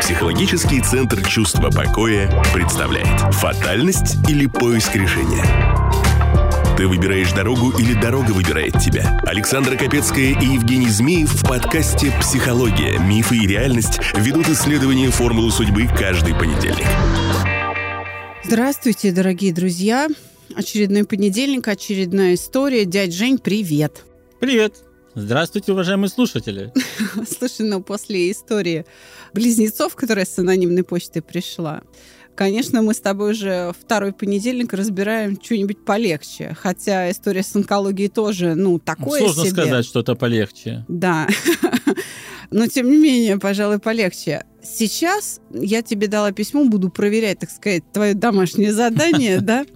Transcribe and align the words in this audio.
Психологический 0.00 0.80
центр 0.80 1.22
чувства 1.26 1.70
покоя 1.70 2.30
представляет 2.54 3.34
«Фатальность 3.34 4.16
или 4.28 4.46
поиск 4.46 4.94
решения?» 4.96 5.44
Ты 6.76 6.86
выбираешь 6.86 7.32
дорогу 7.32 7.70
или 7.78 7.92
дорога 8.00 8.30
выбирает 8.30 8.78
тебя? 8.78 9.20
Александра 9.24 9.76
Капецкая 9.76 10.38
и 10.40 10.54
Евгений 10.54 10.88
Змеев 10.88 11.30
в 11.30 11.46
подкасте 11.46 12.12
«Психология. 12.20 12.98
Мифы 12.98 13.36
и 13.36 13.46
реальность» 13.46 13.98
ведут 14.14 14.48
исследование 14.48 15.10
формулы 15.10 15.50
судьбы 15.50 15.86
каждый 15.98 16.34
понедельник. 16.34 16.86
Здравствуйте, 18.44 19.12
дорогие 19.12 19.52
друзья. 19.52 20.08
Очередной 20.54 21.04
понедельник, 21.04 21.68
очередная 21.68 22.34
история. 22.34 22.84
Дядь 22.84 23.12
Жень, 23.12 23.38
привет. 23.38 24.04
Привет. 24.40 24.87
Здравствуйте, 25.14 25.72
уважаемые 25.72 26.08
слушатели. 26.10 26.72
Слушай, 27.38 27.66
ну 27.66 27.82
после 27.82 28.30
истории 28.30 28.84
близнецов, 29.32 29.94
которая 29.94 30.24
с 30.24 30.38
анонимной 30.38 30.84
почтой 30.84 31.22
пришла, 31.22 31.82
Конечно, 32.38 32.82
мы 32.82 32.94
с 32.94 33.00
тобой 33.00 33.32
уже 33.32 33.72
второй 33.80 34.12
понедельник 34.12 34.72
разбираем 34.72 35.36
что-нибудь 35.42 35.84
полегче. 35.84 36.56
Хотя 36.56 37.10
история 37.10 37.42
с 37.42 37.56
онкологией 37.56 38.08
тоже, 38.08 38.54
ну, 38.54 38.78
такое 38.78 39.18
Сложно 39.18 39.42
себе. 39.42 39.50
сказать 39.50 39.84
что-то 39.84 40.14
полегче. 40.14 40.84
Да. 40.86 41.26
Но, 42.52 42.68
тем 42.68 42.92
не 42.92 42.96
менее, 42.96 43.38
пожалуй, 43.40 43.80
полегче. 43.80 44.44
Сейчас 44.62 45.40
я 45.52 45.82
тебе 45.82 46.06
дала 46.06 46.30
письмо, 46.30 46.64
буду 46.64 46.90
проверять, 46.90 47.40
так 47.40 47.50
сказать, 47.50 47.82
твое 47.92 48.14
домашнее 48.14 48.72
задание, 48.72 49.40
да? 49.40 49.66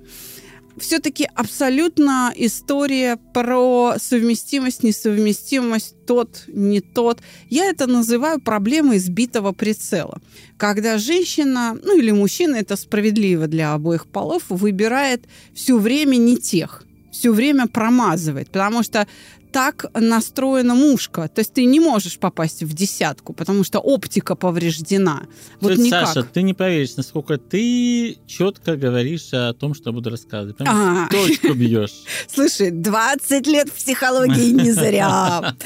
Все-таки 0.83 1.29
абсолютно 1.35 2.33
история 2.37 3.17
про 3.33 3.95
совместимость, 3.99 4.83
несовместимость, 4.83 5.95
тот, 6.07 6.45
не 6.49 6.81
тот. 6.81 7.21
Я 7.49 7.67
это 7.67 7.87
называю 7.87 8.41
проблемой 8.41 8.99
сбитого 8.99 9.53
прицела. 9.53 10.21
Когда 10.59 10.99
женщина, 10.99 11.79
ну 11.83 11.97
или 11.97 12.11
мужчина, 12.11 12.57
это 12.57 12.77
справедливо 12.77 13.47
для 13.47 13.73
обоих 13.73 14.07
полов, 14.07 14.43
выбирает 14.49 15.25
все 15.55 15.79
время 15.79 16.17
не 16.17 16.37
тех 16.37 16.85
все 17.13 17.31
время 17.31 17.69
промазывает, 17.69 18.49
потому 18.49 18.83
что 18.83 19.07
так 19.53 19.87
настроена 19.95 20.75
мушка. 20.75 21.29
То 21.29 21.41
есть 21.41 21.53
ты 21.53 21.65
не 21.65 21.79
можешь 21.79 22.19
попасть 22.19 22.63
в 22.63 22.73
десятку, 22.73 23.33
потому 23.33 23.65
что 23.65 23.79
оптика 23.79 24.35
повреждена. 24.35 25.23
Вот 25.61 25.73
есть, 25.73 25.83
никак. 25.83 26.09
Саша, 26.09 26.23
ты 26.25 26.43
не 26.43 26.55
поверишь, 26.55 26.97
насколько 26.97 27.37
ты 27.39 28.17
четко 28.27 28.77
говоришь 28.77 29.29
о 29.33 29.53
том, 29.53 29.75
что 29.75 29.93
буду 29.93 30.11
рассказывать. 30.11 30.57
Прям 30.57 30.69
а. 30.71 31.09
точку 31.09 31.55
бьешь. 31.55 32.03
Слушай, 32.29 32.71
20 32.71 33.47
лет 33.47 33.69
в 33.69 33.75
психологии 33.75 34.51
не 34.51 34.73
зря. 34.73 35.55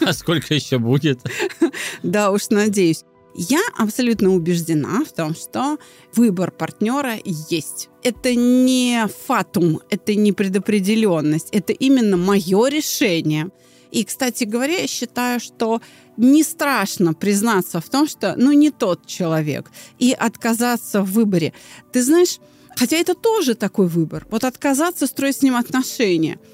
А 0.00 0.12
сколько 0.12 0.54
еще 0.54 0.78
будет? 0.78 1.20
Да 2.02 2.30
уж, 2.30 2.48
надеюсь. 2.50 3.04
Я 3.38 3.60
абсолютно 3.76 4.34
убеждена 4.34 5.04
в 5.04 5.12
том, 5.12 5.34
что 5.34 5.78
выбор 6.14 6.50
партнера 6.50 7.16
есть. 7.24 7.90
Это 8.02 8.34
не 8.34 9.06
фатум, 9.26 9.80
это 9.90 10.14
не 10.14 10.32
предопределенность, 10.32 11.50
это 11.52 11.74
именно 11.74 12.16
мое 12.16 12.68
решение. 12.68 13.50
И, 13.90 14.04
кстати 14.04 14.44
говоря, 14.44 14.78
я 14.78 14.86
считаю, 14.86 15.38
что 15.38 15.82
не 16.16 16.42
страшно 16.42 17.12
признаться 17.12 17.82
в 17.82 17.88
том, 17.90 18.08
что 18.08 18.34
ну 18.38 18.52
не 18.52 18.70
тот 18.70 19.06
человек, 19.06 19.70
и 19.98 20.12
отказаться 20.12 21.02
в 21.02 21.12
выборе. 21.12 21.52
Ты 21.92 22.02
знаешь, 22.02 22.38
хотя 22.74 22.96
это 22.96 23.14
тоже 23.14 23.54
такой 23.54 23.86
выбор. 23.86 24.26
Вот 24.30 24.44
отказаться 24.44 25.06
строить 25.06 25.36
с 25.36 25.42
ним 25.42 25.56
отношения– 25.56 26.38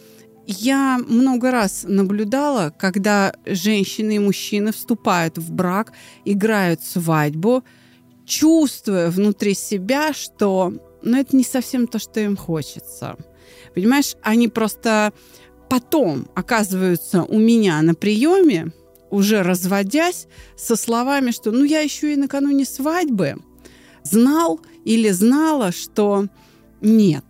я 0.46 0.98
много 0.98 1.50
раз 1.50 1.84
наблюдала, 1.86 2.72
когда 2.76 3.34
женщины 3.46 4.16
и 4.16 4.18
мужчины 4.18 4.72
вступают 4.72 5.38
в 5.38 5.52
брак, 5.52 5.92
играют 6.24 6.82
свадьбу, 6.82 7.64
чувствуя 8.24 9.10
внутри 9.10 9.54
себя, 9.54 10.12
что 10.12 10.72
ну, 11.02 11.18
это 11.18 11.36
не 11.36 11.44
совсем 11.44 11.86
то, 11.86 11.98
что 11.98 12.20
им 12.20 12.36
хочется. 12.36 13.16
Понимаешь, 13.74 14.14
они 14.22 14.48
просто 14.48 15.12
потом 15.68 16.28
оказываются 16.34 17.22
у 17.22 17.38
меня 17.38 17.80
на 17.82 17.94
приеме, 17.94 18.72
уже 19.10 19.42
разводясь, 19.42 20.26
со 20.56 20.76
словами, 20.76 21.30
что 21.30 21.50
ну 21.50 21.64
я 21.64 21.80
еще 21.80 22.12
и 22.12 22.16
накануне 22.16 22.64
свадьбы 22.64 23.36
знал 24.02 24.60
или 24.84 25.10
знала, 25.10 25.72
что 25.72 26.26
нет, 26.80 27.24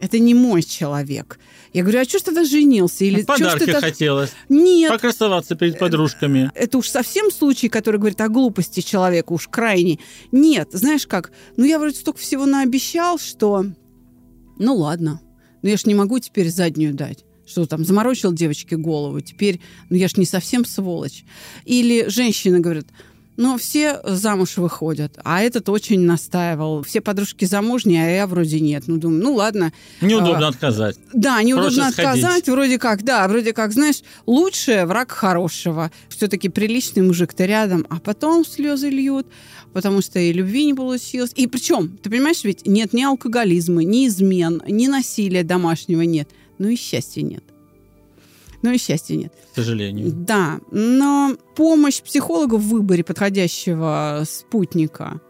это 0.00 0.18
не 0.18 0.34
мой 0.34 0.62
человек. 0.62 1.38
Я 1.72 1.82
говорю, 1.82 2.00
а 2.00 2.04
что 2.04 2.18
ж 2.18 2.22
тогда 2.22 2.44
женился? 2.44 3.04
Или 3.04 3.22
Подарки 3.22 3.70
что 3.70 3.80
хотелось. 3.80 4.32
Нет. 4.48 4.90
Покрасоваться 4.90 5.54
перед 5.54 5.78
подружками. 5.78 6.50
Это 6.54 6.78
уж 6.78 6.88
совсем 6.88 7.30
случай, 7.30 7.68
который 7.68 7.98
говорит 7.98 8.20
о 8.20 8.28
глупости 8.28 8.80
человека, 8.80 9.32
уж 9.32 9.48
крайне. 9.48 9.98
Нет, 10.32 10.68
знаешь 10.72 11.06
как? 11.06 11.32
Ну, 11.56 11.64
я 11.64 11.78
вроде 11.78 11.96
столько 11.96 12.20
всего 12.20 12.44
наобещал, 12.46 13.18
что... 13.18 13.64
Ну, 14.58 14.76
ладно. 14.76 15.20
Но 15.62 15.68
я 15.70 15.76
ж 15.76 15.86
не 15.86 15.94
могу 15.94 16.18
теперь 16.18 16.50
заднюю 16.50 16.94
дать 16.94 17.24
что 17.44 17.66
там 17.66 17.84
заморочил 17.84 18.32
девочке 18.32 18.76
голову, 18.76 19.20
теперь, 19.20 19.60
ну 19.90 19.96
я 19.96 20.08
ж 20.08 20.16
не 20.16 20.24
совсем 20.24 20.64
сволочь. 20.64 21.24
Или 21.64 22.08
женщина 22.08 22.60
говорит, 22.60 22.86
но 23.36 23.56
все 23.56 24.00
замуж 24.04 24.56
выходят, 24.58 25.18
а 25.24 25.40
этот 25.40 25.68
очень 25.68 26.00
настаивал. 26.00 26.82
Все 26.82 27.00
подружки 27.00 27.44
замужние, 27.44 28.06
а 28.06 28.10
я 28.10 28.26
вроде 28.26 28.60
нет. 28.60 28.84
Ну, 28.86 28.98
думаю, 28.98 29.22
ну 29.22 29.34
ладно. 29.34 29.72
Неудобно 30.00 30.46
а, 30.46 30.50
отказать. 30.50 30.96
Да, 31.12 31.42
неудобно 31.42 31.84
Проще 31.84 31.88
отказать. 31.88 32.20
Сходить. 32.20 32.48
Вроде 32.48 32.78
как, 32.78 33.02
да, 33.04 33.26
вроде 33.28 33.52
как, 33.52 33.72
знаешь, 33.72 34.02
лучшее 34.26 34.84
враг 34.84 35.10
хорошего. 35.12 35.90
Все-таки 36.08 36.48
приличный 36.48 37.02
мужик-то 37.02 37.44
рядом, 37.46 37.86
а 37.88 38.00
потом 38.00 38.44
слезы 38.44 38.90
льют, 38.90 39.26
потому 39.72 40.02
что 40.02 40.18
и 40.18 40.32
любви 40.32 40.66
не 40.66 40.74
получилось. 40.74 41.32
И 41.34 41.46
причем, 41.46 41.96
ты 41.96 42.10
понимаешь, 42.10 42.44
ведь 42.44 42.66
нет 42.66 42.92
ни 42.92 43.02
алкоголизма, 43.02 43.82
ни 43.82 44.06
измен, 44.06 44.62
ни 44.66 44.88
насилия 44.88 45.42
домашнего 45.42 46.02
нет. 46.02 46.28
Ну 46.58 46.68
и 46.68 46.76
счастья 46.76 47.22
нет 47.22 47.44
но 48.62 48.70
и 48.70 48.78
счастья 48.78 49.16
нет. 49.16 49.32
К 49.52 49.56
сожалению. 49.56 50.12
Да, 50.12 50.60
но 50.70 51.36
помощь 51.54 52.00
психолога 52.00 52.54
в 52.54 52.68
выборе 52.68 53.04
подходящего 53.04 54.22
спутника 54.26 55.20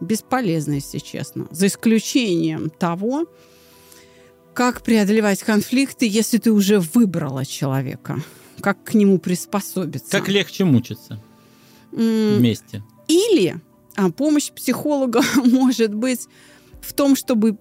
бесполезна, 0.00 0.74
если 0.74 0.98
честно. 0.98 1.46
За 1.50 1.66
исключением 1.66 2.70
того, 2.70 3.26
как 4.54 4.82
преодолевать 4.82 5.42
конфликты, 5.42 6.06
если 6.06 6.38
ты 6.38 6.50
уже 6.50 6.80
выбрала 6.80 7.44
человека, 7.44 8.20
как 8.60 8.82
к 8.82 8.94
нему 8.94 9.18
приспособиться. 9.18 10.10
Как 10.10 10.28
легче 10.28 10.64
мучиться 10.64 11.22
вместе. 11.92 12.82
Или 13.06 13.60
а, 13.96 14.10
помощь 14.10 14.50
психолога 14.50 15.22
может 15.44 15.94
быть 15.94 16.26
в 16.80 16.92
том, 16.92 17.16
чтобы 17.16 17.58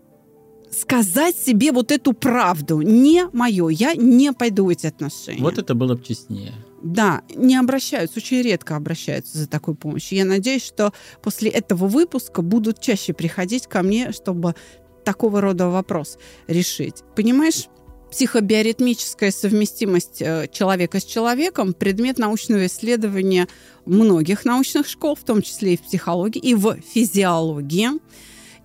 сказать 0.72 1.36
себе 1.36 1.72
вот 1.72 1.92
эту 1.92 2.14
правду. 2.14 2.82
Не 2.82 3.28
мое, 3.34 3.70
я 3.70 3.96
не 3.96 4.34
пойду 4.34 4.66
в 4.66 4.70
эти 4.70 4.88
отношения. 4.88 5.42
Вот 5.42 5.58
это 5.58 5.76
было 5.76 5.96
бы 5.96 6.04
честнее. 6.04 6.54
Да, 6.84 7.22
не 7.36 7.56
обращаются, 7.56 8.20
очень 8.20 8.42
редко 8.42 8.76
обращаются 8.76 9.38
за 9.38 9.48
такой 9.48 9.76
помощью. 9.76 10.18
Я 10.18 10.26
надеюсь, 10.26 10.64
что 10.64 10.94
после 11.22 11.50
этого 11.50 11.88
выпуска 11.88 12.42
будут 12.42 12.80
чаще 12.80 13.14
приходить 13.14 13.68
ко 13.68 13.82
мне, 13.82 14.12
чтобы 14.12 14.56
такого 15.04 15.42
рода 15.42 15.70
вопрос 15.70 16.18
решить. 16.48 17.04
Понимаешь, 17.16 17.68
психобиоритмическая 18.12 19.32
совместимость 19.32 20.22
э, 20.22 20.48
человека 20.52 21.00
с 21.00 21.04
человеком– 21.04 21.74
предмет 21.80 22.18
научного 22.18 22.66
исследования 22.68 23.48
многих 23.86 24.46
научных 24.46 24.88
школ, 24.88 25.16
в 25.16 25.24
том 25.24 25.42
числе 25.42 25.74
и 25.74 25.78
в 25.78 25.82
психологии, 25.82 26.40
и 26.40 26.56
в 26.56 26.78
физиологии. 26.94 27.90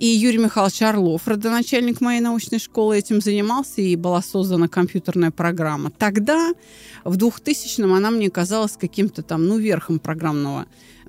И 0.03 0.07
Юрий 0.07 0.39
Михайлович 0.39 0.83
Орлов, 0.83 1.29
родоначальник 1.29 2.01
моей 2.01 2.19
научной 2.19 2.59
школы, 2.59 2.99
этим 2.99 3.21
занимался, 3.21 3.83
и 3.83 3.95
была 3.95 4.21
создана 4.21 4.67
компьютерная 4.67 5.31
программа. 5.31 5.93
Тогда, 5.93 6.55
в 7.05 7.17
2000-м, 7.17 7.93
она 7.93 8.11
мне 8.11 8.29
казалась 8.29 8.77
каким-то 8.77 9.23
там, 9.23 9.47
ну, 9.47 9.59
верхом 9.59 10.01
программного 10.01 10.67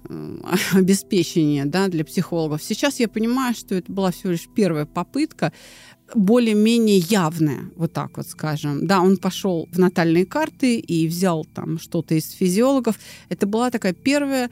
э, 0.07 0.37
обеспечения 0.73 1.65
да, 1.65 1.87
для 1.87 2.05
психологов. 2.05 2.61
Сейчас 2.61 2.99
я 2.99 3.07
понимаю, 3.07 3.55
что 3.55 3.73
это 3.73 3.91
была 3.91 4.11
всего 4.11 4.33
лишь 4.33 4.47
первая 4.53 4.85
попытка, 4.85 5.53
более-менее 6.13 6.99
явная, 6.99 7.71
вот 7.75 7.93
так 7.93 8.17
вот 8.17 8.27
скажем. 8.27 8.85
Да, 8.85 9.01
он 9.01 9.17
пошел 9.17 9.67
в 9.71 9.79
натальные 9.79 10.27
карты 10.27 10.77
и 10.77 11.07
взял 11.07 11.45
там 11.45 11.79
что-то 11.79 12.13
из 12.13 12.29
физиологов. 12.29 12.99
Это 13.29 13.47
была 13.47 13.71
такая 13.71 13.93
первая 13.93 14.51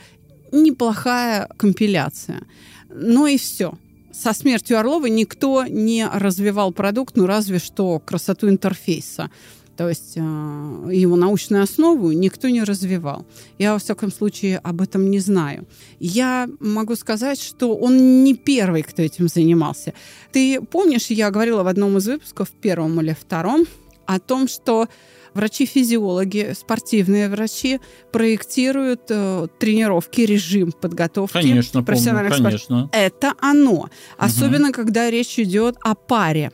неплохая 0.51 1.48
компиляция. 1.60 2.42
Но 2.89 3.27
и 3.27 3.38
все 3.38 3.77
со 4.13 4.34
смертью 4.34 4.80
Орлова 4.80 5.06
никто 5.08 5.66
не 5.66 6.08
развивал 6.08 6.72
продукт, 6.72 7.16
ну 7.16 7.25
разве 7.25 7.60
что 7.60 8.00
красоту 8.00 8.50
интерфейса. 8.50 9.30
То 9.78 9.90
есть 9.90 10.13
э, 10.16 10.19
его 10.19 11.16
научную 11.16 11.63
основу 11.63 12.12
никто 12.12 12.50
не 12.50 12.63
развивал. 12.63 13.25
Я, 13.58 13.74
во 13.74 13.80
всяком 13.80 14.12
случае, 14.12 14.60
об 14.60 14.81
этом 14.81 15.10
не 15.10 15.19
знаю. 15.19 15.66
Я 16.00 16.50
могу 16.60 16.96
сказать, 16.96 17.42
что 17.42 17.75
он 17.75 18.24
не 18.24 18.36
первый, 18.36 18.84
кто 18.84 19.02
этим 19.02 19.28
занимался. 19.28 19.94
Ты 20.31 20.62
помнишь, 20.62 21.07
я 21.07 21.31
говорила 21.31 21.64
в 21.64 21.68
одном 21.68 21.98
из 21.98 22.07
выпусков, 22.07 22.52
первом 22.52 23.02
или 23.02 23.16
втором, 23.19 23.66
о 24.06 24.19
том, 24.19 24.48
что 24.48 24.88
Врачи-физиологи, 25.33 26.54
спортивные 26.57 27.30
врачи 27.30 27.80
проектируют 28.12 29.04
э, 29.10 29.48
тренировки, 29.60 30.22
режим 30.22 30.72
подготовки 30.72 31.33
конечно, 31.33 31.83
профессиональных 31.83 32.33
помню, 32.33 32.45
конечно. 32.45 32.89
Это 32.92 33.33
оно. 33.39 33.89
Особенно, 34.18 34.68
угу. 34.68 34.74
когда 34.74 35.10
речь 35.10 35.39
идет 35.39 35.78
о 35.81 35.95
паре 35.95 36.51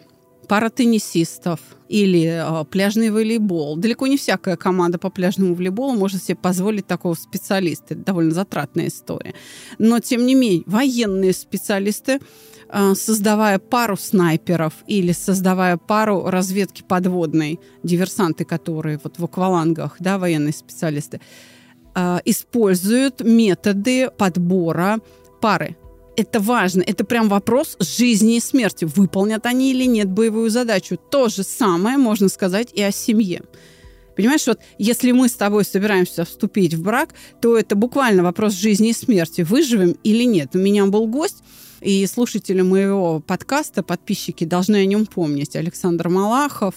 пара 0.47 0.69
теннисистов 0.69 1.59
или 1.89 2.25
э, 2.25 2.65
пляжный 2.65 3.09
волейбол. 3.09 3.75
Далеко 3.77 4.07
не 4.07 4.17
всякая 4.17 4.55
команда 4.55 4.97
по 4.97 5.09
пляжному 5.09 5.55
волейболу 5.55 5.95
может 5.95 6.23
себе 6.23 6.35
позволить 6.35 6.87
такого 6.87 7.13
специалиста. 7.15 7.93
Это 7.93 8.03
довольно 8.03 8.31
затратная 8.31 8.87
история. 8.87 9.33
Но, 9.77 9.99
тем 9.99 10.25
не 10.25 10.35
менее, 10.35 10.63
военные 10.65 11.33
специалисты 11.33 12.19
э, 12.69 12.93
создавая 12.95 13.59
пару 13.59 13.97
снайперов 13.97 14.73
или 14.87 15.11
создавая 15.11 15.77
пару 15.77 16.25
разведки 16.25 16.83
подводной, 16.87 17.59
диверсанты, 17.83 18.45
которые 18.45 18.99
вот 19.03 19.19
в 19.19 19.23
аквалангах, 19.23 19.97
да, 19.99 20.17
военные 20.17 20.53
специалисты, 20.53 21.21
э, 21.95 22.19
используют 22.25 23.21
методы 23.21 24.09
подбора 24.09 24.99
пары 25.41 25.77
это 26.17 26.39
важно. 26.39 26.81
Это 26.81 27.05
прям 27.05 27.29
вопрос 27.29 27.77
жизни 27.79 28.37
и 28.37 28.39
смерти. 28.39 28.85
Выполнят 28.85 29.45
они 29.45 29.71
или 29.71 29.85
нет 29.85 30.09
боевую 30.09 30.49
задачу. 30.49 30.97
То 30.97 31.29
же 31.29 31.43
самое 31.43 31.97
можно 31.97 32.27
сказать 32.27 32.69
и 32.73 32.81
о 32.81 32.91
семье. 32.91 33.43
Понимаешь, 34.15 34.47
вот 34.47 34.59
если 34.79 35.11
мы 35.11 35.29
с 35.29 35.33
тобой 35.33 35.63
собираемся 35.63 36.25
вступить 36.25 36.73
в 36.73 36.81
брак, 36.81 37.13
то 37.39 37.55
это 37.55 37.75
буквально 37.75 38.23
вопрос 38.23 38.53
жизни 38.53 38.89
и 38.89 38.93
смерти. 38.93 39.41
Выживем 39.41 39.95
или 40.03 40.23
нет. 40.23 40.55
У 40.55 40.57
меня 40.57 40.87
был 40.87 41.05
гость, 41.05 41.43
и 41.81 42.03
слушатели 42.07 42.61
моего 42.61 43.19
подкаста, 43.19 43.83
подписчики 43.83 44.43
должны 44.43 44.77
о 44.77 44.85
нем 44.85 45.05
помнить. 45.05 45.55
Александр 45.55 46.09
Малахов, 46.09 46.73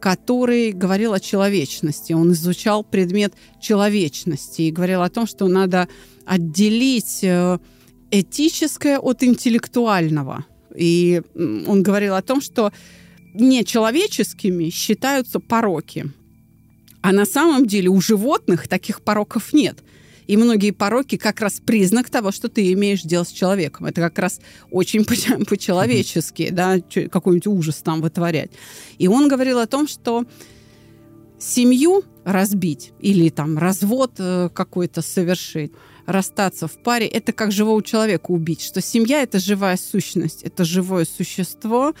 который 0.00 0.72
говорил 0.72 1.12
о 1.12 1.20
человечности. 1.20 2.14
Он 2.14 2.32
изучал 2.32 2.82
предмет 2.82 3.32
человечности 3.60 4.62
и 4.62 4.72
говорил 4.72 5.02
о 5.02 5.10
том, 5.10 5.28
что 5.28 5.46
надо 5.46 5.86
отделить 6.26 7.20
э, 7.22 7.58
этическое 8.12 8.98
от 8.98 9.24
интеллектуального. 9.24 10.44
И 10.76 11.22
он 11.34 11.82
говорил 11.82 12.14
о 12.14 12.22
том, 12.22 12.40
что 12.40 12.72
нечеловеческими 13.34 14.70
считаются 14.70 15.40
пороки. 15.40 16.06
А 17.00 17.12
на 17.12 17.24
самом 17.24 17.66
деле 17.66 17.88
у 17.88 18.00
животных 18.00 18.68
таких 18.68 19.00
пороков 19.00 19.52
нет. 19.52 19.78
И 20.28 20.36
многие 20.36 20.70
пороки 20.70 21.16
как 21.16 21.40
раз 21.40 21.60
признак 21.64 22.08
того, 22.08 22.30
что 22.30 22.48
ты 22.48 22.72
имеешь 22.72 23.02
дело 23.02 23.24
с 23.24 23.32
человеком. 23.32 23.86
Это 23.86 24.00
как 24.00 24.18
раз 24.18 24.40
очень 24.70 25.04
по-человечески, 25.44 26.50
да, 26.50 26.78
какой-нибудь 27.10 27.46
ужас 27.48 27.76
там 27.76 28.00
вытворять. 28.00 28.52
И 28.98 29.08
он 29.08 29.28
говорил 29.28 29.58
о 29.58 29.66
том, 29.66 29.88
что 29.88 30.24
семью 31.42 32.04
разбить 32.24 32.92
или 33.00 33.28
там 33.28 33.58
развод 33.58 34.12
э, 34.18 34.48
какой-то 34.54 35.02
совершить, 35.02 35.72
расстаться 36.06 36.68
в 36.68 36.82
паре, 36.82 37.06
это 37.06 37.32
как 37.32 37.52
живого 37.52 37.82
человека 37.82 38.30
убить, 38.30 38.62
что 38.62 38.80
семья— 38.80 39.22
это 39.24 39.38
живая 39.38 39.76
сущность, 39.76 40.42
это 40.42 40.64
живое 40.64 41.04
существо. 41.04 41.94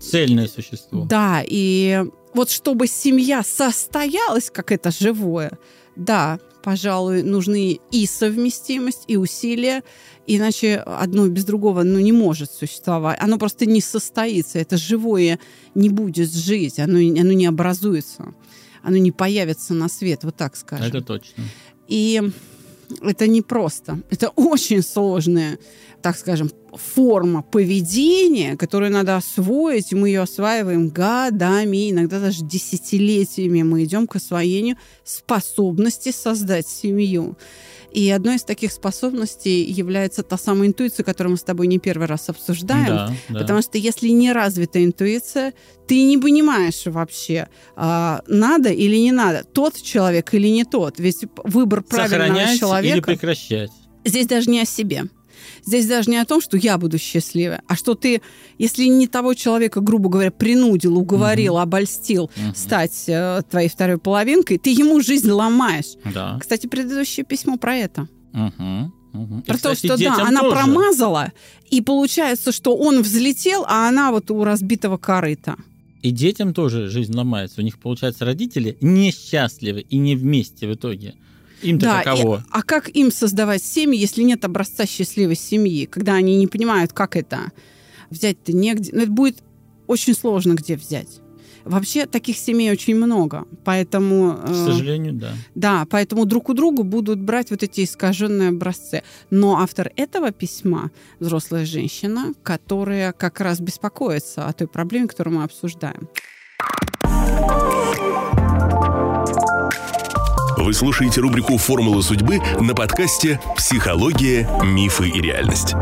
Цельное 0.00 0.48
существо. 0.48 1.04
Да, 1.04 1.42
и 1.46 2.04
вот 2.34 2.50
чтобы 2.50 2.86
семья 2.86 3.42
состоялась, 3.42 4.50
как 4.50 4.70
это 4.70 4.90
живое, 4.90 5.58
да, 5.96 6.38
пожалуй, 6.62 7.22
нужны 7.22 7.78
и 7.90 8.06
совместимость, 8.06 9.04
и 9.06 9.16
усилия, 9.16 9.82
иначе 10.26 10.76
одно 10.78 11.28
без 11.28 11.44
другого 11.44 11.82
ну, 11.82 11.98
не 12.00 12.12
может 12.12 12.50
существовать. 12.50 13.18
Оно 13.20 13.38
просто 13.38 13.66
не 13.66 13.82
состоится. 13.82 14.58
Это 14.58 14.78
живое 14.78 15.38
не 15.74 15.90
будет 15.90 16.32
жить, 16.32 16.78
оно, 16.78 16.98
оно 16.98 17.32
не 17.32 17.46
образуется, 17.46 18.34
оно 18.84 18.96
не 18.98 19.12
появится 19.12 19.74
на 19.74 19.88
свет, 19.88 20.24
вот 20.24 20.36
так 20.36 20.56
скажем. 20.56 20.86
Это 20.86 21.00
точно. 21.00 21.44
И 21.88 22.22
это 23.02 23.26
не 23.26 23.42
просто. 23.42 24.00
Это 24.10 24.28
очень 24.30 24.82
сложная, 24.82 25.58
так 26.02 26.16
скажем, 26.16 26.50
форма 26.72 27.42
поведения, 27.42 28.56
которую 28.56 28.92
надо 28.92 29.16
освоить, 29.16 29.92
мы 29.92 30.08
ее 30.08 30.22
осваиваем 30.22 30.88
годами, 30.88 31.90
иногда 31.90 32.20
даже 32.20 32.44
десятилетиями 32.44 33.62
мы 33.62 33.84
идем 33.84 34.06
к 34.06 34.16
освоению 34.16 34.76
способности 35.04 36.12
создать 36.12 36.68
семью. 36.68 37.36
И 37.94 38.10
одной 38.10 38.36
из 38.36 38.42
таких 38.42 38.72
способностей 38.72 39.62
является 39.62 40.24
та 40.24 40.36
самая 40.36 40.68
интуиция, 40.68 41.04
которую 41.04 41.32
мы 41.32 41.36
с 41.36 41.44
тобой 41.44 41.68
не 41.68 41.78
первый 41.78 42.08
раз 42.08 42.28
обсуждаем. 42.28 42.86
Да, 42.86 43.12
да. 43.28 43.38
Потому 43.38 43.62
что 43.62 43.78
если 43.78 44.08
не 44.08 44.32
развита 44.32 44.84
интуиция, 44.84 45.54
ты 45.86 46.02
не 46.02 46.18
понимаешь 46.18 46.82
вообще, 46.86 47.48
а, 47.76 48.22
надо 48.26 48.70
или 48.70 48.96
не 48.96 49.12
надо, 49.12 49.44
тот 49.44 49.80
человек 49.80 50.34
или 50.34 50.48
не 50.48 50.64
тот. 50.64 50.98
Ведь 50.98 51.24
выбор 51.44 51.82
правильного 51.82 52.30
Сохранять 52.30 52.58
человека... 52.58 52.96
или 52.96 53.00
прекращать. 53.00 53.70
Здесь 54.04 54.26
даже 54.26 54.50
не 54.50 54.60
о 54.60 54.64
себе. 54.64 55.04
Здесь 55.64 55.86
даже 55.86 56.10
не 56.10 56.16
о 56.16 56.24
том, 56.24 56.40
что 56.40 56.56
я 56.56 56.78
буду 56.78 56.98
счастливой, 56.98 57.58
а 57.66 57.76
что 57.76 57.94
ты, 57.94 58.22
если 58.58 58.84
не 58.84 59.06
того 59.06 59.34
человека, 59.34 59.80
грубо 59.80 60.08
говоря, 60.08 60.30
принудил, 60.30 60.98
уговорил, 60.98 61.54
угу. 61.54 61.62
обольстил 61.62 62.24
угу. 62.24 62.54
стать 62.54 63.04
э, 63.08 63.42
твоей 63.50 63.68
второй 63.68 63.98
половинкой, 63.98 64.58
ты 64.58 64.70
ему 64.70 65.00
жизнь 65.00 65.30
ломаешь. 65.30 65.94
Да. 66.12 66.38
Кстати, 66.40 66.66
предыдущее 66.66 67.24
письмо 67.24 67.56
про 67.56 67.76
это. 67.76 68.08
Угу. 68.32 68.92
Угу. 69.14 69.42
Про 69.46 69.56
и, 69.56 69.58
то, 69.58 69.74
что 69.74 69.96
да, 69.96 70.16
она 70.26 70.40
тоже. 70.40 70.56
промазала, 70.56 71.32
и 71.70 71.80
получается, 71.80 72.50
что 72.50 72.76
он 72.76 73.02
взлетел, 73.02 73.64
а 73.68 73.88
она 73.88 74.10
вот 74.10 74.30
у 74.30 74.42
разбитого 74.42 74.96
корыта. 74.96 75.56
И 76.02 76.10
детям 76.10 76.52
тоже 76.52 76.88
жизнь 76.88 77.14
ломается. 77.14 77.62
У 77.62 77.64
них, 77.64 77.78
получается, 77.78 78.26
родители 78.26 78.76
несчастливы 78.82 79.80
и 79.80 79.96
не 79.96 80.16
вместе 80.16 80.68
в 80.68 80.74
итоге. 80.74 81.14
Им-то 81.62 81.86
да, 81.86 82.02
каково? 82.02 82.38
И, 82.38 82.50
а 82.50 82.62
как 82.62 82.88
им 82.88 83.10
создавать 83.10 83.62
семьи, 83.62 83.98
если 83.98 84.22
нет 84.22 84.44
образца 84.44 84.86
счастливой 84.86 85.36
семьи, 85.36 85.86
когда 85.86 86.14
они 86.14 86.36
не 86.36 86.46
понимают, 86.46 86.92
как 86.92 87.16
это 87.16 87.52
взять-то 88.10 88.52
негде? 88.52 88.90
Ну, 88.92 89.02
это 89.02 89.10
будет 89.10 89.42
очень 89.86 90.14
сложно 90.14 90.54
где 90.54 90.76
взять. 90.76 91.20
Вообще 91.64 92.04
таких 92.04 92.36
семей 92.36 92.70
очень 92.70 92.94
много, 92.94 93.46
поэтому... 93.64 94.34
К 94.34 94.50
э, 94.50 94.54
сожалению, 94.54 95.14
да. 95.14 95.32
Да, 95.54 95.86
поэтому 95.88 96.26
друг 96.26 96.50
у 96.50 96.54
друга 96.54 96.82
будут 96.82 97.18
брать 97.18 97.50
вот 97.50 97.62
эти 97.62 97.84
искаженные 97.84 98.50
образцы. 98.50 99.02
Но 99.30 99.56
автор 99.58 99.90
этого 99.96 100.30
письма– 100.30 100.90
взрослая 101.20 101.64
женщина, 101.64 102.34
которая 102.42 103.12
как 103.12 103.40
раз 103.40 103.60
беспокоится 103.60 104.46
о 104.46 104.52
той 104.52 104.68
проблеме, 104.68 105.08
которую 105.08 105.38
мы 105.38 105.44
обсуждаем. 105.44 106.08
Вы 110.64 110.72
слушаете 110.72 111.20
рубрику 111.20 111.58
«Формула 111.58 112.00
судьбы» 112.00 112.38
на 112.58 112.74
подкасте 112.74 113.38
«Психология, 113.54 114.48
мифы 114.64 115.10
и 115.10 115.20
реальность». 115.20 115.74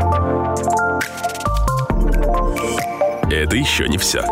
Это 3.31 3.55
еще 3.55 3.87
не 3.87 3.97
все. 3.97 4.25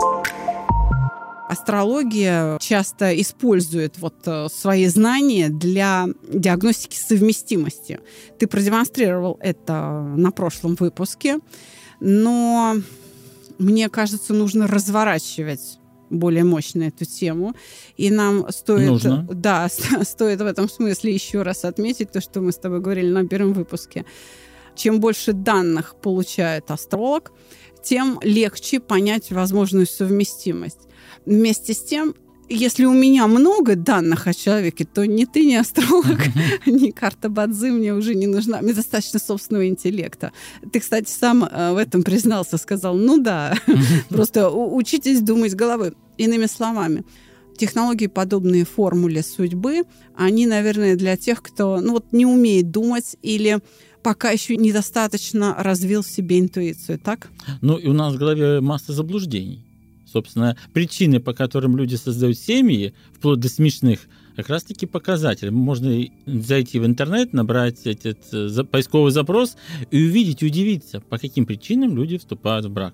Астрология 1.47 2.59
часто 2.59 3.17
использует 3.21 3.97
вот 3.99 4.15
э, 4.25 4.47
свои 4.53 4.87
знания 4.87 5.47
для 5.47 6.07
диагностики 6.27 6.97
совместимости. 6.97 8.01
Ты 8.37 8.45
продемонстрировал 8.47 9.37
это 9.39 10.01
на 10.17 10.31
прошлом 10.31 10.75
выпуске, 10.75 11.39
но 12.01 12.75
мне 13.57 13.87
кажется, 13.87 14.33
нужно 14.33 14.67
разворачивать 14.67 15.79
более 16.11 16.43
мощно 16.43 16.83
эту 16.83 17.05
тему. 17.05 17.55
И 17.97 18.11
нам 18.11 18.51
стоит, 18.51 18.89
Нужно. 18.89 19.27
да, 19.31 19.67
стоит 20.03 20.41
в 20.41 20.45
этом 20.45 20.69
смысле 20.69 21.13
еще 21.13 21.41
раз 21.41 21.65
отметить 21.65 22.11
то, 22.11 22.21
что 22.21 22.41
мы 22.41 22.51
с 22.51 22.57
тобой 22.57 22.79
говорили 22.81 23.09
на 23.09 23.27
первом 23.27 23.53
выпуске. 23.53 24.05
Чем 24.75 24.99
больше 24.99 25.33
данных 25.33 25.95
получает 26.01 26.71
астролог, 26.71 27.31
тем 27.83 28.19
легче 28.21 28.79
понять 28.79 29.31
возможную 29.31 29.87
совместимость. 29.87 30.87
Вместе 31.25 31.73
с 31.73 31.83
тем, 31.83 32.15
если 32.53 32.85
у 32.85 32.93
меня 32.93 33.27
много 33.27 33.75
данных 33.75 34.27
о 34.27 34.33
человеке, 34.33 34.85
то 34.85 35.05
ни 35.05 35.25
ты, 35.25 35.45
ни 35.45 35.55
астролог, 35.55 36.19
ни 36.65 36.91
карта 36.91 37.29
Бадзи 37.29 37.71
мне 37.71 37.93
уже 37.93 38.15
не 38.15 38.27
нужна. 38.27 38.61
Мне 38.61 38.73
достаточно 38.73 39.19
собственного 39.19 39.67
интеллекта. 39.67 40.31
Ты, 40.71 40.79
кстати, 40.79 41.09
сам 41.09 41.43
э, 41.43 41.73
в 41.73 41.77
этом 41.77 42.03
признался, 42.03 42.57
сказал, 42.57 42.95
ну 42.95 43.21
да, 43.21 43.55
просто 44.09 44.49
учитесь 44.49 45.21
думать 45.21 45.55
головой. 45.55 45.93
Иными 46.17 46.45
словами, 46.45 47.03
технологии, 47.57 48.07
подобные 48.07 48.65
формуле 48.65 49.23
судьбы, 49.23 49.83
они, 50.15 50.45
наверное, 50.45 50.95
для 50.95 51.17
тех, 51.17 51.41
кто 51.41 51.79
ну, 51.79 51.93
вот, 51.93 52.11
не 52.11 52.25
умеет 52.25 52.71
думать 52.71 53.15
или 53.21 53.59
пока 54.03 54.31
еще 54.31 54.57
недостаточно 54.57 55.55
развил 55.57 56.01
в 56.01 56.07
себе 56.07 56.39
интуицию, 56.39 56.99
так? 56.99 57.29
Ну, 57.61 57.77
и 57.77 57.87
у 57.87 57.93
нас 57.93 58.13
в 58.13 58.17
голове 58.17 58.61
масса 58.61 58.93
заблуждений. 58.93 59.65
Собственно, 60.11 60.57
причины, 60.73 61.19
по 61.19 61.33
которым 61.33 61.77
люди 61.77 61.95
создают 61.95 62.37
семьи, 62.37 62.93
вплоть 63.13 63.39
до 63.39 63.47
смешных, 63.49 64.01
как 64.35 64.49
раз-таки 64.49 64.85
показатели. 64.85 65.49
Можно 65.49 66.05
зайти 66.25 66.79
в 66.79 66.85
интернет, 66.85 67.33
набрать 67.33 67.85
этот 67.85 68.19
э, 68.33 68.63
поисковый 68.63 69.11
запрос 69.11 69.55
и 69.89 70.03
увидеть, 70.03 70.43
удивиться, 70.43 70.99
по 71.01 71.17
каким 71.17 71.45
причинам 71.45 71.95
люди 71.95 72.17
вступают 72.17 72.65
в 72.65 72.71
брак. 72.71 72.93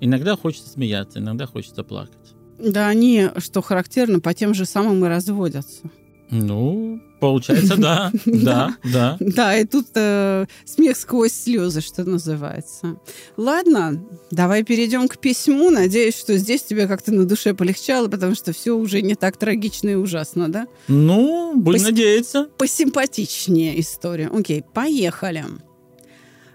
Иногда 0.00 0.36
хочется 0.36 0.70
смеяться, 0.70 1.18
иногда 1.18 1.46
хочется 1.46 1.84
плакать. 1.84 2.34
Да, 2.58 2.88
они, 2.88 3.28
что 3.38 3.62
характерно, 3.62 4.20
по 4.20 4.34
тем 4.34 4.54
же 4.54 4.64
самым 4.64 5.04
и 5.04 5.08
разводятся. 5.08 5.90
Ну, 6.30 7.00
получается, 7.20 7.76
да, 7.78 8.10
да, 8.24 8.76
да. 8.84 9.16
Да, 9.20 9.56
и 9.56 9.64
тут 9.64 9.86
э, 9.94 10.46
смех 10.64 10.96
сквозь 10.96 11.32
слезы, 11.32 11.80
что 11.80 12.04
называется. 12.04 12.96
Ладно, 13.36 14.02
давай 14.30 14.64
перейдем 14.64 15.06
к 15.08 15.18
письму. 15.18 15.70
Надеюсь, 15.70 16.18
что 16.18 16.36
здесь 16.36 16.62
тебе 16.62 16.86
как-то 16.88 17.12
на 17.12 17.24
душе 17.26 17.54
полегчало, 17.54 18.08
потому 18.08 18.34
что 18.34 18.52
все 18.52 18.72
уже 18.72 19.02
не 19.02 19.14
так 19.14 19.36
трагично 19.36 19.90
и 19.90 19.94
ужасно, 19.94 20.48
да? 20.50 20.66
Ну, 20.88 21.52
будем 21.54 21.80
Пос- 21.80 21.84
надеяться. 21.84 22.48
Посимпатичнее 22.58 23.80
история. 23.80 24.30
Окей, 24.32 24.64
поехали. 24.74 25.44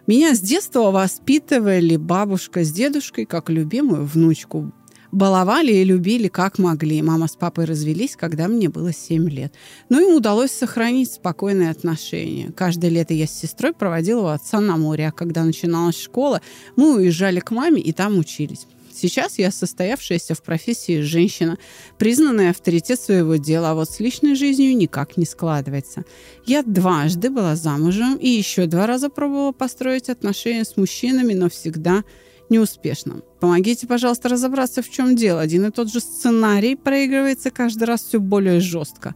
Меня 0.07 0.35
с 0.35 0.39
детства 0.39 0.91
воспитывали 0.91 1.95
бабушка 1.95 2.63
с 2.63 2.71
дедушкой 2.71 3.25
как 3.25 3.49
любимую 3.49 4.05
внучку. 4.05 4.71
Баловали 5.15 5.71
и 5.71 5.85
любили 5.85 6.27
как 6.27 6.59
могли. 6.59 7.01
Мама 7.01 7.29
с 7.29 7.37
папой 7.37 7.63
развелись, 7.63 8.17
когда 8.17 8.49
мне 8.49 8.67
было 8.67 8.91
7 8.91 9.29
лет. 9.29 9.53
Но 9.87 10.01
им 10.01 10.13
удалось 10.13 10.51
сохранить 10.51 11.09
спокойные 11.09 11.69
отношения. 11.69 12.51
Каждое 12.51 12.89
лето 12.91 13.13
я 13.13 13.25
с 13.25 13.31
сестрой 13.31 13.71
проводила 13.71 14.23
у 14.23 14.25
отца 14.25 14.59
на 14.59 14.75
море, 14.75 15.07
а 15.07 15.13
когда 15.13 15.45
начиналась 15.45 15.97
школа, 15.97 16.41
мы 16.75 16.97
уезжали 16.97 17.39
к 17.39 17.51
маме 17.51 17.81
и 17.81 17.93
там 17.93 18.19
учились. 18.19 18.67
Сейчас 18.93 19.39
я 19.39 19.51
состоявшаяся 19.51 20.35
в 20.35 20.43
профессии 20.43 20.99
женщина, 20.99 21.57
признанный 21.97 22.49
авторитет 22.49 22.99
своего 22.99 23.37
дела, 23.37 23.71
а 23.71 23.73
вот 23.73 23.89
с 23.89 24.01
личной 24.01 24.35
жизнью 24.35 24.75
никак 24.75 25.15
не 25.15 25.25
складывается. 25.25 26.03
Я 26.45 26.61
дважды 26.61 27.29
была 27.29 27.55
замужем 27.55 28.17
и 28.17 28.27
еще 28.27 28.65
два 28.65 28.85
раза 28.85 29.09
пробовала 29.09 29.53
построить 29.53 30.09
отношения 30.09 30.65
с 30.65 30.75
мужчинами, 30.75 31.33
но 31.33 31.49
всегда 31.49 32.03
неуспешно. 32.49 33.21
Помогите, 33.39 33.87
пожалуйста, 33.87 34.29
разобраться, 34.29 34.81
в 34.81 34.89
чем 34.89 35.15
дело. 35.15 35.41
Один 35.41 35.65
и 35.65 35.71
тот 35.71 35.91
же 35.91 35.99
сценарий 35.99 36.75
проигрывается 36.75 37.51
каждый 37.51 37.83
раз 37.85 38.03
все 38.03 38.19
более 38.19 38.59
жестко. 38.59 39.15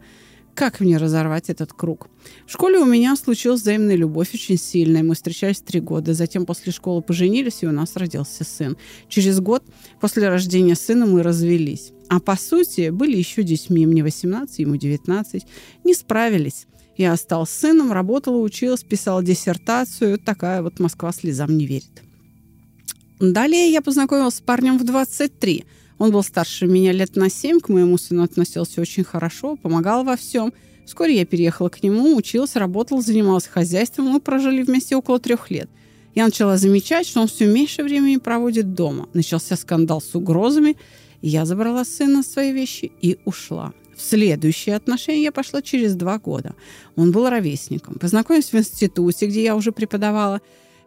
Как 0.59 0.81
мне 0.81 0.97
разорвать 0.97 1.49
этот 1.49 1.71
круг? 1.71 2.09
В 2.45 2.51
школе 2.51 2.79
у 2.79 2.85
меня 2.85 3.15
случилась 3.15 3.61
взаимная 3.61 3.95
любовь 3.95 4.33
очень 4.33 4.57
сильная. 4.57 5.03
Мы 5.03 5.15
встречались 5.15 5.61
три 5.61 5.79
года. 5.79 6.13
Затем 6.13 6.45
после 6.45 6.73
школы 6.73 7.01
поженились, 7.01 7.63
и 7.63 7.67
у 7.67 7.71
нас 7.71 7.95
родился 7.95 8.43
сын. 8.43 8.75
Через 9.07 9.39
год 9.39 9.63
после 10.01 10.27
рождения 10.27 10.75
сына 10.75 11.05
мы 11.05 11.23
развелись. 11.23 11.93
А 12.09 12.19
по 12.19 12.35
сути, 12.35 12.89
были 12.89 13.15
еще 13.15 13.43
детьми. 13.43 13.85
Мне 13.85 14.03
18, 14.03 14.59
ему 14.59 14.75
19. 14.75 15.45
Не 15.85 15.93
справились. 15.93 16.67
Я 16.97 17.13
осталась 17.13 17.51
сыном, 17.51 17.93
работала, 17.93 18.35
училась, 18.35 18.83
писала 18.83 19.23
диссертацию. 19.23 20.19
Такая 20.19 20.61
вот 20.61 20.79
Москва 20.81 21.13
слезам 21.13 21.57
не 21.57 21.65
верит. 21.67 22.08
Далее 23.19 23.69
я 23.69 23.81
познакомилась 23.81 24.35
с 24.35 24.41
парнем 24.41 24.77
в 24.77 24.85
23. 24.85 25.65
Он 25.97 26.11
был 26.11 26.23
старше 26.23 26.67
меня 26.67 26.93
лет 26.93 27.17
на 27.17 27.29
7, 27.29 27.59
к 27.59 27.67
моему 27.67 27.97
сыну 27.97 28.23
относился 28.23 28.79
очень 28.79 29.03
хорошо, 29.03 29.57
помогал 29.57 30.05
во 30.05 30.15
всем. 30.15 30.53
Вскоре 30.85 31.17
я 31.17 31.25
переехала 31.25 31.67
к 31.67 31.83
нему, 31.83 32.15
училась, 32.15 32.55
работала, 32.55 33.01
занималась 33.01 33.45
хозяйством. 33.45 34.05
Мы 34.05 34.21
прожили 34.21 34.63
вместе 34.63 34.95
около 34.95 35.19
трех 35.19 35.51
лет. 35.51 35.69
Я 36.15 36.25
начала 36.25 36.57
замечать, 36.57 37.05
что 37.05 37.19
он 37.19 37.27
все 37.27 37.45
меньше 37.45 37.83
времени 37.83 38.17
проводит 38.17 38.73
дома. 38.73 39.09
Начался 39.13 39.57
скандал 39.57 40.01
с 40.01 40.15
угрозами. 40.15 40.77
Я 41.21 41.45
забрала 41.45 41.83
сына 41.83 42.23
свои 42.23 42.53
вещи 42.53 42.91
и 43.01 43.19
ушла. 43.25 43.73
В 43.97 44.01
следующие 44.01 44.77
отношения 44.77 45.23
я 45.23 45.33
пошла 45.33 45.61
через 45.61 45.93
два 45.95 46.19
года. 46.19 46.55
Он 46.95 47.11
был 47.11 47.29
ровесником. 47.29 47.95
Познакомились 47.95 48.53
в 48.53 48.57
институте, 48.57 49.27
где 49.27 49.43
я 49.43 49.57
уже 49.57 49.73
преподавала. 49.73 50.39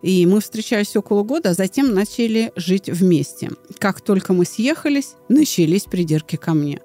И 0.02 0.26
мы 0.26 0.40
встречались 0.40 0.96
около 0.96 1.22
года, 1.22 1.50
а 1.50 1.54
затем 1.54 1.94
начали 1.94 2.52
жить 2.56 2.88
вместе. 2.88 3.50
Как 3.78 4.00
только 4.00 4.32
мы 4.32 4.44
съехались, 4.44 5.14
начались 5.28 5.84
придирки 5.84 6.36
ко 6.36 6.54
мне. 6.54 6.80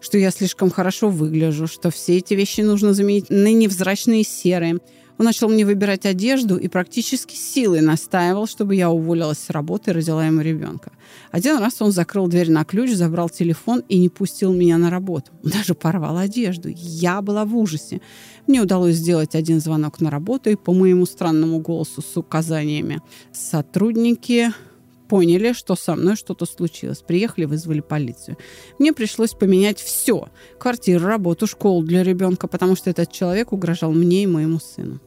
Что 0.00 0.16
я 0.18 0.30
слишком 0.30 0.70
хорошо 0.70 1.08
выгляжу, 1.08 1.66
что 1.66 1.90
все 1.90 2.18
эти 2.18 2.34
вещи 2.34 2.60
нужно 2.60 2.94
заменить 2.94 3.28
на 3.28 3.52
невзрачные 3.52 4.24
серые. 4.24 4.78
Он 5.20 5.26
начал 5.26 5.50
мне 5.50 5.66
выбирать 5.66 6.06
одежду 6.06 6.56
и 6.56 6.66
практически 6.66 7.34
силой 7.34 7.82
настаивал, 7.82 8.46
чтобы 8.46 8.74
я 8.74 8.88
уволилась 8.88 9.36
с 9.36 9.50
работы 9.50 9.90
и 9.90 9.94
родила 9.94 10.24
ему 10.24 10.40
ребенка. 10.40 10.92
Один 11.30 11.58
раз 11.58 11.82
он 11.82 11.92
закрыл 11.92 12.26
дверь 12.26 12.50
на 12.50 12.64
ключ, 12.64 12.92
забрал 12.92 13.28
телефон 13.28 13.84
и 13.86 13.98
не 13.98 14.08
пустил 14.08 14.54
меня 14.54 14.78
на 14.78 14.88
работу. 14.88 15.30
Он 15.44 15.50
даже 15.50 15.74
порвал 15.74 16.16
одежду. 16.16 16.70
Я 16.74 17.20
была 17.20 17.44
в 17.44 17.54
ужасе. 17.54 18.00
Мне 18.46 18.62
удалось 18.62 18.94
сделать 18.94 19.34
один 19.34 19.60
звонок 19.60 20.00
на 20.00 20.10
работу, 20.10 20.48
и 20.48 20.56
по 20.56 20.72
моему 20.72 21.04
странному 21.04 21.58
голосу 21.58 22.00
с 22.00 22.16
указаниями 22.16 23.02
сотрудники 23.30 24.54
поняли, 25.06 25.52
что 25.52 25.76
со 25.76 25.96
мной 25.96 26.16
что-то 26.16 26.46
случилось. 26.46 27.02
Приехали, 27.02 27.44
вызвали 27.44 27.80
полицию. 27.80 28.38
Мне 28.78 28.94
пришлось 28.94 29.32
поменять 29.32 29.80
все. 29.80 30.28
Квартиру, 30.58 31.04
работу, 31.04 31.46
школу 31.46 31.82
для 31.82 32.02
ребенка, 32.02 32.48
потому 32.48 32.74
что 32.74 32.88
этот 32.88 33.12
человек 33.12 33.52
угрожал 33.52 33.92
мне 33.92 34.22
и 34.22 34.26
моему 34.26 34.60
сыну. 34.60 34.98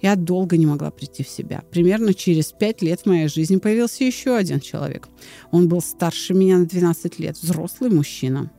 Я 0.00 0.16
долго 0.16 0.56
не 0.56 0.66
могла 0.66 0.90
прийти 0.90 1.22
в 1.22 1.28
себя. 1.28 1.62
Примерно 1.70 2.14
через 2.14 2.52
пять 2.52 2.82
лет 2.82 3.00
в 3.00 3.06
моей 3.06 3.28
жизни 3.28 3.56
появился 3.56 4.04
еще 4.04 4.36
один 4.36 4.60
человек. 4.60 5.08
Он 5.50 5.68
был 5.68 5.80
старше 5.80 6.34
меня 6.34 6.58
на 6.58 6.66
12 6.66 7.18
лет, 7.18 7.36
взрослый 7.36 7.90
мужчина. 7.90 8.50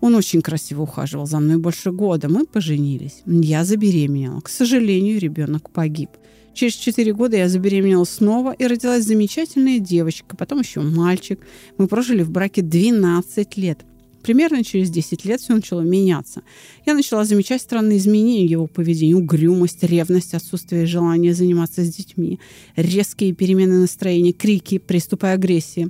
Он 0.00 0.14
очень 0.14 0.42
красиво 0.42 0.82
ухаживал 0.82 1.26
за 1.26 1.40
мной 1.40 1.58
больше 1.58 1.90
года. 1.90 2.28
Мы 2.28 2.46
поженились. 2.46 3.22
Я 3.26 3.64
забеременела. 3.64 4.40
К 4.40 4.48
сожалению, 4.48 5.18
ребенок 5.18 5.70
погиб. 5.70 6.10
Через 6.54 6.74
4 6.74 7.12
года 7.12 7.36
я 7.36 7.48
забеременела 7.48 8.04
снова 8.04 8.52
и 8.52 8.66
родилась 8.66 9.04
замечательная 9.04 9.78
девочка, 9.78 10.36
потом 10.36 10.60
еще 10.60 10.80
мальчик. 10.80 11.40
Мы 11.78 11.86
прожили 11.86 12.22
в 12.22 12.30
браке 12.30 12.62
12 12.62 13.56
лет. 13.56 13.84
Примерно 14.28 14.62
через 14.62 14.90
10 14.90 15.24
лет 15.24 15.40
все 15.40 15.54
начало 15.54 15.80
меняться. 15.80 16.42
Я 16.84 16.92
начала 16.92 17.24
замечать 17.24 17.62
странные 17.62 17.96
изменения 17.96 18.44
его 18.44 18.66
поведении. 18.66 19.14
Угрюмость, 19.14 19.82
ревность, 19.82 20.34
отсутствие 20.34 20.84
желания 20.84 21.32
заниматься 21.32 21.82
с 21.82 21.88
детьми, 21.88 22.38
резкие 22.76 23.32
перемены 23.32 23.78
настроения, 23.78 24.34
крики, 24.34 24.76
приступы 24.76 25.28
агрессии. 25.28 25.88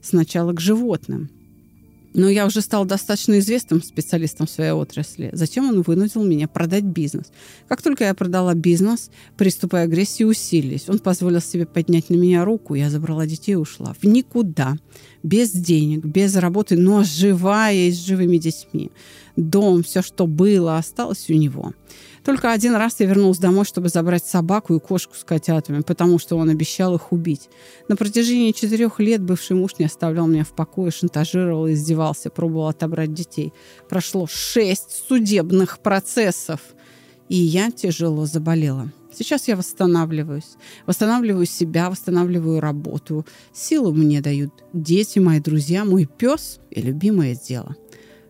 Сначала 0.00 0.54
к 0.54 0.62
животным. 0.62 1.28
Но 2.14 2.28
я 2.28 2.46
уже 2.46 2.60
стал 2.60 2.84
достаточно 2.84 3.40
известным 3.40 3.82
специалистом 3.82 4.46
в 4.46 4.50
своей 4.50 4.70
отрасли. 4.70 5.30
Затем 5.32 5.68
он 5.68 5.82
вынудил 5.82 6.22
меня 6.22 6.46
продать 6.46 6.84
бизнес. 6.84 7.32
Как 7.68 7.82
только 7.82 8.04
я 8.04 8.14
продала 8.14 8.54
бизнес, 8.54 9.10
приступы 9.36 9.78
агрессии 9.78 10.22
усилились. 10.22 10.88
Он 10.88 11.00
позволил 11.00 11.40
себе 11.40 11.66
поднять 11.66 12.10
на 12.10 12.14
меня 12.14 12.44
руку. 12.44 12.74
Я 12.74 12.88
забрала 12.88 13.26
детей 13.26 13.52
и 13.52 13.56
ушла. 13.56 13.94
В 14.00 14.06
никуда. 14.06 14.76
Без 15.24 15.50
денег, 15.50 16.04
без 16.04 16.36
работы, 16.36 16.76
но 16.76 17.02
живая 17.02 17.88
и 17.88 17.90
с 17.90 17.96
живыми 17.96 18.36
детьми. 18.36 18.90
Дом, 19.36 19.82
все, 19.82 20.00
что 20.00 20.28
было, 20.28 20.78
осталось 20.78 21.28
у 21.28 21.34
него. 21.34 21.72
Только 22.24 22.52
один 22.52 22.74
раз 22.74 23.00
я 23.00 23.06
вернулась 23.06 23.38
домой, 23.38 23.66
чтобы 23.66 23.90
забрать 23.90 24.24
собаку 24.24 24.74
и 24.74 24.80
кошку 24.80 25.14
с 25.14 25.24
котятами, 25.24 25.82
потому 25.82 26.18
что 26.18 26.36
он 26.36 26.48
обещал 26.48 26.94
их 26.94 27.12
убить. 27.12 27.50
На 27.88 27.96
протяжении 27.96 28.52
четырех 28.52 28.98
лет 28.98 29.22
бывший 29.22 29.56
муж 29.56 29.72
не 29.78 29.84
оставлял 29.84 30.26
меня 30.26 30.44
в 30.44 30.54
покое, 30.54 30.90
шантажировал, 30.90 31.70
издевался, 31.70 32.30
пробовал 32.30 32.68
отобрать 32.68 33.12
детей. 33.12 33.52
Прошло 33.90 34.26
шесть 34.26 35.04
судебных 35.06 35.80
процессов, 35.80 36.60
и 37.28 37.36
я 37.36 37.70
тяжело 37.70 38.24
заболела. 38.24 38.90
Сейчас 39.12 39.46
я 39.46 39.56
восстанавливаюсь. 39.56 40.56
Восстанавливаю 40.86 41.46
себя, 41.46 41.90
восстанавливаю 41.90 42.60
работу. 42.60 43.26
Силу 43.52 43.92
мне 43.92 44.20
дают 44.20 44.50
дети, 44.72 45.18
мои 45.18 45.40
друзья, 45.40 45.84
мой 45.84 46.06
пес 46.06 46.58
и 46.70 46.80
любимое 46.80 47.36
дело. 47.36 47.76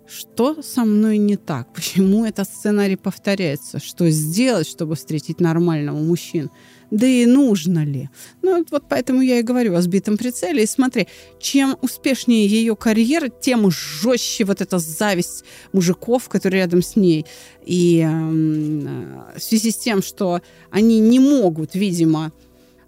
Что 0.07 0.63
со 0.63 0.85
мной 0.85 1.19
не 1.19 1.37
так? 1.37 1.73
Почему 1.73 2.25
этот 2.27 2.49
сценарий 2.49 2.97
повторяется? 2.97 3.79
Что 3.79 4.11
сделать, 4.11 4.69
чтобы 4.69 4.95
встретить 4.97 5.41
нормального 5.41 5.99
мужчину? 5.99 6.51
Да 6.91 7.07
и 7.07 7.27
нужно 7.27 7.85
ли? 7.85 8.11
Ну, 8.43 8.65
вот 8.71 8.85
поэтому 8.89 9.23
я 9.23 9.39
и 9.39 9.43
говорю 9.43 9.75
о 9.75 9.83
сбитом 9.83 10.17
прицеле. 10.17 10.63
И 10.63 10.67
смотри, 10.67 11.09
чем 11.41 11.77
успешнее 11.81 12.47
ее 12.47 12.77
карьера, 12.77 13.29
тем 13.29 13.71
жестче 13.71 14.45
вот 14.45 14.61
эта 14.61 14.79
зависть 14.79 15.45
мужиков, 15.73 16.29
которые 16.29 16.63
рядом 16.63 16.83
с 16.83 16.95
ней. 16.95 17.25
И 17.65 18.01
э, 18.07 19.39
в 19.39 19.43
связи 19.43 19.71
с 19.71 19.77
тем, 19.77 20.03
что 20.03 20.41
они 20.71 21.01
не 21.01 21.19
могут, 21.19 21.75
видимо, 21.75 22.33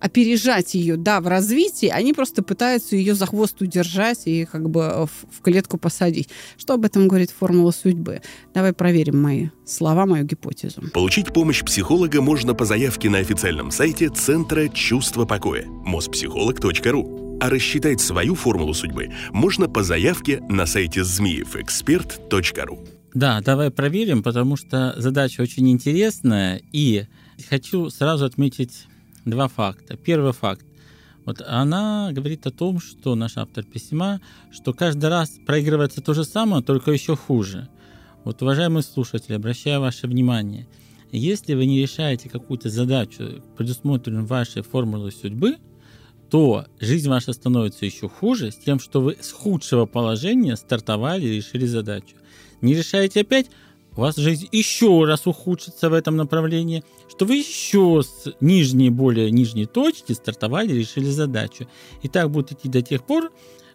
опережать 0.06 0.74
ее, 0.74 0.96
да, 0.96 1.20
в 1.20 1.26
развитии, 1.26 1.88
они 1.88 2.12
просто 2.12 2.42
пытаются 2.42 2.96
ее 2.96 3.14
за 3.14 3.26
хвост 3.26 3.60
удержать 3.60 4.22
и 4.26 4.44
как 4.44 4.70
бы 4.70 5.06
в, 5.06 5.36
в 5.36 5.42
клетку 5.42 5.78
посадить. 5.78 6.28
Что 6.56 6.74
об 6.74 6.84
этом 6.84 7.08
говорит 7.08 7.30
формула 7.30 7.72
судьбы? 7.72 8.22
Давай 8.54 8.72
проверим 8.72 9.20
мои 9.20 9.48
слова, 9.66 10.06
мою 10.06 10.24
гипотезу. 10.24 10.82
Получить 10.92 11.32
помощь 11.32 11.62
психолога 11.62 12.22
можно 12.22 12.54
по 12.54 12.64
заявке 12.64 13.10
на 13.10 13.18
официальном 13.18 13.70
сайте 13.70 14.08
Центра 14.08 14.68
чувства 14.68 15.24
покоя 15.24 15.66
mospsycholog.ru. 15.66 17.38
А 17.38 17.50
рассчитать 17.50 18.00
свою 18.00 18.34
формулу 18.34 18.72
судьбы 18.72 19.12
можно 19.30 19.68
по 19.68 19.82
заявке 19.82 20.40
на 20.48 20.64
сайте 20.64 21.04
змеевэксперт.ру. 21.04 22.78
Да, 23.12 23.40
давай 23.40 23.70
проверим, 23.70 24.22
потому 24.22 24.56
что 24.56 24.94
задача 24.96 25.42
очень 25.42 25.68
интересная, 25.70 26.62
и 26.72 27.04
хочу 27.50 27.90
сразу 27.90 28.24
отметить 28.24 28.86
два 29.26 29.48
факта. 29.48 29.96
Первый 29.96 30.32
факт. 30.32 30.64
Вот 31.24 31.42
она 31.44 32.10
говорит 32.12 32.46
о 32.46 32.52
том, 32.52 32.80
что 32.80 33.16
наш 33.16 33.36
автор 33.36 33.64
письма, 33.64 34.20
что 34.52 34.72
каждый 34.72 35.10
раз 35.10 35.38
проигрывается 35.44 36.00
то 36.00 36.14
же 36.14 36.24
самое, 36.24 36.62
только 36.62 36.92
еще 36.92 37.16
хуже. 37.16 37.68
Вот, 38.24 38.40
уважаемые 38.42 38.82
слушатели, 38.82 39.34
обращаю 39.34 39.80
ваше 39.80 40.06
внимание, 40.06 40.68
если 41.12 41.54
вы 41.54 41.66
не 41.66 41.80
решаете 41.80 42.28
какую-то 42.28 42.70
задачу, 42.70 43.42
предусмотренную 43.56 44.26
вашей 44.26 44.62
формулой 44.62 45.12
судьбы, 45.12 45.56
то 46.30 46.66
жизнь 46.80 47.08
ваша 47.08 47.32
становится 47.32 47.86
еще 47.86 48.08
хуже 48.08 48.50
с 48.50 48.56
тем, 48.56 48.80
что 48.80 49.00
вы 49.00 49.16
с 49.20 49.32
худшего 49.32 49.86
положения 49.86 50.56
стартовали 50.56 51.24
и 51.24 51.36
решили 51.36 51.66
задачу. 51.66 52.16
Не 52.60 52.74
решаете 52.74 53.20
опять, 53.20 53.46
у 53.96 54.00
вас 54.00 54.16
жизнь 54.16 54.48
еще 54.52 55.04
раз 55.04 55.26
ухудшится 55.26 55.88
в 55.90 55.94
этом 55.94 56.16
направлении, 56.16 56.84
что 57.08 57.24
вы 57.24 57.36
еще 57.36 58.02
с 58.02 58.30
нижней, 58.40 58.90
более 58.90 59.30
нижней 59.30 59.66
точки 59.66 60.12
стартовали 60.12 60.72
решили 60.72 61.08
задачу. 61.10 61.66
И 62.02 62.08
так 62.08 62.30
будет 62.30 62.52
идти 62.52 62.68
до 62.68 62.82
тех 62.82 63.04
пор, 63.04 63.32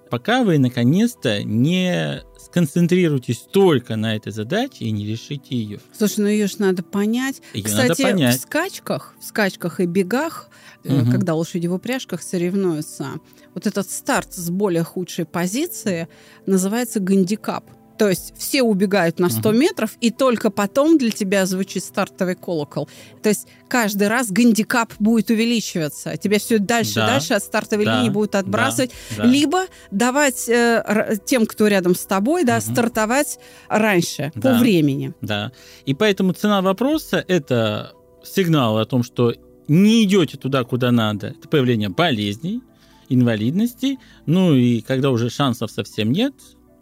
пока 0.09 0.43
вы 0.43 0.57
наконец-то 0.59 1.43
не 1.43 2.21
сконцентрируйтесь 2.39 3.47
только 3.51 3.95
на 3.95 4.15
этой 4.15 4.31
задаче 4.31 4.85
и 4.85 4.91
не 4.91 5.05
решите 5.07 5.55
ее. 5.55 5.79
Слушай, 5.97 6.19
ну 6.19 6.27
ее 6.27 6.47
же 6.47 6.55
надо 6.59 6.83
понять. 6.83 7.41
Её 7.53 7.65
Кстати, 7.65 7.87
надо 8.01 8.03
понять. 8.03 8.37
в 8.37 8.41
скачках, 8.41 9.15
в 9.19 9.23
скачках 9.23 9.79
и 9.79 9.85
бегах, 9.85 10.49
Мгм. 10.83 11.11
когда 11.11 11.33
лошади 11.35 11.67
в 11.67 11.73
упряжках 11.73 12.21
соревнуются, 12.21 13.07
вот 13.53 13.67
этот 13.67 13.89
старт 13.89 14.33
с 14.33 14.49
более 14.49 14.83
худшей 14.83 15.25
позиции 15.25 16.07
называется 16.45 16.99
гандикап. 16.99 17.63
То 17.97 18.09
есть 18.09 18.33
все 18.37 18.63
убегают 18.63 19.19
на 19.19 19.29
100 19.29 19.49
Мгм. 19.49 19.59
метров, 19.59 19.91
и 20.01 20.09
только 20.09 20.49
потом 20.49 20.97
для 20.97 21.11
тебя 21.11 21.45
звучит 21.45 21.83
стартовый 21.83 22.35
колокол. 22.35 22.89
То 23.21 23.29
есть 23.29 23.47
каждый 23.67 24.07
раз 24.07 24.31
гандикап 24.31 24.93
будет 24.99 25.29
увеличиваться. 25.29 26.17
Тебя 26.17 26.39
все 26.39 26.57
дальше 26.57 26.91
и 26.91 26.95
Да. 26.95 27.07
дальше 27.07 27.33
от 27.35 27.43
стартовой 27.43 27.85
Да, 27.85 27.97
линии 27.99 28.09
будут 28.09 28.31
да, 28.31 28.39
отбрасывать. 28.39 28.91
да. 29.15 29.23
Либо 29.25 29.65
давать 29.91 30.49
э, 30.49 31.15
тем, 31.25 31.45
кто 31.45 31.67
рядом 31.67 31.93
с 31.93 32.05
тобой, 32.05 32.43
да, 32.43 32.57
Мгм. 32.57 32.73
стартовать 32.73 33.37
раньше, 33.69 34.31
по 34.33 34.41
Да. 34.41 34.59
времени. 34.59 35.13
Да. 35.21 35.51
И 35.85 35.93
поэтому 35.93 36.33
цена 36.33 36.61
вопроса– 36.61 37.23
это 37.27 37.93
сигнал 38.23 38.77
о 38.79 38.85
том, 38.85 39.03
что 39.03 39.33
не 39.67 40.03
идете 40.03 40.37
туда, 40.37 40.63
куда 40.63 40.91
надо. 40.91 41.27
Это 41.37 41.47
появление 41.47 41.89
болезней, 41.89 42.61
инвалидностей. 43.09 43.99
Ну 44.25 44.53
и 44.55 44.81
когда 44.81 45.11
уже 45.11 45.29
шансов 45.29 45.69
совсем 45.71 46.11
нет, 46.11 46.33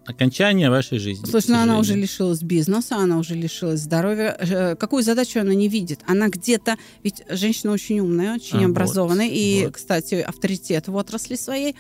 окончание 0.10 0.70
вашей 0.70 1.00
жизни. 1.00 1.26
Слушай, 1.26 1.52
ну 1.52 1.58
она 1.58 1.78
уже 1.78 1.96
лишилась 1.96 2.42
бизнеса, 2.42 2.98
она 2.98 3.18
уже 3.20 3.36
лишилась 3.36 3.82
здоровья. 3.82 4.36
Э, 4.40 4.76
Какую 4.76 5.04
задачу 5.04 5.40
она 5.40 5.54
не 5.54 5.68
видит? 5.70 6.00
Она 6.08 6.30
где-то... 6.30 6.78
Ведь 7.04 7.24
женщина 7.30 7.72
очень 7.74 8.00
умная, 8.00 8.36
очень 8.36 8.58
А, 8.58 8.62
вот, 8.62 8.70
образованная. 8.72 9.30
И, 9.30 9.66
вот. 9.66 9.76
кстати, 9.76 10.16
авторитет 10.16 10.88
в 10.88 10.96
отрасли 10.96 11.36
своей. 11.36 11.76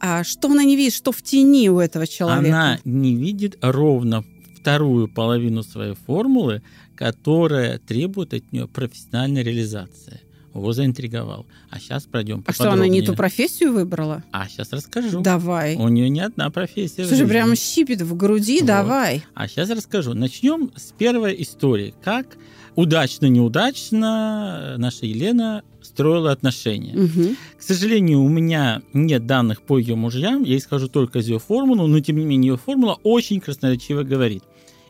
А 0.00 0.24
что 0.24 0.48
она 0.48 0.64
не 0.64 0.76
видит? 0.76 0.94
Что 0.94 1.12
в 1.12 1.22
тени 1.22 1.68
у 1.68 1.78
этого 1.78 2.06
человека? 2.06 2.48
Она 2.48 2.78
не 2.84 3.14
видит 3.14 3.56
ровно 3.62 4.24
вторую 4.60 5.08
половину 5.08 5.62
своей 5.62 5.94
формулы, 5.94 6.62
которая 6.96 7.78
требует 7.78 8.34
от 8.34 8.52
нее 8.52 8.66
профессиональной 8.66 9.42
реализации. 9.42 10.20
Его 10.54 10.72
заинтриговал. 10.72 11.46
А 11.70 11.78
сейчас 11.78 12.04
пройдем 12.04 12.42
А 12.46 12.52
что, 12.52 12.72
она 12.72 12.88
не 12.88 13.02
ту 13.02 13.14
профессию 13.14 13.72
выбрала? 13.72 14.24
А 14.32 14.48
сейчас 14.48 14.72
расскажу. 14.72 15.20
Давай. 15.20 15.76
У 15.76 15.86
нее 15.88 16.08
не 16.08 16.20
одна 16.20 16.50
профессия. 16.50 17.04
Слушай, 17.04 17.18
жизни. 17.18 17.28
прямо 17.28 17.54
щипит 17.56 18.02
в 18.02 18.16
груди, 18.16 18.58
Вот. 18.58 18.66
давай. 18.66 19.24
А 19.34 19.46
сейчас 19.46 19.70
расскажу. 19.70 20.14
Начнем 20.14 20.72
с 20.76 20.92
первой 20.92 21.40
истории. 21.40 21.94
Как 22.02 22.36
удачно-неудачно 22.74 24.74
наша 24.78 25.06
Елена 25.06 25.62
строила 25.82 26.32
отношения. 26.32 26.94
Мгм. 26.94 27.36
К 27.58 27.62
сожалению, 27.62 28.22
у 28.22 28.28
меня 28.28 28.82
нет 28.92 29.26
данных 29.26 29.62
по 29.62 29.78
ее 29.78 29.96
мужьям, 29.96 30.42
я 30.44 30.56
исхожу 30.56 30.88
только 30.88 31.20
из 31.20 31.28
ее 31.28 31.38
формулы, 31.38 31.88
но 31.88 32.00
тем 32.00 32.16
не 32.16 32.24
менее 32.24 32.52
ее 32.52 32.56
формула 32.58 32.98
очень 33.02 33.40
красноречиво 33.40 34.02
говорит. 34.02 34.42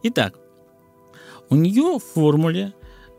Итак, 0.03 0.35
у 1.49 1.57
нее 1.57 1.99
в 1.99 2.03
формуле 2.15 2.75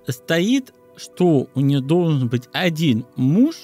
стоит, 0.07 0.73
что 0.95 1.47
у 1.53 1.59
нее 1.59 1.81
должен 1.81 2.27
быть 2.27 2.49
один 2.53 3.05
муж, 3.15 3.55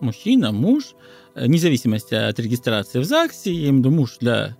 мужчина, 0.00 0.52
муж, 0.52 0.94
э, 1.34 1.46
вне 1.46 1.58
зависимости 1.58 2.14
от 2.14 2.38
регистрации 2.38 2.98
в 2.98 3.04
ЗАГСе, 3.04 3.52
я 3.52 3.68
имею 3.68 3.74
в 3.74 3.78
виду 3.78 3.90
муж 3.90 4.16
для 4.20 4.56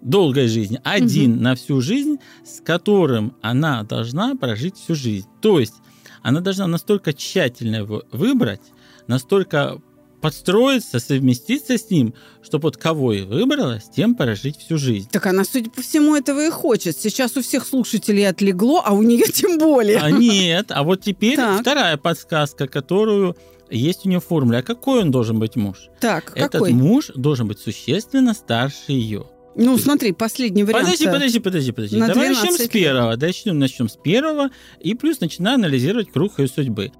долгой 0.00 0.48
жизни, 0.48 0.80
один 0.84 1.42
на 1.42 1.54
всю 1.54 1.80
жизнь, 1.80 2.18
с 2.44 2.60
которым 2.60 3.36
она 3.42 3.82
должна 3.82 4.34
прожить 4.34 4.76
всю 4.76 4.94
жизнь. 4.94 5.28
То 5.40 5.60
есть 5.60 5.74
она 6.22 6.40
должна 6.40 6.66
настолько 6.66 7.12
тщательно 7.12 7.76
его 7.76 8.02
выбрать, 8.12 8.62
настолько 9.06 9.80
подстроиться, 10.20 11.00
совместиться 11.00 11.78
с 11.78 11.90
ним, 11.90 12.14
чтобы 12.42 12.62
вот 12.64 12.76
кого 12.76 13.12
и 13.12 13.22
выбрала, 13.22 13.80
с 13.80 13.88
тем 13.88 14.14
прожить 14.14 14.58
всю 14.58 14.78
жизнь. 14.78 15.08
Так 15.10 15.26
она, 15.26 15.44
судя 15.44 15.70
по 15.70 15.82
всему, 15.82 16.14
этого 16.16 16.46
и 16.46 16.50
хочет. 16.50 16.96
Сейчас 16.96 17.36
у 17.36 17.42
всех 17.42 17.66
слушателей 17.66 18.28
отлегло, 18.28 18.82
а 18.84 18.92
у 18.92 19.02
нее 19.02 19.26
тем 19.32 19.58
более. 19.58 19.98
А 19.98 20.10
нет, 20.10 20.66
а 20.70 20.82
вот 20.82 21.02
теперь 21.02 21.36
Так. 21.36 21.60
вторая 21.60 21.96
подсказка, 21.96 22.66
которую 22.66 23.36
есть 23.70 24.04
у 24.04 24.08
нее 24.08 24.20
в 24.20 24.24
формуле. 24.24 24.58
А 24.58 24.62
какой 24.62 25.02
он 25.02 25.10
должен 25.10 25.38
быть 25.38 25.56
муж? 25.56 25.88
Так, 26.00 26.32
Этот 26.34 26.52
какой? 26.52 26.72
муж 26.72 27.10
должен 27.14 27.46
быть 27.48 27.58
существенно 27.60 28.34
старше 28.34 28.92
ее. 28.92 29.26
Ну, 29.56 29.76
смотри, 29.78 30.12
последний 30.12 30.62
вариант. 30.64 30.84
Подожди, 30.86 31.06
подожди, 31.06 31.38
подожди, 31.40 31.72
подожди. 31.72 31.96
на 31.96 32.08
Давай 32.08 32.28
начнем 32.28 32.54
12 32.54 32.66
с 32.66 32.68
первого. 32.68 33.16
Начнем, 33.16 33.58
начнем 33.58 33.88
с 33.88 33.96
первого. 33.96 34.50
И 34.78 34.94
плюс 34.94 35.20
начинаю 35.20 35.56
анализировать 35.56 36.10
круг 36.10 36.38
ее 36.38 36.46
судьбы. 36.48 36.92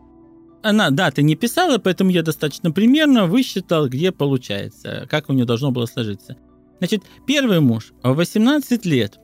Она 0.62 0.90
даты 0.90 1.22
не 1.22 1.36
писала, 1.36 1.78
поэтому 1.78 2.10
я 2.10 2.22
достаточно 2.22 2.70
примерно 2.70 3.26
высчитал, 3.26 3.88
где 3.88 4.12
получается, 4.12 5.06
как 5.08 5.30
у 5.30 5.32
нее 5.32 5.46
должно 5.46 5.70
было 5.70 5.86
сложиться. 5.86 6.36
Значит, 6.78 7.02
первый 7.26 7.60
муж 7.60 7.92
в 8.02 8.14
18 8.14 8.84
лет. 8.86 9.18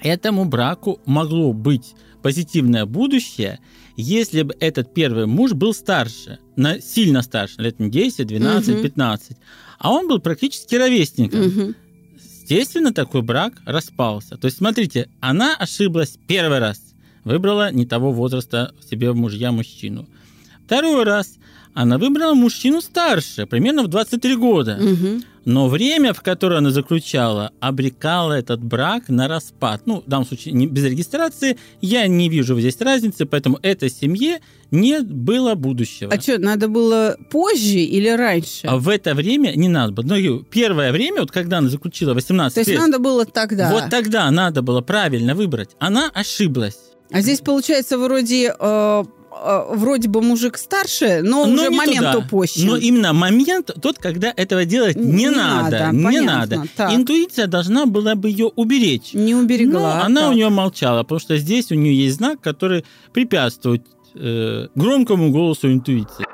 Этому 0.00 0.44
браку 0.46 1.00
могло 1.04 1.52
быть 1.52 1.94
позитивное 2.22 2.86
будущее, 2.86 3.58
если 3.96 4.42
бы 4.42 4.54
этот 4.60 4.94
первый 4.94 5.26
муж 5.26 5.52
был 5.52 5.74
старше, 5.74 6.38
на, 6.56 6.80
сильно 6.80 7.22
старше, 7.22 7.56
лет 7.60 7.78
не 7.80 7.90
10, 7.90 8.26
12, 8.26 8.74
Мгм. 8.74 8.82
15. 8.82 9.36
А 9.78 9.92
он 9.92 10.08
был 10.08 10.18
практически 10.20 10.74
ровесником 10.74 11.40
Мгм. 11.40 11.74
естественно, 12.16 12.92
такой 12.92 13.22
брак 13.22 13.54
распался. 13.66 14.36
То 14.36 14.46
есть, 14.46 14.58
смотрите, 14.58 15.08
она 15.20 15.54
ошиблась 15.56 16.18
первый 16.26 16.58
раз. 16.58 16.80
Выбрала 17.24 17.70
не 17.70 17.84
того 17.86 18.12
возраста 18.12 18.72
себе 18.90 19.10
в 19.10 19.16
мужья 19.16 19.52
мужчину. 19.52 20.08
Второй 20.70 21.02
раз 21.02 21.32
она 21.74 21.98
выбрала 21.98 22.34
мужчину 22.34 22.80
старше, 22.80 23.44
примерно 23.44 23.82
в 23.82 23.88
23 23.88 24.36
года. 24.36 24.78
Мгм. 24.80 25.24
Но 25.44 25.66
время, 25.66 26.12
в 26.12 26.20
которое 26.20 26.58
она 26.58 26.70
заключала, 26.70 27.50
обрекало 27.58 28.34
этот 28.34 28.62
брак 28.62 29.08
на 29.08 29.26
распад. 29.26 29.82
Ну, 29.86 30.04
в 30.06 30.08
данном 30.08 30.28
случае 30.28 30.54
не, 30.54 30.68
без 30.68 30.84
регистрации. 30.84 31.58
Я 31.80 32.06
не 32.06 32.28
вижу 32.28 32.56
здесь 32.60 32.80
разницы, 32.80 33.26
поэтому 33.26 33.58
этой 33.62 33.90
семье 33.90 34.38
не 34.70 35.00
было 35.00 35.56
будущего. 35.56 36.12
А 36.14 36.20
что, 36.20 36.38
надо 36.38 36.68
было 36.68 37.16
позже 37.32 37.80
или 37.80 38.08
раньше? 38.08 38.68
А 38.68 38.76
в 38.76 38.88
это 38.88 39.16
время 39.16 39.54
не 39.56 39.66
надо 39.66 39.92
было. 39.92 40.04
Ну, 40.04 40.44
первое 40.44 40.92
время, 40.92 41.22
вот 41.22 41.32
когда 41.32 41.58
она 41.58 41.68
заключила 41.68 42.14
18 42.14 42.54
То 42.54 42.60
есть 42.60 42.70
лет, 42.70 42.78
надо 42.78 43.00
было 43.00 43.24
тогда. 43.24 43.72
вот 43.72 43.90
тогда 43.90 44.30
надо 44.30 44.62
было 44.62 44.82
правильно 44.82 45.34
выбрать. 45.34 45.70
Она 45.80 46.12
ошиблась. 46.14 46.78
А 47.10 47.22
здесь 47.22 47.40
получается 47.40 47.98
вроде 47.98 48.54
э, 48.56 49.04
вроде 49.30 50.08
бы 50.08 50.20
мужик 50.22 50.58
старше, 50.58 51.20
но 51.22 51.46
Но 51.46 51.52
уже 51.54 51.70
момент 51.70 51.98
туда. 51.98 52.18
упущен. 52.18 52.66
Но 52.66 52.76
именно 52.76 53.12
момент 53.12 53.70
тот, 53.80 53.98
когда 53.98 54.32
этого 54.36 54.64
делать 54.64 54.96
не, 54.96 55.24
Не 55.24 55.30
надо. 55.30 55.78
надо, 55.78 55.96
не 55.96 56.04
понятно. 56.04 56.36
надо. 56.56 56.68
Так. 56.76 56.92
Интуиция 56.92 57.46
должна 57.46 57.86
была 57.86 58.14
бы 58.14 58.28
ее 58.28 58.46
уберечь. 58.56 59.14
Не 59.14 59.34
Но 59.34 59.40
уберегла. 59.40 60.02
она 60.04 60.22
Так. 60.22 60.30
у 60.30 60.32
нее 60.34 60.48
молчала, 60.48 61.02
потому 61.04 61.20
что 61.20 61.36
здесь 61.38 61.70
у 61.70 61.74
нее 61.74 61.94
есть 62.04 62.16
знак, 62.16 62.40
который 62.40 62.84
препятствует 63.12 63.82
э, 64.14 64.66
громкому 64.74 65.30
голосу 65.30 65.72
интуиции. 65.72 66.24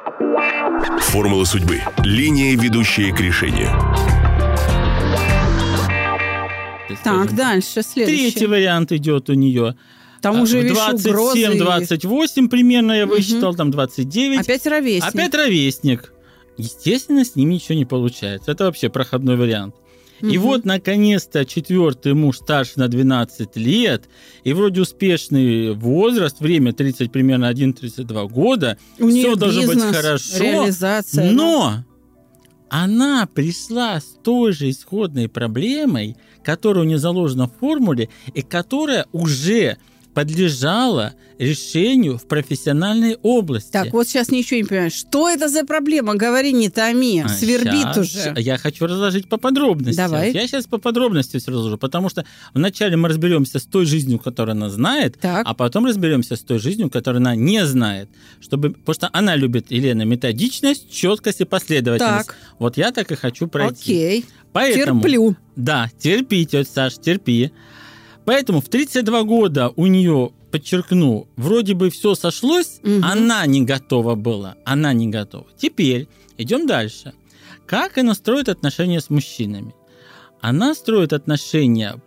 Формула 1.01 1.45
судьбы. 1.45 1.81
Линия, 2.05 2.57
ведущая 2.57 3.13
к 3.15 3.21
решению. 3.21 3.71
Так, 6.89 6.99
скажем. 7.25 7.37
дальше, 7.37 7.83
следующий. 7.83 8.31
Третий 8.31 8.47
вариант 8.47 8.93
идет 8.93 9.29
у 9.29 9.35
нее. 9.35 9.75
Там 10.23 10.41
уже, 10.41 10.63
видишь, 10.63 10.77
угрозы. 10.79 11.45
27-28 11.47 12.49
примерно 12.49 12.93
я 12.93 13.07
высчитал, 13.07 13.55
там 13.55 13.71
29. 13.71 14.41
Опять 14.41 14.67
ровесник. 14.67 15.09
Опять 15.15 15.35
ровесник. 15.35 16.13
Естественно, 16.57 17.25
с 17.25 17.37
ним 17.37 17.51
ничего 17.51 17.75
не 17.77 17.85
получается. 17.85 18.51
Это 18.53 18.65
вообще 18.65 18.89
проходной 18.89 19.37
вариант. 19.37 19.75
И 20.23 20.39
Мгм. 20.39 20.41
вот, 20.41 20.65
наконец-то, 20.65 21.45
четвертый 21.45 22.15
муж 22.15 22.39
старше 22.39 22.73
на 22.77 22.89
12 22.89 23.55
лет, 23.57 24.05
и 24.45 24.55
вроде 24.55 24.81
успешный 24.81 25.75
возраст, 25.75 26.41
время 26.41 26.73
30, 26.73 27.13
примерно 27.13 27.49
1-32 27.49 28.27
года, 28.27 28.79
У 28.99 29.11
все 29.11 29.37
должно 29.37 29.67
быть 29.67 29.83
хорошо, 29.83 30.39
реализация. 30.43 31.31
но 31.33 31.85
она 32.71 33.29
пришла 33.33 34.01
с 34.01 34.17
той 34.25 34.53
же 34.53 34.71
исходной 34.71 35.29
проблемой, 35.29 36.17
которая 36.43 36.85
у 36.85 36.87
нее 36.87 36.99
заложена 36.99 37.47
в 37.49 37.53
формуле, 37.61 38.09
и 38.33 38.41
которая 38.41 39.05
уже 39.13 39.77
подлежала 40.17 41.13
решению 41.39 42.17
в 42.17 42.27
профессиональной 42.27 43.19
области. 43.23 43.71
Так, 43.71 43.93
вот 43.93 44.09
сейчас 44.09 44.31
ничего 44.31 44.57
не 44.57 44.65
понимаю. 44.65 44.91
Что 44.91 45.29
это 45.29 45.51
за 45.51 45.63
проблема? 45.67 46.15
Говори, 46.15 46.55
не 46.55 46.71
томи. 46.71 47.23
А, 47.23 47.29
Свербит 47.29 47.83
щас 47.83 47.99
уже. 47.99 48.35
Я 48.39 48.57
хочу 48.57 48.87
разложить 48.87 49.29
по 49.29 49.37
подробностям. 49.37 50.07
Давай. 50.11 50.33
Я 50.33 50.47
сейчас 50.49 50.65
по 50.65 50.79
подробностям 50.79 51.39
все 51.39 51.51
разложу, 51.51 51.77
потому 51.77 52.09
что 52.09 52.25
вначале 52.55 52.97
мы 52.97 53.11
разберемся 53.11 53.59
с 53.59 53.65
той 53.65 53.85
жизнью, 53.85 54.19
которую 54.19 54.53
она 54.53 54.71
знает, 54.71 55.19
Так. 55.21 55.47
а 55.47 55.53
потом 55.53 55.85
разберемся 55.85 56.37
с 56.37 56.41
той 56.41 56.61
жизнью, 56.61 56.89
которую 56.89 57.21
она 57.21 57.37
не 57.37 57.67
знает. 57.67 58.09
Чтобы, 58.41 58.71
потому 58.71 58.95
что 58.95 59.11
она 59.13 59.37
любит, 59.37 59.67
Елена, 59.71 60.05
методичность, 60.05 60.91
четкость 60.91 61.43
и 61.43 61.45
последовательность. 61.45 62.29
Так. 62.29 62.37
Вот 62.59 62.79
я 62.79 62.91
так 62.91 63.13
и 63.13 63.17
хочу 63.17 63.49
пройти. 63.49 63.93
Окей. 63.93 64.25
Поэтому, 64.53 65.03
Терплю. 65.03 65.37
Да, 65.57 65.91
терпи, 65.99 66.47
тетя 66.47 66.65
Саш, 66.65 66.95
терпи. 66.95 67.53
Поэтому 68.27 68.61
в 68.61 68.69
32 68.69 69.23
года 69.23 69.73
у 69.77 69.87
нее, 69.87 70.33
подчеркну, 70.51 71.29
вроде 71.37 71.75
бы 71.75 71.89
все 71.91 72.15
сошлось, 72.15 72.81
Мгм. 72.83 73.05
она 73.05 73.47
не 73.47 73.63
готова 73.63 74.15
была. 74.17 74.57
Она 74.65 74.93
не 74.93 75.07
готова. 75.07 75.47
Теперь 75.57 76.09
идем 76.37 76.67
дальше. 76.67 77.15
Как 77.67 77.99
она 77.99 78.15
строит 78.15 78.49
отношения 78.49 79.01
с 79.01 79.11
мужчинами? 79.11 79.75
Она 80.41 80.75
строит 80.75 81.13
отношения, 81.13 82.01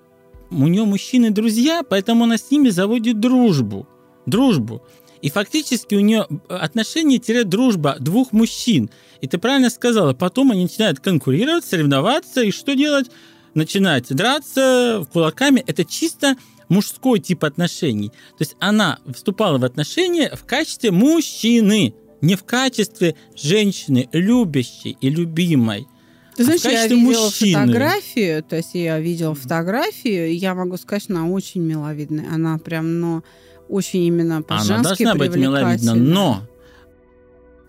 у 0.52 0.68
нее 0.68 0.86
мужчины 0.86 1.32
друзья, 1.32 1.84
поэтому 1.90 2.24
она 2.26 2.38
с 2.38 2.52
ними 2.52 2.70
заводит 2.70 3.20
дружбу. 3.20 3.88
Дружбу. 4.26 4.82
И 5.22 5.30
фактически 5.30 5.96
у 5.96 6.00
нее 6.00 6.28
отношения-дружба 6.48 7.98
двух 8.00 8.32
мужчин. 8.32 8.90
И 9.22 9.28
ты 9.28 9.38
правильно 9.38 9.70
сказала, 9.70 10.14
потом 10.14 10.52
они 10.52 10.64
начинают 10.64 11.00
конкурировать, 11.00 11.66
соревноваться, 11.66 12.42
и 12.42 12.52
что 12.52 12.76
делать? 12.76 13.10
Начинать 13.54 14.08
драться 14.10 15.06
кулаками. 15.12 15.64
Это 15.66 15.86
чисто 15.86 16.36
мужской 16.70 17.20
тип 17.20 17.44
отношений. 17.44 18.10
То 18.10 18.42
есть 18.42 18.56
она 18.60 19.00
вступала 19.14 19.58
в 19.58 19.66
отношения 19.66 20.32
в 20.36 20.46
качестве 20.46 20.92
мужчины, 20.92 21.94
не 22.22 22.36
в 22.36 22.44
качестве 22.44 23.16
женщины, 23.36 24.08
любящей 24.12 24.98
и 25.02 25.10
любимой. 25.10 25.88
Ты 26.36 26.44
А 26.44 26.46
в 26.46 26.46
знаешь, 26.46 26.62
я 26.62 26.70
качестве 26.72 26.98
видела 26.98 27.26
мужчины. 27.26 27.60
фотографию, 27.60 28.44
то 28.44 28.56
есть 28.56 28.70
я 28.74 29.00
видела 29.00 29.36
фотографию, 29.36 30.30
и 30.30 30.36
я 30.36 30.54
могу 30.56 30.78
сказать, 30.78 31.04
что 31.04 31.14
она 31.14 31.28
очень 31.28 31.62
миловидная. 31.62 32.32
Она 32.32 32.58
прям, 32.60 33.00
ну, 33.00 33.24
очень 33.68 34.04
именно 34.04 34.38
Она 34.38 34.44
по-женски 34.44 35.04
должна 35.04 35.16
быть 35.16 35.36
миловидна, 35.36 35.96
но 35.96 36.44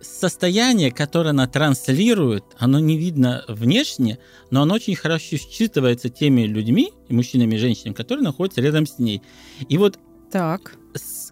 состояние, 0.00 0.90
которое 0.90 1.30
она 1.30 1.46
транслирует, 1.46 2.44
оно 2.58 2.78
не 2.78 2.96
видно 2.96 3.44
внешне, 3.48 4.18
но 4.50 4.62
оно 4.62 4.74
очень 4.74 4.96
хорошо 4.96 5.36
считывается 5.36 6.08
теми 6.08 6.42
людьми, 6.42 6.92
мужчинами 7.08 7.54
и 7.54 7.58
женщинами, 7.58 7.94
которые 7.94 8.24
находятся 8.24 8.60
рядом 8.60 8.86
с 8.86 8.98
ней. 8.98 9.22
И 9.68 9.78
вот 9.78 9.98
Так. 10.30 10.76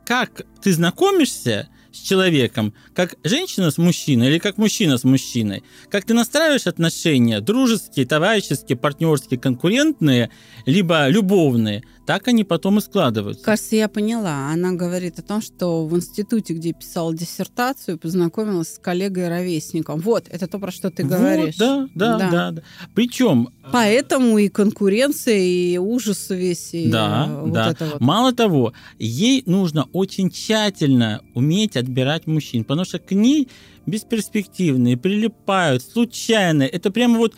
как 0.04 0.42
ты 0.62 0.72
знакомишься 0.72 1.68
с 1.98 2.08
человеком, 2.08 2.72
как 2.94 3.16
женщина 3.24 3.70
с 3.70 3.78
мужчиной 3.78 4.28
или 4.28 4.38
как 4.38 4.58
мужчина 4.58 4.98
с 4.98 5.04
мужчиной, 5.04 5.62
как 5.90 6.04
ты 6.04 6.14
настраиваешь 6.14 6.66
отношения, 6.66 7.40
дружеские, 7.40 8.06
товарищеские, 8.06 8.76
партнерские, 8.76 9.38
конкурентные, 9.38 10.30
либо 10.66 11.08
любовные, 11.08 11.82
так 12.06 12.26
они 12.28 12.44
потом 12.44 12.78
и 12.78 12.80
складываются. 12.80 13.44
Кажется, 13.44 13.76
я 13.76 13.88
поняла. 13.88 14.50
Она 14.50 14.72
говорит 14.72 15.18
о 15.18 15.22
том, 15.22 15.42
что 15.42 15.86
в 15.86 15.94
институте, 15.96 16.54
где 16.54 16.72
писала 16.72 17.14
диссертацию, 17.14 17.98
познакомилась 17.98 18.74
с 18.74 18.78
коллегой-ровесником. 18.78 20.00
Вот, 20.00 20.26
это 20.30 20.46
то, 20.46 20.58
про 20.58 20.70
что 20.70 20.90
ты 20.90 21.04
Вот, 21.04 21.12
говоришь. 21.12 21.56
да, 21.56 21.88
да, 21.94 22.18
Да. 22.18 22.30
да, 22.30 22.50
да. 22.52 22.62
Причем 22.94 23.50
Поэтому 23.70 24.38
и 24.38 24.48
конкуренция, 24.48 25.38
и 25.38 25.76
ужас 25.76 26.30
весь, 26.30 26.72
и 26.72 26.88
Да, 26.88 27.26
э, 27.28 27.40
вот 27.42 27.52
да. 27.52 27.70
это 27.72 27.84
вот. 27.84 28.00
Мало 28.00 28.32
того, 28.32 28.72
ей 28.98 29.42
нужно 29.44 29.86
очень 29.92 30.30
тщательно 30.30 31.20
уметь 31.34 31.76
отбирать 31.88 32.26
мужчин, 32.26 32.64
потому 32.64 32.84
что 32.84 32.98
к 32.98 33.12
ней 33.12 33.48
бесперспективные, 33.86 34.96
прилипают, 34.96 35.82
случайные. 35.82 36.68
Это 36.68 36.90
прямо 36.90 37.18
вот 37.18 37.34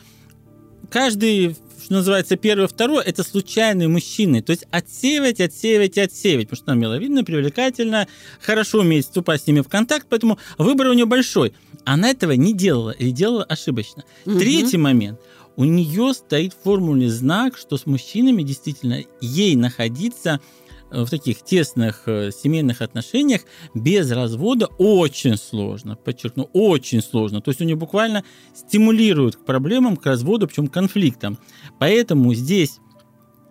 каждый, 0.90 1.56
что 1.82 1.94
называется, 1.94 2.36
первый, 2.36 2.66
второй, 2.66 3.04
это 3.04 3.22
случайные 3.22 3.88
мужчины. 3.88 4.42
То 4.42 4.50
есть 4.50 4.66
отсеивать, 4.70 5.40
отсеивать 5.40 5.96
и 5.96 6.00
отсеивать, 6.00 6.48
потому 6.48 6.64
что 6.64 6.72
она 6.72 6.80
миловидна, 6.80 7.24
привлекательна, 7.24 8.08
хорошо 8.40 8.80
умеет 8.80 9.04
вступать 9.04 9.42
с 9.42 9.46
ними 9.46 9.60
в 9.60 9.68
контакт, 9.68 10.06
поэтому 10.10 10.38
выбор 10.58 10.88
у 10.88 10.92
нее 10.92 11.06
большой. 11.06 11.54
Она 11.84 12.10
этого 12.10 12.32
не 12.32 12.52
делала 12.52 12.90
или 12.90 13.10
делала 13.10 13.44
ошибочно. 13.44 14.04
Мгм. 14.26 14.38
Третий 14.38 14.76
момент. 14.76 15.20
У 15.56 15.64
нее 15.64 16.14
стоит 16.14 16.54
в 16.54 16.62
формуле 16.62 17.08
знак, 17.10 17.56
что 17.56 17.76
с 17.76 17.86
мужчинами 17.86 18.42
действительно 18.42 19.02
ей 19.20 19.56
находиться 19.56 20.40
в 20.90 21.08
таких 21.08 21.42
тесных 21.42 22.02
э, 22.06 22.30
семейных 22.30 22.82
отношениях 22.82 23.42
без 23.74 24.10
развода 24.10 24.66
очень 24.78 25.36
сложно. 25.36 25.96
Подчеркну, 25.96 26.48
очень 26.52 27.02
сложно. 27.02 27.40
То 27.40 27.50
есть 27.50 27.60
у 27.60 27.64
нее 27.64 27.76
буквально 27.76 28.24
стимулируют 28.54 29.36
к 29.36 29.44
проблемам, 29.44 29.96
к 29.96 30.06
разводу, 30.06 30.46
причем 30.46 30.68
конфликтам. 30.68 31.38
Поэтому 31.78 32.34
здесь 32.34 32.78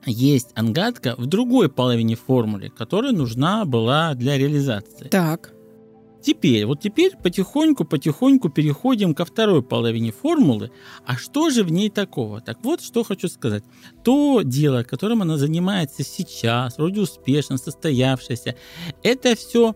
есть 0.06 0.50
ангатка 0.56 1.16
в 1.18 1.26
другой 1.26 1.70
половине 1.70 2.16
формулы, 2.16 2.70
которая 2.70 3.12
нужна 3.12 3.66
была 3.66 4.14
для 4.16 4.38
реализации. 4.38 5.08
Так. 5.10 5.54
Теперь, 6.22 6.66
вот 6.66 6.82
теперь 6.82 7.16
потихоньку-потихоньку 7.16 8.50
переходим 8.50 9.14
ко 9.14 9.26
второй 9.26 9.64
половине 9.64 10.12
формулы. 10.12 10.72
А 11.06 11.16
что 11.16 11.50
же 11.50 11.64
в 11.64 11.72
ней 11.72 11.90
такого? 11.90 12.42
Так 12.42 12.60
вот, 12.64 12.82
что 12.82 13.04
хочу 13.04 13.30
сказать. 13.30 13.64
То 14.04 14.42
дело, 14.44 14.84
которым 14.84 15.22
она 15.22 15.38
занимается 15.38 16.04
сейчас, 16.04 16.78
вроде 16.78 17.02
успешно, 17.02 17.58
состоявшееся, 17.58 18.56
это 19.02 19.36
все 19.36 19.76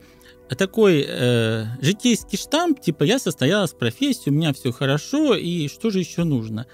такой 0.58 1.06
э, 1.08 1.66
житейский 1.82 2.38
штамп, 2.38 2.80
типа 2.80 3.04
я 3.04 3.20
состоялась 3.20 3.72
в 3.72 3.78
профессии, 3.78 4.30
у 4.30 4.34
меня 4.34 4.54
все 4.54 4.72
хорошо, 4.72 5.36
и 5.36 5.68
что 5.68 5.90
же 5.90 6.00
еще 6.00 6.26
нужно? 6.26 6.68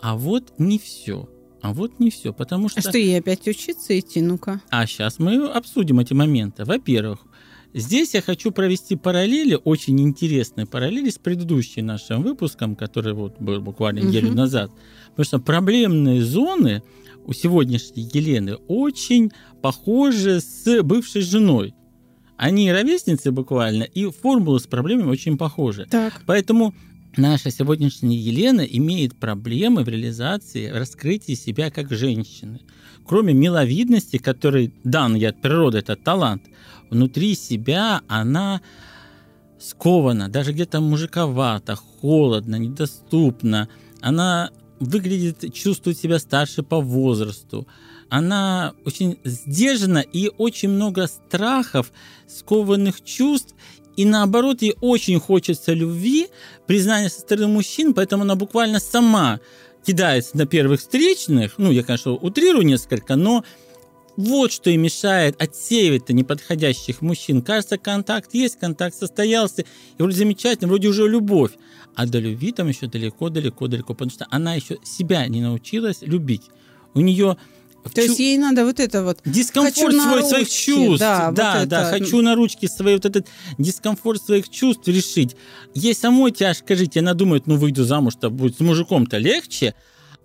А 0.00 0.16
вот 0.16 0.52
не 0.58 0.78
все. 0.78 1.28
А 1.62 1.74
вот 1.74 1.98
не 1.98 2.10
все, 2.10 2.32
потому 2.32 2.68
что... 2.68 2.80
А 2.80 2.82
что, 2.82 2.96
ей 2.96 3.18
опять 3.18 3.46
учиться 3.46 3.98
идти? 3.98 4.22
Ну-ка. 4.22 4.62
А 4.70 4.86
сейчас 4.86 5.18
мы 5.18 5.46
обсудим 5.46 6.00
эти 6.00 6.14
моменты. 6.14 6.64
Во-первых, 6.64 7.20
здесь 7.74 8.14
я 8.14 8.22
хочу 8.22 8.50
провести 8.50 8.96
параллели, 8.96 9.58
очень 9.64 10.00
интересные 10.00 10.66
параллели 10.66 11.10
с 11.10 11.18
предыдущим 11.18 11.86
нашим 11.86 12.22
выпуском, 12.22 12.76
который 12.76 13.12
вот 13.14 13.40
был 13.40 13.60
буквально 13.60 14.00
неделю 14.00 14.28
Мгм. 14.28 14.36
назад. 14.36 14.70
Потому 15.10 15.24
что 15.24 15.38
проблемные 15.38 16.22
зоны 16.22 16.82
у 17.24 17.32
сегодняшней 17.32 18.08
Елены 18.12 18.56
очень 18.68 19.30
похожи 19.62 20.40
с 20.40 20.82
бывшей 20.82 21.22
женой. 21.22 21.74
Они 22.36 22.72
ровесницы 22.72 23.30
буквально, 23.32 23.82
и 23.84 24.06
формулы 24.10 24.58
с 24.60 24.66
проблемами 24.66 25.10
очень 25.10 25.36
похожи. 25.36 25.86
Так. 25.90 26.22
Поэтому 26.26 26.74
наша 27.18 27.50
сегодняшняя 27.50 28.16
Елена 28.16 28.62
имеет 28.62 29.14
проблемы 29.20 29.84
в 29.84 29.88
реализации, 29.88 30.70
в 30.72 30.76
раскрытии 30.76 31.34
себя 31.34 31.70
как 31.70 31.90
женщины. 31.92 32.60
Кроме 33.04 33.34
миловидности, 33.34 34.16
которой 34.16 34.72
дан 34.84 35.16
ей 35.16 35.28
от 35.28 35.42
природы, 35.42 35.78
этот 35.78 36.02
талант, 36.02 36.44
внутри 36.90 37.34
себя 37.34 38.02
она 38.08 38.60
скована, 39.58 40.28
даже 40.28 40.52
где-то 40.52 40.80
мужиковато, 40.80 41.76
холодно, 41.76 42.56
недоступно. 42.56 43.68
Она 44.00 44.50
выглядит, 44.80 45.52
чувствует 45.52 45.98
себя 45.98 46.18
старше 46.18 46.62
по 46.62 46.80
возрасту. 46.80 47.66
Она 48.08 48.72
очень 48.84 49.18
сдержана 49.24 49.98
и 49.98 50.30
очень 50.38 50.70
много 50.70 51.06
страхов, 51.06 51.92
скованных 52.26 53.02
чувств. 53.02 53.54
И 53.96 54.04
наоборот, 54.04 54.62
ей 54.62 54.74
очень 54.80 55.20
хочется 55.20 55.74
любви, 55.74 56.28
признания 56.66 57.10
со 57.10 57.20
стороны 57.20 57.48
мужчин, 57.48 57.92
поэтому 57.92 58.22
она 58.22 58.34
буквально 58.34 58.80
сама 58.80 59.40
кидается 59.84 60.36
на 60.36 60.46
первых 60.46 60.80
встречных. 60.80 61.58
Ну, 61.58 61.70
я, 61.70 61.82
конечно, 61.82 62.12
утрирую 62.12 62.64
несколько, 62.64 63.16
но 63.16 63.44
вот 64.16 64.52
что 64.52 64.70
и 64.70 64.76
мешает 64.76 65.40
отсеивать-то 65.40 66.12
неподходящих 66.12 67.02
мужчин. 67.02 67.42
Кажется, 67.42 67.78
контакт 67.78 68.34
есть, 68.34 68.58
контакт 68.58 68.96
состоялся, 68.96 69.62
и 69.62 69.66
вроде 70.02 70.16
замечательно, 70.16 70.68
вроде 70.68 70.88
уже 70.88 71.08
любовь. 71.08 71.52
А 71.94 72.06
до 72.06 72.18
любви 72.18 72.52
там 72.52 72.68
еще 72.68 72.86
далеко-далеко-далеко, 72.86 73.94
потому 73.94 74.10
что 74.10 74.26
она 74.30 74.54
еще 74.54 74.78
себя 74.84 75.26
не 75.26 75.40
научилась 75.40 76.02
любить. 76.02 76.44
У 76.94 77.00
нее 77.00 77.36
То 77.94 78.00
есть 78.00 78.18
ей 78.18 78.38
надо 78.38 78.64
вот 78.64 78.78
это 78.80 79.02
вот... 79.04 79.18
дискомфорт 79.24 79.94
свой, 79.94 80.22
своих 80.22 80.46
ручки, 80.46 80.64
чувств. 80.70 81.00
да, 81.00 81.30
Да, 81.30 81.60
вот 81.60 81.68
да, 81.68 81.88
это. 81.88 82.04
хочу 82.04 82.20
на 82.22 82.34
ручки 82.34 82.66
свои 82.66 82.94
вот 82.94 83.04
этот 83.04 83.26
дискомфорт 83.58 84.22
своих 84.22 84.48
чувств 84.48 84.86
решить. 84.86 85.36
Ей 85.74 85.94
самой 85.94 86.30
тяжко 86.30 86.76
жить, 86.76 86.96
она 86.96 87.14
думает, 87.14 87.46
ну 87.46 87.56
выйду 87.56 87.84
замуж-то 87.84 88.30
будет 88.30 88.56
с 88.56 88.60
мужиком-то 88.60 89.18
легче, 89.18 89.74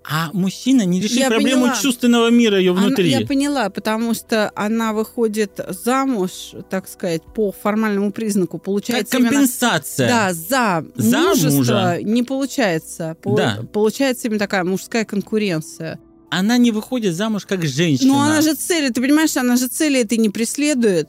а 0.10 0.30
мужчина 0.34 0.84
не 0.84 1.02
решит 1.02 1.18
Я 1.18 1.30
проблему 1.30 1.64
поняла. 1.64 1.82
чувственного 1.82 2.30
мира 2.30 2.60
ее 2.60 2.72
Она- 2.74 2.88
внутри. 2.88 3.10
я 3.10 3.26
поняла, 3.26 3.70
потому 3.70 4.14
что 4.14 4.52
она 4.56 4.94
выходит 4.94 5.60
замуж, 5.84 6.52
так 6.70 6.88
сказать, 6.88 7.24
по 7.34 7.52
формальному 7.52 8.12
признаку. 8.12 8.58
как 8.58 8.66
Получается 8.66 9.18
именно- 9.18 9.32
компенсация. 9.32 10.08
Да, 10.08 10.34
за, 10.34 10.86
За 10.96 11.18
мужество 11.20 11.50
мужа. 11.58 12.00
не 12.04 12.24
получается. 12.24 13.18
По- 13.22 13.36
Да. 13.36 13.60
Получается 13.74 14.28
именно 14.28 14.40
такая 14.40 14.64
мужская 14.64 15.06
конкуренция. 15.06 16.00
она 16.32 16.58
не 16.58 16.72
выходит 16.72 17.16
замуж 17.16 17.46
как 17.46 17.64
женщина. 17.66 18.14
Но 18.14 18.22
она 18.22 18.42
же 18.42 18.56
цели, 18.56 18.90
ты 18.90 19.00
понимаешь, 19.00 19.38
она 19.38 19.56
же 19.56 19.68
цели 19.68 20.02
этой 20.02 20.18
не 20.18 20.30
преследует. 20.30 21.08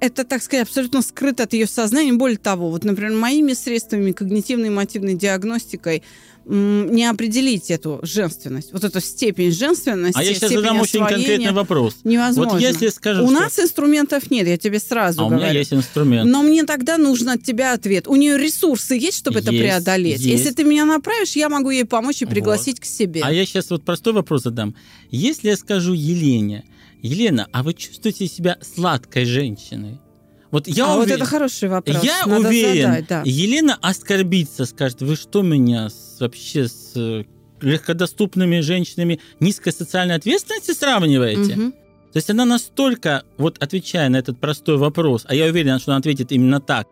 Это, 0.00 0.24
так 0.24 0.42
сказать, 0.42 0.66
абсолютно 0.66 1.02
скрыто 1.02 1.44
от 1.44 1.52
ее 1.52 1.66
сознания. 1.66 2.12
Более 2.12 2.38
того, 2.38 2.70
вот, 2.70 2.84
например, 2.84 3.12
моими 3.12 3.52
средствами 3.54 4.12
когнитивной 4.12 4.68
и 4.68 4.70
мотивной 4.70 5.14
диагностикой 5.14 6.02
не 6.46 7.08
определить 7.08 7.70
эту 7.70 8.00
женственность, 8.02 8.72
вот 8.72 8.84
эту 8.84 9.00
степень 9.00 9.50
женственности. 9.50 10.18
А 10.18 10.22
я 10.22 10.34
сейчас 10.34 10.52
задам 10.52 10.80
очень 10.80 11.00
конкретный 11.00 11.52
вопрос. 11.52 11.96
Невозможно. 12.04 12.52
Вот 12.54 12.60
если 12.60 12.88
скажем, 12.88 13.24
У 13.24 13.30
что... 13.30 13.40
нас 13.40 13.58
инструментов 13.58 14.30
нет, 14.30 14.46
я 14.46 14.58
тебе 14.58 14.78
сразу 14.78 15.22
а 15.22 15.24
говорю. 15.24 15.38
у 15.38 15.40
меня 15.40 15.58
есть 15.58 15.72
инструмент. 15.72 16.30
Но 16.30 16.42
мне 16.42 16.64
тогда 16.64 16.98
нужен 16.98 17.30
от 17.30 17.42
тебя 17.42 17.72
ответ. 17.72 18.06
У 18.06 18.16
нее 18.16 18.36
ресурсы 18.36 18.94
есть, 18.94 19.18
чтобы 19.18 19.38
есть, 19.38 19.48
это 19.48 19.56
преодолеть? 19.56 20.20
Есть. 20.20 20.44
Если 20.44 20.54
ты 20.54 20.64
меня 20.64 20.84
направишь, 20.84 21.34
я 21.34 21.48
могу 21.48 21.70
ей 21.70 21.84
помочь 21.84 22.20
и 22.20 22.26
пригласить 22.26 22.76
вот. 22.76 22.82
к 22.82 22.84
себе. 22.84 23.22
А 23.24 23.32
я 23.32 23.46
сейчас 23.46 23.70
вот 23.70 23.82
простой 23.82 24.12
вопрос 24.12 24.42
задам. 24.42 24.74
Если 25.10 25.48
я 25.48 25.56
скажу 25.56 25.94
Елене, 25.94 26.64
Елена, 27.04 27.48
а 27.52 27.62
вы 27.62 27.74
чувствуете 27.74 28.26
себя 28.26 28.56
сладкой 28.62 29.26
женщиной? 29.26 30.00
Вот 30.50 30.66
я 30.66 30.86
а 30.86 30.96
уверен, 30.96 31.10
вот 31.10 31.20
это 31.20 31.24
хороший 31.26 31.68
вопрос. 31.68 32.02
Я 32.02 32.24
Надо 32.24 32.48
уверен, 32.48 32.86
задать, 32.86 33.06
да. 33.08 33.22
Елена 33.26 33.78
оскорбится, 33.82 34.64
скажет, 34.64 35.02
вы 35.02 35.14
что 35.16 35.42
меня 35.42 35.90
с, 35.90 36.16
вообще 36.20 36.66
с 36.66 36.92
э, 36.96 37.24
легкодоступными 37.60 38.60
женщинами 38.60 39.20
низкой 39.38 39.74
социальной 39.74 40.14
ответственности 40.14 40.70
сравниваете? 40.70 41.56
Мгм. 41.56 41.72
То 41.72 42.16
есть 42.16 42.30
она 42.30 42.46
настолько, 42.46 43.24
вот 43.36 43.62
отвечая 43.62 44.08
на 44.08 44.16
этот 44.16 44.40
простой 44.40 44.78
вопрос, 44.78 45.26
а 45.28 45.34
я 45.34 45.44
уверен, 45.44 45.78
что 45.80 45.92
она 45.92 45.98
ответит 45.98 46.32
именно 46.32 46.60
так, 46.60 46.86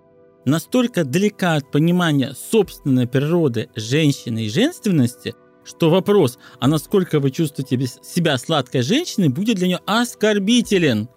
настолько 0.44 1.05
далека 1.05 1.55
от 1.55 1.70
понимания 1.70 2.35
собственной 2.51 3.07
природы 3.07 3.70
женщины 3.77 4.44
и 4.44 4.51
женственности, 4.51 5.35
что 5.64 5.90
вопрос, 5.90 6.38
а 6.61 6.68
насколько 6.68 7.20
вы 7.20 7.31
чувствуете 7.31 7.79
себя 8.03 8.38
сладкой 8.38 8.83
женщиной, 8.83 9.29
будет 9.29 9.57
для 9.57 9.68
нее 9.68 9.81
оскорбителен. 9.87 11.09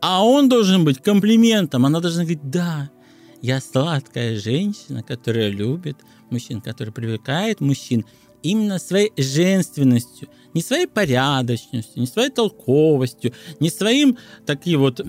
А 0.00 0.24
он 0.24 0.48
должен 0.48 0.84
быть 0.84 1.00
комплиментом. 1.00 1.86
Она 1.86 2.00
должна 2.00 2.22
говорить, 2.22 2.50
да, 2.50 2.90
я 3.40 3.60
сладкая 3.60 4.38
женщина, 4.38 5.02
которая 5.02 5.48
любит 5.48 5.96
мужчин, 6.30 6.60
которая 6.60 6.92
привлекает 6.92 7.60
мужчин 7.60 8.04
именно 8.42 8.78
своей 8.78 9.12
женственностью, 9.16 10.28
не 10.54 10.62
своей 10.62 10.86
порядочностью, 10.86 12.00
не 12.00 12.06
своей 12.06 12.30
толковостью, 12.30 13.32
не 13.60 13.70
своим 13.70 14.18
таким 14.46 14.80
вот 14.80 15.00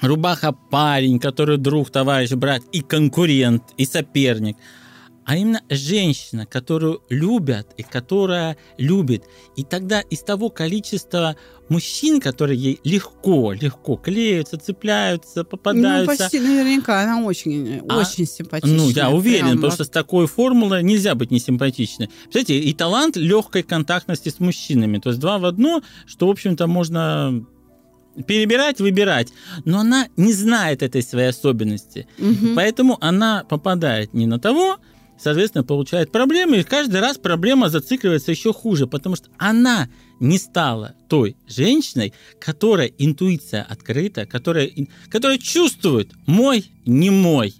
рубаха 0.00 0.52
парень, 0.52 1.18
который 1.18 1.58
друг, 1.58 1.90
товарищ, 1.90 2.30
брат 2.32 2.62
и 2.72 2.80
конкурент, 2.80 3.62
и 3.76 3.84
соперник, 3.84 4.56
а 5.26 5.36
именно 5.36 5.60
женщина, 5.68 6.46
которую 6.46 7.02
любят 7.10 7.66
и 7.76 7.82
которая 7.82 8.56
любит. 8.78 9.24
И 9.56 9.64
тогда 9.64 10.00
из 10.00 10.20
того 10.20 10.50
количества 10.50 11.34
мужчин, 11.68 12.20
которые 12.20 12.56
ей 12.56 12.80
легко, 12.84 13.52
легко 13.52 13.96
клеются, 13.96 14.56
цепляются, 14.56 15.40
Ну, 15.40 15.44
попадаются, 15.44 16.16
почти 16.16 16.38
наверняка. 16.38 17.02
Она 17.02 17.24
очень, 17.24 17.82
А, 17.88 17.98
очень 17.98 18.24
симпатичная. 18.24 18.78
ну, 18.78 18.88
я 18.90 19.10
уверен, 19.10 19.46
прям 19.46 19.56
потому 19.56 19.72
что 19.72 19.82
с 19.82 19.88
такой 19.88 20.28
формулой 20.28 20.84
нельзя 20.84 21.16
быть 21.16 21.32
несимпатичной. 21.32 22.08
Представляете, 22.22 22.60
и 22.60 22.72
талант 22.72 23.16
легкой 23.16 23.64
контактности 23.64 24.28
с 24.28 24.38
мужчинами. 24.38 24.98
То 24.98 25.08
есть 25.08 25.20
два 25.20 25.38
в 25.38 25.44
одно, 25.44 25.82
что, 26.06 26.28
в 26.28 26.30
общем-то, 26.30 26.68
можно 26.68 27.44
перебирать, 28.28 28.80
выбирать. 28.80 29.32
Но 29.64 29.80
она 29.80 30.06
не 30.16 30.32
знает 30.32 30.84
этой 30.84 31.02
своей 31.02 31.30
особенности. 31.30 32.06
Мгм. 32.18 32.54
Поэтому 32.54 32.96
она 33.00 33.44
попадает 33.48 34.14
не 34.14 34.26
на 34.26 34.38
того, 34.38 34.78
соответственно, 35.18 35.64
получает 35.64 36.12
проблемы, 36.12 36.58
и 36.58 36.62
каждый 36.62 37.00
раз 37.00 37.18
проблема 37.18 37.68
зацикливается 37.68 38.30
еще 38.30 38.52
хуже, 38.52 38.86
потому 38.86 39.16
что 39.16 39.28
она 39.38 39.88
не 40.20 40.38
стала 40.38 40.94
той 41.08 41.36
женщиной, 41.46 42.12
которая 42.40 42.88
интуиция 42.98 43.62
открыта, 43.62 44.26
которая, 44.26 44.70
которая 45.08 45.38
чувствует 45.38 46.12
мой, 46.26 46.64
не 46.84 47.10
мой, 47.10 47.54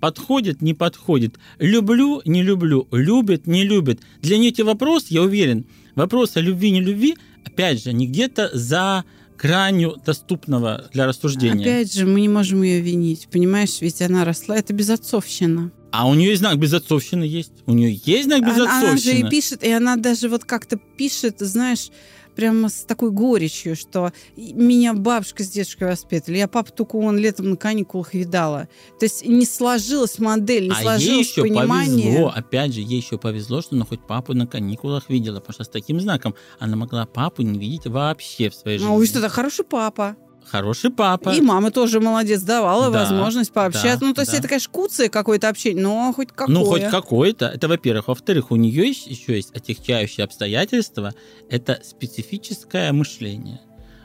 подходит, 0.00 0.62
не 0.62 0.74
подходит, 0.74 1.36
люблю, 1.58 2.22
не 2.24 2.42
люблю, 2.42 2.88
любит, 2.90 3.46
не 3.46 3.64
любит. 3.64 4.00
Для 4.22 4.38
нее 4.38 4.50
эти 4.50 4.62
вопросы, 4.62 5.06
я 5.10 5.22
уверен, 5.22 5.66
вопрос 5.94 6.36
о 6.36 6.40
любви, 6.40 6.70
не 6.70 6.80
любви, 6.80 7.16
опять 7.44 7.82
же, 7.82 7.92
не 7.92 8.06
где-то 8.06 8.50
за 8.54 9.04
гранью 9.38 9.96
доступного 10.04 10.88
для 10.92 11.06
рассуждения. 11.06 11.62
Опять 11.62 11.94
же, 11.94 12.06
мы 12.06 12.20
не 12.20 12.28
можем 12.28 12.62
ее 12.62 12.80
винить, 12.80 13.28
понимаешь, 13.30 13.80
ведь 13.80 14.02
она 14.02 14.24
росла, 14.24 14.56
это 14.56 14.72
безотцовщина. 14.72 15.72
А 15.92 16.08
у 16.08 16.14
нее 16.14 16.36
знак 16.36 16.58
безотцовщины 16.58 17.24
есть. 17.24 17.52
У 17.66 17.72
нее 17.72 18.00
есть 18.04 18.24
знак 18.24 18.42
Она, 18.42 18.52
она 18.52 18.80
же 18.80 18.94
безотцовщины. 18.94 19.26
и 19.26 19.30
пишет, 19.30 19.64
и 19.64 19.70
она 19.70 19.96
даже 19.96 20.28
вот 20.28 20.44
как-то 20.44 20.76
пишет, 20.76 21.36
знаешь, 21.40 21.90
прямо 22.36 22.68
с 22.68 22.84
такой 22.84 23.10
горечью, 23.10 23.76
что 23.76 24.12
меня 24.36 24.94
бабушка 24.94 25.42
с 25.42 25.50
дедушкой 25.50 25.88
воспитывали, 25.88 26.38
я 26.38 26.48
папу 26.48 26.72
только 26.72 26.96
он 26.96 27.18
летом 27.18 27.50
на 27.50 27.56
каникулах 27.56 28.14
видала. 28.14 28.68
То 28.98 29.06
есть 29.06 29.26
не 29.26 29.44
сложилась 29.44 30.18
модель, 30.18 30.64
не 30.64 30.70
а 30.70 30.74
ей 30.74 30.82
сложилось 30.82 31.28
еще 31.28 31.42
понимание. 31.42 32.06
повезло, 32.06 32.32
опять 32.34 32.74
же, 32.74 32.80
ей 32.80 33.00
еще 33.00 33.18
повезло, 33.18 33.60
что 33.60 33.74
она 33.76 33.84
хоть 33.84 34.06
папу 34.06 34.32
на 34.32 34.46
каникулах 34.46 35.10
видела, 35.10 35.40
потому 35.40 35.54
что 35.54 35.64
с 35.64 35.68
таким 35.68 36.00
знаком 36.00 36.34
она 36.58 36.76
могла 36.76 37.04
папу 37.04 37.42
не 37.42 37.58
видеть 37.58 37.86
вообще 37.86 38.48
в 38.48 38.54
своей 38.54 38.78
жизни. 38.78 38.90
Ну, 38.90 39.04
что-то 39.04 39.28
хороший 39.28 39.64
папа. 39.64 40.16
Хороший 40.50 40.90
папа. 40.90 41.30
И 41.30 41.40
мама 41.40 41.70
тоже 41.70 42.00
молодец, 42.00 42.42
давала 42.42 42.90
Да, 42.90 43.00
возможность 43.00 43.52
пообщаться. 43.52 44.00
да, 44.00 44.06
ну, 44.06 44.14
то 44.14 44.22
есть 44.22 44.32
да. 44.32 44.38
это, 44.38 44.48
конечно, 44.48 44.72
куцое 44.72 45.08
какое-то 45.08 45.48
общение, 45.48 45.82
но 45.82 46.12
хоть 46.12 46.28
какое. 46.28 46.54
Ну, 46.54 46.64
хоть 46.64 46.82
какое-то. 46.88 47.46
Это, 47.46 47.68
во-первых. 47.68 48.08
Во-вторых, 48.08 48.50
у 48.50 48.56
нее 48.56 48.88
еще 48.88 49.36
есть 49.36 49.54
отягчающее 49.54 50.24
обстоятельство. 50.24 51.14
Это 51.48 51.80
специфическое 51.84 52.92
мышление. 52.92 53.60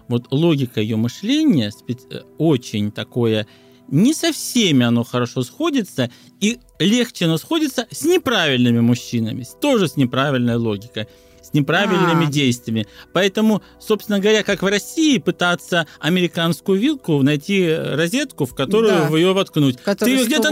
Вот 0.08 0.28
логика 0.32 0.80
ее 0.82 0.98
мышления 0.98 1.72
специ- 1.72 2.08
э, 2.12 2.22
очень 2.38 2.92
такое... 2.92 3.48
Не 3.88 4.16
со 4.16 4.32
всеми 4.34 4.84
оно 4.84 5.04
хорошо 5.04 5.44
сходится, 5.44 6.10
и 6.40 6.58
легче 6.80 7.26
оно 7.26 7.38
сходится 7.38 7.86
с 7.92 8.04
неправильными 8.04 8.80
мужчинами, 8.80 9.46
тоже 9.62 9.88
с 9.88 9.96
неправильной 9.96 10.56
логикой, 10.56 11.08
с 11.46 11.54
неправильными 11.54 12.28
А. 12.28 12.32
действиями. 12.32 12.88
Поэтому, 13.14 13.62
собственно 13.80 14.20
говоря, 14.20 14.44
как 14.44 14.62
в 14.64 14.66
России 14.68 15.18
пытаться 15.20 15.86
американскую 16.00 16.80
вилку 16.80 17.22
найти 17.22 17.62
э, 17.62 17.96
розетку, 17.96 18.46
в 18.46 18.56
которую 18.56 18.92
Да. 18.94 19.10
в 19.10 19.16
ее 19.16 19.34
воткнуть. 19.34 19.78
Который 19.78 20.10
Ты 20.10 20.20
ее 20.22 20.26
где-то 20.26 20.50
180, 20.50 20.52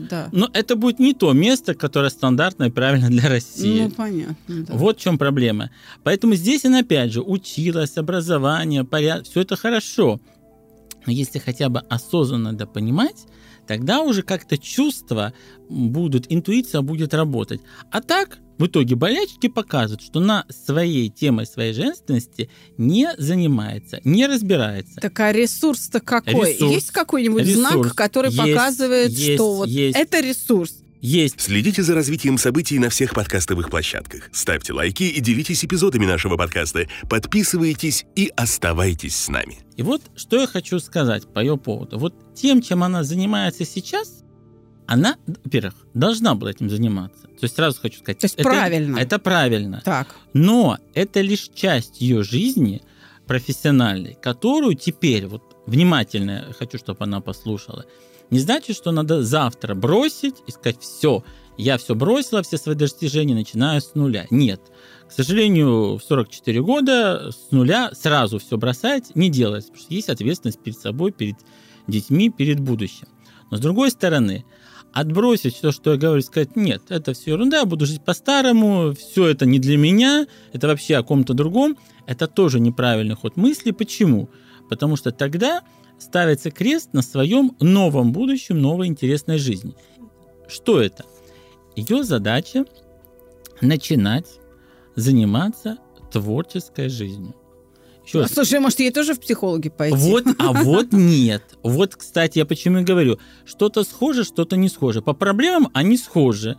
найдешь. 0.00 0.08
Да. 0.10 0.28
Но 0.32 0.48
это 0.52 0.76
будет 0.76 0.98
не 0.98 1.14
то 1.14 1.32
место, 1.32 1.74
которое 1.74 2.10
стандартно 2.10 2.64
и 2.64 2.70
правильно 2.70 3.08
для 3.08 3.28
России. 3.28 3.82
Ну, 3.82 3.90
понятно. 3.90 4.36
да. 4.48 4.72
Вот 4.74 4.98
в 4.98 5.02
чем 5.02 5.18
проблема. 5.18 5.70
Поэтому 6.04 6.34
здесь 6.34 6.64
она 6.64 6.80
опять 6.80 7.12
же 7.12 7.20
училась, 7.20 7.96
образование, 7.96 8.84
порядок, 8.84 9.26
все 9.26 9.40
это 9.40 9.56
хорошо. 9.56 10.20
Но 11.06 11.12
если 11.12 11.38
хотя 11.40 11.68
бы 11.68 11.80
осознанно 11.80 12.54
это 12.54 12.66
понимать, 12.66 13.16
тогда 13.66 14.02
уже 14.02 14.22
как-то 14.22 14.58
чувства 14.58 15.32
будут, 15.68 16.26
интуиция 16.28 16.82
будет 16.82 17.14
работать. 17.14 17.60
А 17.90 18.00
так, 18.00 18.38
в 18.58 18.66
итоге 18.66 18.94
болячки 18.94 19.48
показывают, 19.48 20.02
что 20.02 20.20
на 20.20 20.44
своей 20.48 21.08
темой 21.08 21.46
своей 21.46 21.72
женственности 21.72 22.50
не 22.78 23.08
занимается, 23.18 24.00
не 24.04 24.26
разбирается. 24.26 25.00
Так 25.00 25.18
а 25.20 25.32
ресурс-то 25.32 26.00
какой? 26.00 26.52
Ресурс. 26.52 26.72
Есть 26.72 26.90
какой-нибудь 26.90 27.44
Ресурс. 27.46 27.70
знак, 27.70 27.94
который 27.94 28.30
Есть, 28.30 28.38
показывает, 28.38 29.10
есть, 29.10 29.34
что 29.34 29.54
вот 29.54 29.68
есть. 29.68 29.98
это 29.98 30.20
ресурс? 30.20 30.81
Есть 31.04 31.40
Следите 31.40 31.82
за 31.82 31.96
развитием 31.96 32.38
событий 32.38 32.78
на 32.78 32.88
всех 32.88 33.12
подкастовых 33.12 33.70
площадках. 33.70 34.30
Ставьте 34.30 34.72
лайки 34.72 35.02
и 35.02 35.20
делитесь 35.20 35.64
эпизодами 35.64 36.06
нашего 36.06 36.36
подкаста. 36.36 36.86
Подписывайтесь 37.10 38.06
и 38.14 38.30
оставайтесь 38.36 39.16
с 39.16 39.28
нами. 39.28 39.58
И 39.76 39.82
вот 39.82 40.00
что 40.14 40.40
я 40.40 40.46
хочу 40.46 40.78
сказать 40.78 41.26
по 41.26 41.40
ее 41.40 41.56
поводу. 41.56 41.98
Вот 41.98 42.14
тем, 42.36 42.62
чем 42.62 42.84
она 42.84 43.02
занимается 43.02 43.64
сейчас, 43.64 44.22
она, 44.86 45.16
во-первых, 45.26 45.74
должна 45.92 46.36
была 46.36 46.52
этим 46.52 46.70
заниматься. 46.70 47.22
То 47.26 47.42
есть 47.42 47.56
сразу 47.56 47.80
хочу 47.80 47.98
сказать. 47.98 48.20
То 48.20 48.26
есть 48.26 48.36
это, 48.36 48.48
правильно. 48.48 48.96
Это 48.96 49.18
правильно. 49.18 49.82
Так. 49.84 50.14
Но 50.34 50.78
это 50.94 51.20
лишь 51.20 51.50
часть 51.52 52.00
ее 52.00 52.22
жизни 52.22 52.80
профессиональной, 53.26 54.16
которую 54.22 54.76
теперь, 54.76 55.26
вот 55.26 55.56
внимательно 55.66 56.54
хочу, 56.56 56.78
чтобы 56.78 57.02
она 57.02 57.20
послушала, 57.20 57.86
не 58.32 58.38
значит, 58.38 58.76
что 58.76 58.92
надо 58.92 59.22
завтра 59.22 59.74
бросить 59.74 60.36
и 60.46 60.50
сказать, 60.50 60.80
все, 60.80 61.22
я 61.58 61.76
все 61.76 61.94
бросила, 61.94 62.42
все 62.42 62.56
свои 62.56 62.74
достижения 62.74 63.34
начинаю 63.34 63.80
с 63.82 63.94
нуля. 63.94 64.26
Нет. 64.30 64.60
К 65.06 65.12
сожалению, 65.12 65.98
в 65.98 66.02
44 66.02 66.62
года 66.62 67.30
с 67.30 67.50
нуля 67.50 67.90
сразу 67.92 68.38
все 68.38 68.56
бросать 68.56 69.14
не 69.14 69.28
делается, 69.28 69.70
потому 69.70 69.84
что 69.84 69.94
есть 69.94 70.08
ответственность 70.08 70.60
перед 70.60 70.78
собой, 70.78 71.12
перед 71.12 71.36
детьми, 71.86 72.30
перед 72.30 72.58
будущим. 72.58 73.06
Но 73.50 73.58
с 73.58 73.60
другой 73.60 73.90
стороны, 73.90 74.46
отбросить 74.94 75.60
то, 75.60 75.70
что 75.70 75.92
я 75.92 75.98
говорю, 75.98 76.22
сказать, 76.22 76.56
нет, 76.56 76.84
это 76.88 77.12
все 77.12 77.32
ерунда, 77.32 77.58
я 77.58 77.66
буду 77.66 77.84
жить 77.84 78.02
по-старому, 78.02 78.94
все 78.94 79.26
это 79.26 79.44
не 79.44 79.58
для 79.58 79.76
меня, 79.76 80.26
это 80.54 80.68
вообще 80.68 80.96
о 80.96 81.02
ком-то 81.02 81.34
другом, 81.34 81.76
это 82.06 82.26
тоже 82.28 82.60
неправильный 82.60 83.14
ход 83.14 83.36
мысли. 83.36 83.72
Почему? 83.72 84.30
Потому 84.70 84.96
что 84.96 85.12
тогда 85.12 85.60
ставится 86.02 86.50
крест 86.50 86.90
на 86.92 87.02
своем 87.02 87.56
новом 87.60 88.12
будущем, 88.12 88.60
новой 88.60 88.88
интересной 88.88 89.38
жизни. 89.38 89.74
Что 90.48 90.80
это? 90.80 91.04
Ее 91.76 92.04
задача 92.04 92.64
начинать 93.60 94.26
заниматься 94.96 95.78
творческой 96.10 96.88
жизнью. 96.88 97.34
Еще 98.04 98.22
а, 98.22 98.28
слушай, 98.28 98.58
может, 98.58 98.80
ей 98.80 98.90
тоже 98.90 99.14
в 99.14 99.20
психологи 99.20 99.68
пойти? 99.68 99.96
Вот, 99.96 100.24
а 100.38 100.52
вот 100.64 100.92
нет. 100.92 101.42
Вот, 101.62 101.94
кстати, 101.94 102.38
я 102.38 102.44
почему 102.44 102.80
и 102.80 102.84
говорю, 102.84 103.18
что-то 103.44 103.84
схоже, 103.84 104.24
что-то 104.24 104.56
не 104.56 104.68
схоже. 104.68 105.02
По 105.02 105.12
проблемам 105.12 105.70
они 105.72 105.96
схожи, 105.96 106.58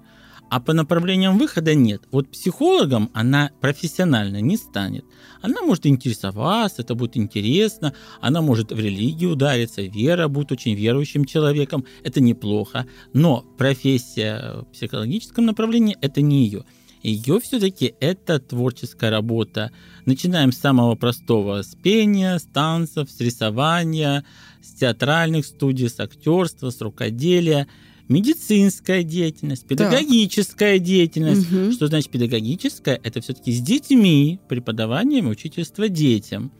а 0.50 0.60
по 0.60 0.74
направлениям 0.74 1.38
выхода 1.38 1.74
нет. 1.74 2.04
Вот 2.12 2.30
психологом 2.30 3.10
она 3.14 3.52
профессионально 3.60 4.42
не 4.42 4.58
станет. 4.58 5.06
Она 5.42 5.62
может 5.62 5.86
интересоваться, 5.86 6.84
это 6.84 6.96
будет 6.96 7.18
интересно, 7.18 7.94
она 8.22 8.42
может 8.42 8.72
в 8.72 8.80
религию 8.80 9.32
удариться, 9.32 9.82
вера 9.82 10.28
будет 10.28 10.52
очень 10.52 10.76
верующим 10.76 11.26
человеком, 11.26 11.86
это 12.04 12.22
неплохо, 12.22 12.86
но 13.14 13.42
профессия 13.58 14.62
в 14.62 14.66
психологическом 14.74 15.46
направлении– 15.46 15.98
это 16.02 16.22
не 16.22 16.46
ее. 16.46 16.66
Ее 17.02 17.42
все-таки 17.42 17.96
это 18.00 18.40
творческая 18.40 19.12
работа. 19.12 19.72
Начинаем 20.06 20.54
с 20.54 20.58
самого 20.58 20.96
простого, 20.96 21.62
с 21.62 21.76
пения, 21.76 22.38
с 22.38 22.44
танцев, 22.44 23.12
с 23.12 23.20
рисования, 23.20 24.24
с 24.62 24.74
театральных 24.74 25.46
студий, 25.46 25.90
с 25.90 26.00
актерства, 26.00 26.70
с 26.70 26.80
рукоделия– 26.80 27.68
медицинская 28.08 29.04
деятельность, 29.04 29.66
педагогическая 29.66 30.80
да. 30.80 30.86
деятельность. 30.86 31.52
Угу. 31.52 31.72
Что 31.72 31.88
значит 31.88 32.10
педагогическая? 32.10 33.00
Это 33.04 33.22
все-таки 33.22 33.52
с 33.52 33.62
детьми, 33.62 34.40
преподаванием 34.48 35.28
учительство 35.30 35.90
детям. 35.90 36.52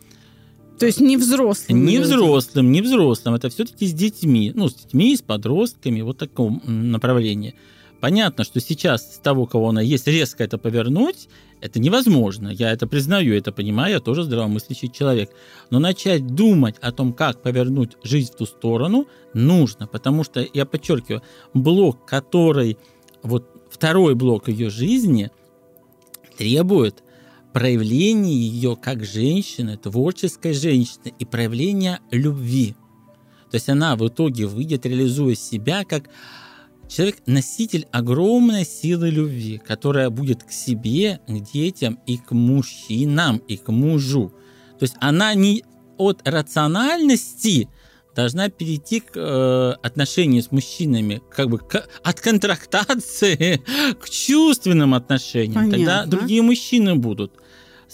То 0.80 0.88
есть 0.88 1.00
не 1.00 1.18
взрослым. 1.18 1.86
Не 1.86 2.00
взрослым, 2.00 2.72
не 2.72 2.82
взрослым. 2.82 3.36
Это 3.36 3.50
все-таки 3.50 3.86
с 3.86 3.94
детьми. 3.94 4.52
Ну, 4.56 4.70
с 4.70 4.76
детьми, 4.76 5.16
с 5.16 5.22
подростками, 5.22 6.02
вот 6.02 6.18
таком 6.18 6.62
направлении. 6.66 7.56
Понятно, 8.02 8.44
что 8.44 8.60
сейчас 8.60 9.16
с 9.16 9.18
того, 9.20 9.46
кого 9.46 9.70
она 9.70 9.82
есть, 9.82 10.08
резко 10.08 10.44
это 10.44 10.58
повернуть, 10.58 11.30
это 11.64 11.80
невозможно. 11.80 12.50
Я 12.50 12.74
это 12.74 12.88
признаю, 12.88 13.34
это 13.36 13.54
понимаю, 13.54 13.94
я 13.94 14.00
тоже 14.02 14.24
здравомыслящий 14.24 14.90
человек. 14.90 15.30
Но 15.70 15.80
начать 15.80 16.28
думать 16.28 16.76
о 16.82 16.92
том, 16.92 17.14
как 17.14 17.42
повернуть 17.42 17.96
жизнь 18.04 18.34
в 18.34 18.36
ту 18.36 18.46
сторону, 18.46 19.08
нужно. 19.34 19.88
Потому 19.88 20.26
что, 20.26 20.46
я 20.54 20.66
подчеркиваю, 20.66 21.22
блок, 21.54 22.06
который, 22.06 22.78
вот 23.22 23.48
второй 23.72 24.14
блок 24.14 24.50
ее 24.50 24.70
жизни, 24.70 25.32
требует 26.38 27.02
проявления 27.54 28.34
ее 28.34 28.76
как 28.76 29.06
женщины, 29.06 29.78
творческой 29.78 30.54
женщины 30.54 31.14
и 31.18 31.24
проявления 31.24 32.02
любви. 32.12 32.76
То 33.52 33.56
есть 33.56 33.70
она 33.70 33.96
в 33.96 34.06
итоге 34.06 34.48
выйдет, 34.48 34.86
реализуя 34.86 35.36
себя 35.36 35.86
как 35.86 36.10
Человек– 36.96 37.18
носитель 37.26 37.88
огромной 37.92 38.66
силы 38.66 39.10
любви, 39.10 39.58
которая 39.58 40.12
будет 40.12 40.44
к 40.44 40.52
себе, 40.52 41.20
к 41.28 41.40
детям 41.52 42.00
и 42.06 42.18
к 42.18 42.32
мужчинам, 42.34 43.38
и 43.38 43.58
к 43.58 43.70
мужу. 43.70 44.32
То 44.78 44.84
есть 44.84 44.96
она 45.00 45.34
не 45.34 45.64
от 45.98 46.22
рациональности 46.28 47.68
должна 48.16 48.50
перейти 48.50 49.00
к 49.00 49.14
э, 49.16 49.74
отношению 49.82 50.44
с 50.44 50.52
мужчинами, 50.52 51.20
как 51.32 51.50
бы 51.50 51.58
к, 51.58 51.84
от 52.04 52.22
контрактации 52.22 53.64
к 54.00 54.08
чувственным 54.08 54.94
отношениям. 54.94 55.72
Понятно. 55.72 55.78
Тогда 55.78 56.06
другие 56.06 56.44
мужчины 56.44 56.94
будут 56.94 57.34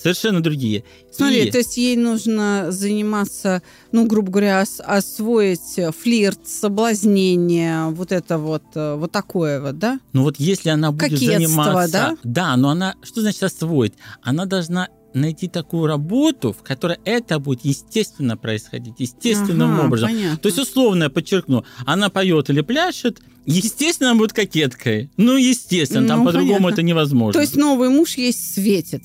совершенно 0.02 0.42
другие. 0.42 0.84
Смотри, 1.12 1.46
и... 1.46 1.52
то 1.52 1.58
есть 1.58 1.78
ей 1.78 1.96
нужно 1.96 2.68
заниматься, 2.70 3.62
ну, 3.92 4.06
грубо 4.06 4.32
говоря, 4.32 4.62
ос- 4.62 4.82
освоить 4.84 5.80
флирт, 6.02 6.48
соблазнение, 6.48 7.88
вот 7.90 8.12
это 8.12 8.38
вот, 8.38 8.64
э, 8.76 8.96
вот 8.96 9.12
такое 9.12 9.62
вот, 9.62 9.78
да? 9.78 10.00
Ну 10.14 10.24
вот 10.24 10.36
если 10.38 10.70
она 10.70 10.92
будет 10.92 11.12
Кокетство, 11.12 11.34
заниматься... 11.34 11.92
да? 11.92 12.18
Да, 12.24 12.58
но 12.58 12.70
она, 12.70 12.96
что 13.04 13.22
значит 13.22 13.44
освоить? 13.44 13.94
Она 14.22 14.46
должна 14.46 14.90
найти 15.14 15.48
такую 15.48 15.88
работу, 15.88 16.54
в 16.54 16.64
которой 16.64 17.00
это 17.04 17.40
будет 17.40 17.66
естественно 17.66 18.38
происходить, 18.38 18.96
естественным 19.00 19.74
ага, 19.74 19.86
образом. 19.88 20.10
Понятно. 20.10 20.38
То 20.38 20.48
есть, 20.48 20.60
условно, 20.60 21.06
я 21.06 21.10
подчеркну, 21.10 21.66
она 21.86 22.10
поет 22.10 22.50
или 22.50 22.62
пляшет, 22.62 23.20
естественно, 23.46 24.12
она 24.12 24.20
будет 24.20 24.34
кокеткой. 24.34 25.10
Ну, 25.18 25.36
естественно, 25.36 26.02
ну, 26.02 26.08
там 26.08 26.26
по-другому 26.26 26.70
это 26.70 26.84
невозможно. 26.84 27.34
То 27.34 27.42
есть 27.42 27.56
новый 27.56 27.90
муж 27.90 28.18
ей 28.18 28.34
светит. 28.34 29.04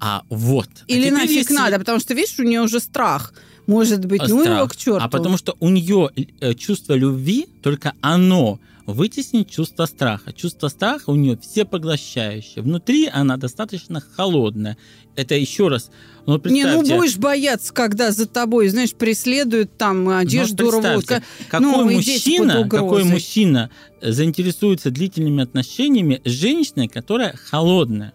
А 0.00 0.22
вот. 0.28 0.68
А 0.82 0.92
Или 0.92 1.08
а 1.08 1.12
нафиг 1.12 1.30
если... 1.30 1.54
надо, 1.54 1.78
потому 1.78 2.00
что, 2.00 2.14
видишь, 2.14 2.38
у 2.38 2.44
нее 2.44 2.62
уже 2.62 2.80
страх. 2.80 3.32
Может 3.66 4.06
быть, 4.06 4.22
ну 4.28 4.40
страх. 4.40 4.58
его 4.58 4.68
к 4.68 4.76
черту. 4.76 5.04
А 5.04 5.08
потому 5.08 5.36
что 5.36 5.56
у 5.60 5.68
нее 5.68 6.10
э, 6.40 6.54
чувство 6.54 6.94
любви, 6.94 7.46
только 7.62 7.92
оно 8.00 8.58
вытеснит 8.86 9.50
чувство 9.50 9.84
страха. 9.84 10.32
Чувство 10.32 10.68
страха 10.68 11.10
у 11.10 11.14
нее 11.14 11.38
все 11.38 11.66
поглощающее. 11.66 12.62
Внутри 12.62 13.06
она 13.06 13.36
достаточно 13.36 14.00
холодная. 14.00 14.78
Это 15.14 15.34
еще 15.34 15.68
раз. 15.68 15.90
Ну, 16.24 16.40
Не, 16.44 16.64
ну 16.64 16.80
будешь 16.80 17.18
бояться, 17.18 17.74
когда 17.74 18.10
за 18.12 18.26
тобой, 18.26 18.68
знаешь, 18.68 18.94
преследуют 18.94 19.76
там 19.76 20.04
ну, 20.04 20.16
одежду 20.16 20.70
ну, 20.70 20.80
рвут. 20.80 21.06
Какой, 21.50 21.66
ну, 21.66 21.90
мужчина, 21.90 22.66
какой 22.66 23.04
мужчина 23.04 23.70
заинтересуется 24.00 24.90
длительными 24.90 25.42
отношениями 25.42 26.22
с 26.24 26.30
женщиной, 26.30 26.88
которая 26.88 27.34
холодная? 27.36 28.14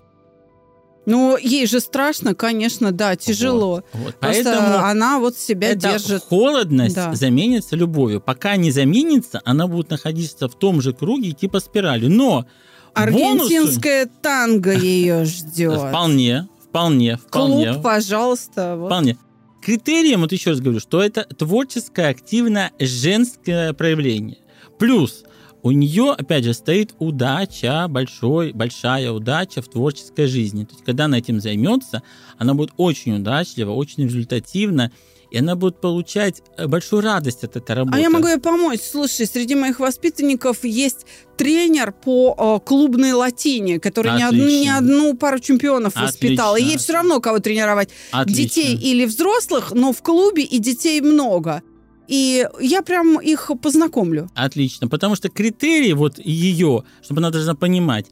Ну, 1.06 1.38
ей 1.38 1.68
же 1.68 1.80
страшно, 1.80 2.34
конечно, 2.34 2.92
да, 2.92 3.16
тяжело. 3.16 3.84
Вот, 3.92 4.06
вот. 4.06 4.16
Поэтому 4.20 4.78
она 4.78 5.20
вот 5.20 5.38
себя 5.38 5.70
эта 5.70 5.92
держит. 5.92 6.24
Холодность 6.24 6.96
да. 6.96 7.14
заменится 7.14 7.76
любовью. 7.76 8.22
Пока 8.22 8.56
не 8.56 8.72
заменится, 8.72 9.42
она 9.44 9.68
будет 9.68 9.90
находиться 9.90 10.48
в 10.48 10.56
том 10.56 10.82
же 10.82 10.94
круге, 10.94 11.34
типа 11.34 11.60
спирали. 11.60 12.08
Но 12.08 12.46
аргентинская 12.94 14.06
бонусы... 14.06 14.20
танго 14.22 14.72
ее 14.72 15.26
ждет. 15.26 15.78
Вполне, 15.78 16.48
вполне, 16.70 17.18
вполне. 17.18 17.72
Клуб, 17.74 17.84
пожалуйста. 17.84 18.76
Вот. 18.78 18.88
Вполне. 18.88 19.18
Критерием, 19.62 20.22
вот 20.22 20.32
еще 20.32 20.52
раз 20.52 20.60
говорю, 20.60 20.80
что 20.80 21.02
это 21.02 21.24
творческое, 21.24 22.10
активное 22.10 22.72
женское 22.80 23.74
проявление. 23.74 24.40
Плюс 24.78 25.24
у 25.64 25.72
нее, 25.72 26.12
опять 26.12 26.44
же, 26.44 26.54
стоит 26.54 26.94
удача, 27.00 27.88
большой, 27.88 28.52
большая 28.52 29.12
удача 29.12 29.62
в 29.62 29.70
творческой 29.70 30.28
жизни. 30.28 30.66
То 30.66 30.74
есть, 30.74 30.84
когда 30.84 31.06
она 31.06 31.18
этим 31.18 31.40
займется, 31.40 32.04
она 32.38 32.54
будет 32.54 32.72
очень 32.76 33.16
удачлива, 33.16 33.72
очень 33.72 34.04
результативна, 34.04 34.92
и 35.32 35.40
она 35.40 35.56
будет 35.56 35.80
получать 35.80 36.44
э, 36.58 36.68
большую 36.68 37.02
радость 37.02 37.46
от 37.46 37.56
этой 37.56 37.76
работы. 37.76 37.98
А 37.98 38.02
я 38.02 38.10
могу 38.10 38.28
ей 38.28 38.40
помочь. 38.40 38.82
Слушай, 38.82 39.26
среди 39.26 39.56
моих 39.56 39.80
воспитанников 39.80 40.66
есть 40.66 41.08
тренер 41.38 41.94
по 41.94 42.60
э, 42.62 42.68
клубной 42.68 43.14
латине, 43.14 43.80
который 43.80 44.16
не 44.18 44.24
одну, 44.24 44.46
не 44.46 44.70
одну 44.70 45.16
пару 45.16 45.40
чемпионов 45.40 45.96
Отлично. 45.96 46.08
воспитал. 46.08 46.56
И 46.58 46.62
ей 46.62 46.78
все 46.78 46.94
равно 46.94 47.22
кого 47.22 47.40
тренировать. 47.40 47.90
Отлично. 48.12 48.44
Детей 48.44 48.76
или 48.76 49.06
взрослых, 49.06 49.72
но 49.72 49.94
в 49.94 50.04
клубе 50.04 50.44
и 50.44 50.60
детей 50.60 51.00
много. 51.00 51.64
И 52.08 52.46
я 52.60 52.82
прям 52.82 53.20
их 53.20 53.52
познакомлю. 53.62 54.30
Отлично, 54.36 54.88
потому 54.88 55.16
что 55.16 55.30
критерии 55.30 55.94
вот 55.94 56.20
ее, 56.20 56.84
чтобы 57.02 57.22
она 57.22 57.30
должна 57.30 57.56
понимать, 57.56 58.08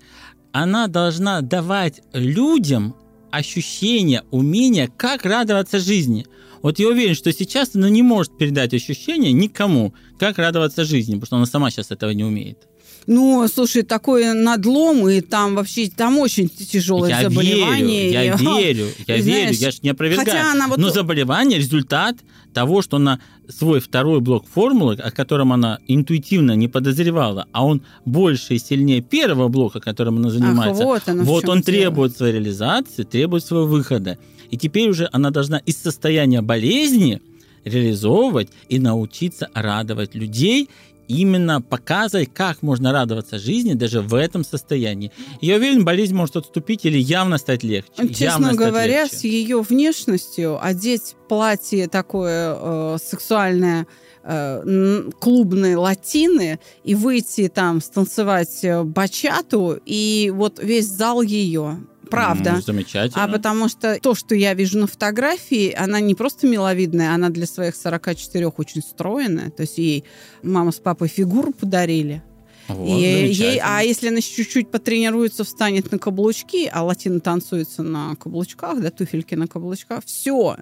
она 0.53 0.87
должна 0.87 1.41
давать 1.41 2.01
людям 2.13 2.95
ощущение, 3.31 4.23
умение, 4.31 4.89
как 4.95 5.25
радоваться 5.25 5.79
жизни. 5.79 6.25
Вот 6.61 6.79
я 6.79 6.89
уверен, 6.89 7.15
что 7.15 7.33
сейчас 7.33 7.75
она 7.75 7.89
не 7.89 8.03
может 8.03 8.37
передать 8.37 8.73
ощущение 8.73 9.31
никому, 9.31 9.93
как 10.19 10.37
радоваться 10.37 10.85
жизни, 10.85 11.13
потому 11.13 11.25
что 11.25 11.35
она 11.37 11.45
сама 11.45 11.71
сейчас 11.71 11.91
этого 11.91 12.11
не 12.11 12.23
умеет. 12.23 12.67
Ну, 13.07 13.47
слушай, 13.47 13.81
такой 13.81 14.33
надлом, 14.33 15.09
и 15.09 15.21
там 15.21 15.55
вообще, 15.55 15.89
там 15.89 16.19
очень 16.19 16.49
тяжелое 16.49 17.09
я 17.09 17.21
заболевание. 17.23 18.11
Верю, 18.11 18.21
я 18.21 18.35
верю, 18.35 18.87
я 19.07 19.21
знаешь, 19.23 19.49
верю, 19.49 19.57
я 19.57 19.71
же 19.71 19.77
не 19.81 19.89
опровергаю. 19.89 20.25
Хотя 20.25 20.51
она 20.51 20.67
вот... 20.67 20.77
Но 20.77 20.89
заболевание– 20.89 21.57
результат 21.59 22.17
того, 22.53 22.81
что 22.81 22.97
она 22.97 23.19
свой 23.47 23.79
второй 23.79 24.19
блок 24.19 24.45
формулы, 24.47 24.95
о 24.95 25.11
котором 25.11 25.53
она 25.53 25.79
интуитивно 25.87 26.55
не 26.55 26.67
подозревала, 26.67 27.47
а 27.51 27.65
он 27.65 27.81
больше 28.05 28.55
и 28.55 28.59
сильнее 28.59 29.01
первого 29.01 29.47
блока, 29.47 29.79
которым 29.79 30.17
она 30.17 30.29
занимается, 30.29 30.83
Ах, 30.83 30.87
вот, 30.87 31.03
оно 31.07 31.23
вот 31.23 31.45
он 31.49 31.61
дело. 31.61 31.63
требует 31.63 32.15
своей 32.17 32.33
реализации, 32.33 33.03
требует 33.03 33.43
своего 33.45 33.67
выхода. 33.67 34.17
И 34.49 34.57
теперь 34.57 34.89
уже 34.89 35.09
она 35.11 35.31
должна 35.31 35.57
из 35.59 35.77
состояния 35.77 36.41
болезни 36.41 37.21
реализовывать 37.63 38.49
и 38.69 38.79
научиться 38.79 39.49
радовать 39.53 40.15
людей 40.15 40.69
именно 41.11 41.61
показывать, 41.61 42.33
как 42.33 42.61
можно 42.61 42.91
радоваться 42.91 43.39
жизни 43.39 43.73
даже 43.73 44.01
в 44.01 44.15
этом 44.15 44.43
состоянии. 44.43 45.11
Я 45.41 45.55
уверен, 45.55 45.83
болезнь 45.83 46.15
может 46.15 46.37
отступить 46.37 46.85
или 46.85 46.97
явно 46.97 47.37
стать 47.37 47.63
легче. 47.63 47.91
Честно 48.09 48.23
явно 48.23 48.53
говоря, 48.53 49.03
легче. 49.03 49.17
с 49.17 49.23
ее 49.23 49.61
внешностью 49.61 50.63
одеть 50.63 51.15
платье 51.27 51.87
такое 51.87 52.55
э, 52.57 52.97
сексуальное, 53.03 53.87
э, 54.23 55.09
клубные 55.19 55.77
латины 55.77 56.59
и 56.83 56.95
выйти 56.95 57.47
там 57.47 57.81
станцевать 57.81 58.63
э, 58.63 58.83
бачату, 58.83 59.79
и 59.85 60.31
вот 60.33 60.59
весь 60.61 60.87
зал 60.87 61.21
ее 61.21 61.77
правда. 62.11 62.53
Ну, 62.53 62.61
замечательно. 62.61 63.23
А 63.23 63.27
потому 63.27 63.69
что 63.69 63.99
то, 63.99 64.13
что 64.13 64.35
я 64.35 64.53
вижу 64.53 64.77
на 64.77 64.87
фотографии, 64.87 65.73
она 65.73 65.99
не 65.99 66.13
просто 66.13 66.47
миловидная, 66.47 67.13
она 67.13 67.29
для 67.29 67.47
своих 67.47 67.75
44 67.75 68.47
очень 68.47 68.81
стройная. 68.81 69.49
То 69.49 69.61
есть 69.61 69.77
ей 69.77 70.03
мама 70.43 70.71
с 70.71 70.79
папой 70.79 71.07
фигуру 71.07 71.51
подарили. 71.53 72.21
Вот, 72.67 72.87
И 72.87 73.27
ей, 73.31 73.59
а 73.63 73.81
если 73.81 74.09
она 74.09 74.21
чуть-чуть 74.21 74.69
потренируется, 74.69 75.43
встанет 75.43 75.91
на 75.91 75.97
каблучки, 75.97 76.69
а 76.71 76.83
латина 76.83 77.19
танцуется 77.19 77.83
на 77.83 78.15
каблучках, 78.15 78.79
да, 78.81 78.91
туфельки 78.91 79.35
на 79.35 79.47
каблучках, 79.47 80.03
все. 80.05 80.57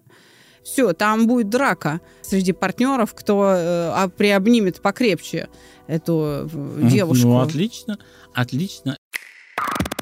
Все, 0.64 0.94
там 0.94 1.28
будет 1.28 1.50
драка 1.50 2.02
среди 2.22 2.52
партнеров, 2.52 3.14
кто 3.14 3.54
э, 3.56 3.92
а, 3.96 4.10
приобнимет 4.10 4.82
покрепче 4.82 5.48
эту 5.88 6.48
э, 6.54 6.90
девушку. 6.90 7.28
Ну, 7.28 7.40
отлично, 7.40 7.98
отлично. 8.34 8.99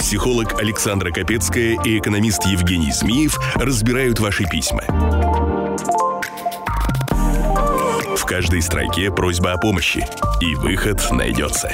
Психолог 0.07 0.57
Александра 0.61 1.11
Капецкая 1.11 1.77
и 1.83 1.99
экономист 1.99 2.45
Евгений 2.45 2.93
Змеев 2.93 3.37
разбирают 3.55 4.21
ваши 4.21 4.45
письма. 4.45 4.83
В 8.15 8.23
каждой 8.25 8.61
строке 8.61 9.11
просьба 9.11 9.51
о 9.51 9.57
помощи, 9.57 10.07
и 10.39 10.55
выход 10.55 11.05
найдется. 11.11 11.73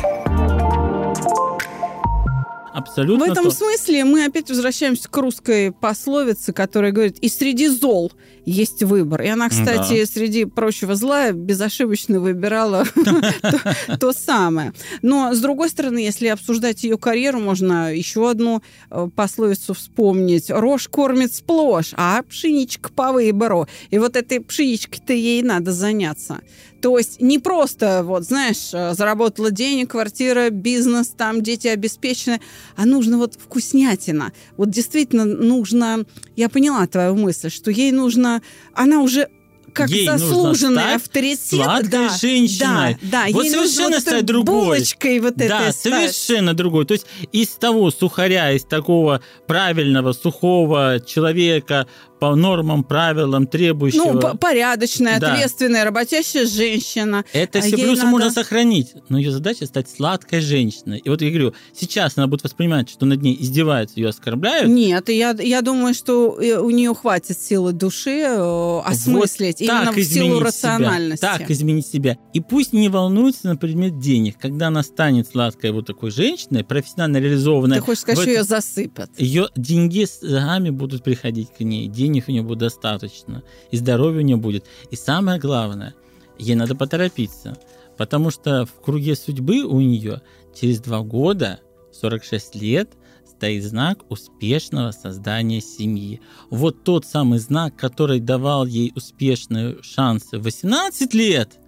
В 2.74 2.78
Абсолютно. 2.78 3.26
этом 3.26 3.45
то- 3.45 3.51
смысле 3.51 4.03
мы 4.03 4.26
опять 4.26 4.49
возвращаемся 4.49 5.07
к 5.07 5.15
русской 5.17 5.71
пословице, 5.71 6.53
которая 6.53 6.91
говорит, 6.91 7.19
и 7.19 7.30
среди 7.30 7.67
зол 7.67 8.11
есть 8.45 8.82
выбор. 8.84 9.21
И 9.21 9.28
она, 9.28 9.47
кстати, 9.49 9.99
Да. 10.01 10.05
среди 10.05 10.45
прочего 10.45 10.95
зла 10.95 11.32
безошибочно 11.32 12.19
выбирала 12.19 12.84
то- 12.95 13.97
то 13.97 14.11
самое. 14.13 14.74
Но, 15.01 15.34
с 15.34 15.39
другой 15.39 15.69
стороны, 15.69 15.99
если 15.99 16.28
обсуждать 16.28 16.84
ее 16.84 16.97
карьеру, 16.97 17.39
можно 17.39 17.93
еще 17.93 18.30
одну 18.30 18.61
э, 18.89 19.07
пословицу 19.15 19.74
вспомнить. 19.74 20.49
Рожь 20.49 20.88
кормит 20.88 21.34
сплошь, 21.34 21.93
а 21.95 22.21
пшеничка 22.24 22.89
по 22.91 23.11
выбору. 23.11 23.67
И 23.91 23.99
вот 23.99 24.15
этой 24.15 24.39
пшеничкой-то 24.41 25.13
ей 25.13 25.41
надо 25.43 25.71
заняться. 25.71 26.39
То 26.84 26.98
есть 26.98 27.22
не 27.22 27.40
просто, 27.40 28.02
вот, 28.04 28.26
знаешь, 28.26 28.72
э, 28.74 28.94
заработала 28.94 29.52
денег, 29.52 29.92
квартира, 29.92 30.50
бизнес, 30.50 31.08
там 31.18 31.42
дети 31.42 31.70
обеспечены, 31.70 32.42
а 32.76 32.86
нужно 32.86 33.18
вот 33.18 33.36
вкуснятина. 33.36 34.34
Вот 34.58 34.70
действительно 34.70 35.24
нужно, 35.24 36.04
я 36.36 36.50
поняла 36.50 36.86
твою 36.88 37.16
мысль, 37.16 37.50
что 37.50 37.72
ей 37.72 37.94
нужно, 37.94 38.42
она 38.74 39.00
уже 39.02 39.30
как 39.72 39.90
Ей 39.90 40.08
нужно 40.08 40.20
заслуженный 40.28 40.82
стать 40.84 40.96
авторитет. 40.98 41.40
сладкой 41.40 41.90
да, 41.90 42.10
женщиной. 42.18 42.98
Да, 43.02 43.26
да, 43.26 43.34
Вот 43.34 43.44
ей 43.46 43.52
нужно 43.56 43.68
совершенно 43.68 43.90
вот 43.90 43.94
этой 43.98 44.02
стать 44.02 44.26
другой. 44.26 44.54
булочкой 44.66 45.20
вот 45.20 45.36
Да, 45.36 45.46
этой 45.46 45.74
стать. 45.74 45.76
совершенно 46.14 46.54
другой. 46.54 46.86
То 46.86 46.94
есть 46.94 47.08
из 47.32 47.48
того 47.50 47.90
сухаря, 47.92 48.52
из 48.52 48.66
такого 48.66 49.22
правильного, 49.48 50.14
сухого 50.14 51.00
человека 51.04 51.88
по 52.24 52.36
нормам, 52.36 52.86
правилам, 52.86 53.47
требующего... 53.47 54.13
Ну, 54.13 54.38
порядочная, 54.38 55.19
Да. 55.19 55.34
ответственная, 55.34 55.84
работящая 55.84 56.45
женщина. 56.45 57.26
Это 57.34 57.59
А 57.59 57.61
все 57.61 57.76
плюсы 57.76 58.03
надо- 58.03 58.07
можно 58.07 58.32
сохранить, 58.32 58.93
но 59.09 59.17
ее 59.17 59.32
задача 59.32 59.65
стать 59.65 59.89
сладкой 59.89 60.39
женщиной. 60.39 60.99
И 61.03 61.09
вот 61.09 61.21
я 61.21 61.30
говорю, 61.30 61.53
сейчас 61.78 62.13
она 62.15 62.28
будет 62.28 62.45
воспринимать, 62.45 62.89
что 62.89 63.05
над 63.05 63.21
ней 63.21 63.36
издеваются, 63.38 63.99
ее 63.99 64.07
оскорбляют. 64.07 64.69
Нет, 64.69 65.09
я, 65.09 65.36
я 65.38 65.61
думаю, 65.61 65.93
что 65.93 66.39
э, 66.41 66.57
у 66.59 66.69
нее 66.69 66.95
хватит 66.95 67.38
силы 67.38 67.74
души 67.74 68.21
э, 68.21 68.80
осмыслить 68.86 69.59
Вот 69.59 69.67
именно 69.67 69.91
в 69.91 70.01
силу 70.01 70.39
рациональности. 70.39 71.26
Себя, 71.26 71.38
так 71.39 71.51
изменить 71.51 71.88
себя. 71.88 72.17
И 72.32 72.39
пусть 72.39 72.71
не 72.71 72.88
волнуется 72.88 73.47
на 73.47 73.57
предмет 73.57 73.99
денег. 73.99 74.38
Когда 74.39 74.67
она 74.67 74.84
станет 74.84 75.28
сладкой 75.28 75.71
вот 75.71 75.88
такой 75.88 76.09
женщиной, 76.11 76.63
профессионально 76.63 77.17
реализованной, 77.17 77.78
Ты 77.78 77.82
хочешь 77.82 78.01
сказать, 78.03 78.19
в 78.19 78.21
что 78.21 78.32
ее 78.32 78.43
засыпят? 78.43 79.09
ее 79.17 79.49
деньги 79.57 80.05
сами 80.05 80.69
будут 80.69 81.03
приходить 81.03 81.49
к 81.57 81.59
ней, 81.59 81.89
денег 82.14 82.28
у 82.28 82.32
нее 82.32 82.43
будет 82.43 82.59
достаточно, 82.59 83.43
и 83.72 83.78
здоровья 83.78 84.20
у 84.20 84.24
нее 84.24 84.38
будет. 84.38 84.66
И 84.91 84.95
самое 84.95 85.39
главное, 85.39 85.95
ей 86.38 86.55
надо 86.55 86.76
поторопиться, 86.76 87.57
потому 87.97 88.30
что 88.30 88.66
в 88.66 88.82
круге 88.82 89.16
судьбы 89.16 89.64
у 89.64 89.80
нее 89.80 90.22
через 90.55 90.80
два 90.80 91.01
года, 91.01 91.59
46 91.91 92.55
лет, 92.55 92.89
стоит 93.28 93.64
знак 93.64 93.99
успешного 94.09 94.91
создания 94.91 95.61
семьи. 95.61 96.22
Вот 96.49 96.84
тот 96.84 97.05
самый 97.05 97.39
знак, 97.39 97.76
который 97.76 98.20
давал 98.20 98.66
ей 98.66 98.91
успешные 98.95 99.82
шансы 99.82 100.38
в 100.38 100.43
18 100.43 101.14
лет, 101.14 101.59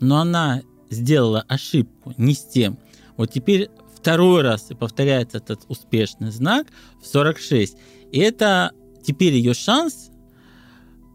но 0.00 0.18
она 0.18 0.62
сделала 0.90 1.44
ошибку 1.48 2.14
не 2.18 2.34
с 2.34 2.44
тем. 2.44 2.78
Вот 3.16 3.32
теперь 3.32 3.68
второй 3.94 4.42
раз 4.42 4.70
и 4.70 4.74
повторяется 4.74 5.38
этот 5.38 5.62
успешный 5.68 6.30
знак 6.30 6.68
в 7.02 7.06
46. 7.06 7.76
И 8.12 8.18
это 8.20 8.72
теперь 9.04 9.34
ее 9.34 9.54
шанс 9.54 10.10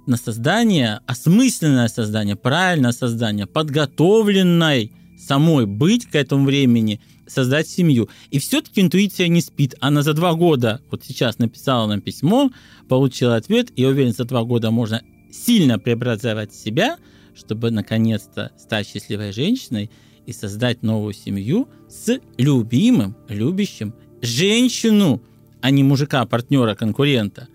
на 0.05 0.17
создание, 0.17 0.99
осмысленное 1.07 1.87
создание, 1.87 2.35
правильное 2.35 2.91
создание, 2.91 3.45
подготовленной 3.45 4.91
самой 5.17 5.65
быть 5.65 6.05
к 6.05 6.15
этому 6.15 6.45
времени, 6.45 6.99
создать 7.27 7.67
семью. 7.67 8.09
И 8.29 8.39
все-таки 8.39 8.81
интуиция 8.81 9.27
не 9.27 9.41
спит. 9.41 9.75
Она 9.79 10.01
за 10.01 10.13
два 10.13 10.33
года, 10.33 10.81
вот 10.91 11.03
сейчас 11.05 11.39
написала 11.39 11.87
нам 11.87 12.01
письмо, 12.01 12.51
получила 12.89 13.35
ответ, 13.35 13.71
и 13.75 13.85
уверен, 13.85 14.13
за 14.13 14.25
два 14.25 14.43
года 14.43 14.71
можно 14.71 15.01
сильно 15.31 15.79
преобразовать 15.79 16.53
себя, 16.53 16.97
чтобы 17.35 17.71
наконец-то 17.71 18.51
стать 18.57 18.87
счастливой 18.87 19.31
женщиной 19.31 19.89
и 20.25 20.33
создать 20.33 20.83
новую 20.83 21.13
семью 21.13 21.67
с 21.89 22.19
любимым, 22.37 23.15
любящим 23.27 23.93
женщину, 24.21 25.21
а 25.61 25.71
не 25.71 25.83
мужика, 25.83 26.25
партнера, 26.25 26.75
конкурента. 26.75 27.47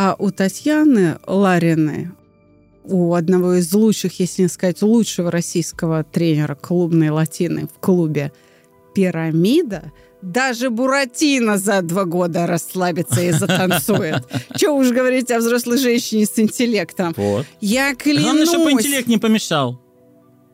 А 0.00 0.14
у 0.16 0.30
Татьяны 0.30 1.18
Лариной, 1.26 2.10
у 2.84 3.14
одного 3.14 3.54
из 3.54 3.74
лучших, 3.74 4.20
если 4.20 4.42
не 4.42 4.48
сказать, 4.48 4.80
лучшего 4.80 5.28
российского 5.28 6.04
тренера 6.04 6.54
клубной 6.54 7.08
латины 7.08 7.66
в 7.66 7.80
клубе 7.80 8.30
«Пирамида», 8.94 9.90
даже 10.22 10.70
Буратино 10.70 11.58
за 11.58 11.82
два 11.82 12.04
года 12.04 12.46
расслабится 12.46 13.22
и 13.22 13.32
затанцует. 13.32 14.22
Чего 14.56 14.76
уж 14.76 14.90
говорить 14.90 15.32
о 15.32 15.38
взрослой 15.38 15.78
женщине 15.78 16.26
с 16.26 16.38
интеллектом. 16.38 17.12
Вот. 17.16 17.46
Я 17.60 17.96
клянусь... 17.96 18.22
Главное, 18.22 18.46
чтобы 18.46 18.70
интеллект 18.70 19.08
не 19.08 19.18
помешал. 19.18 19.80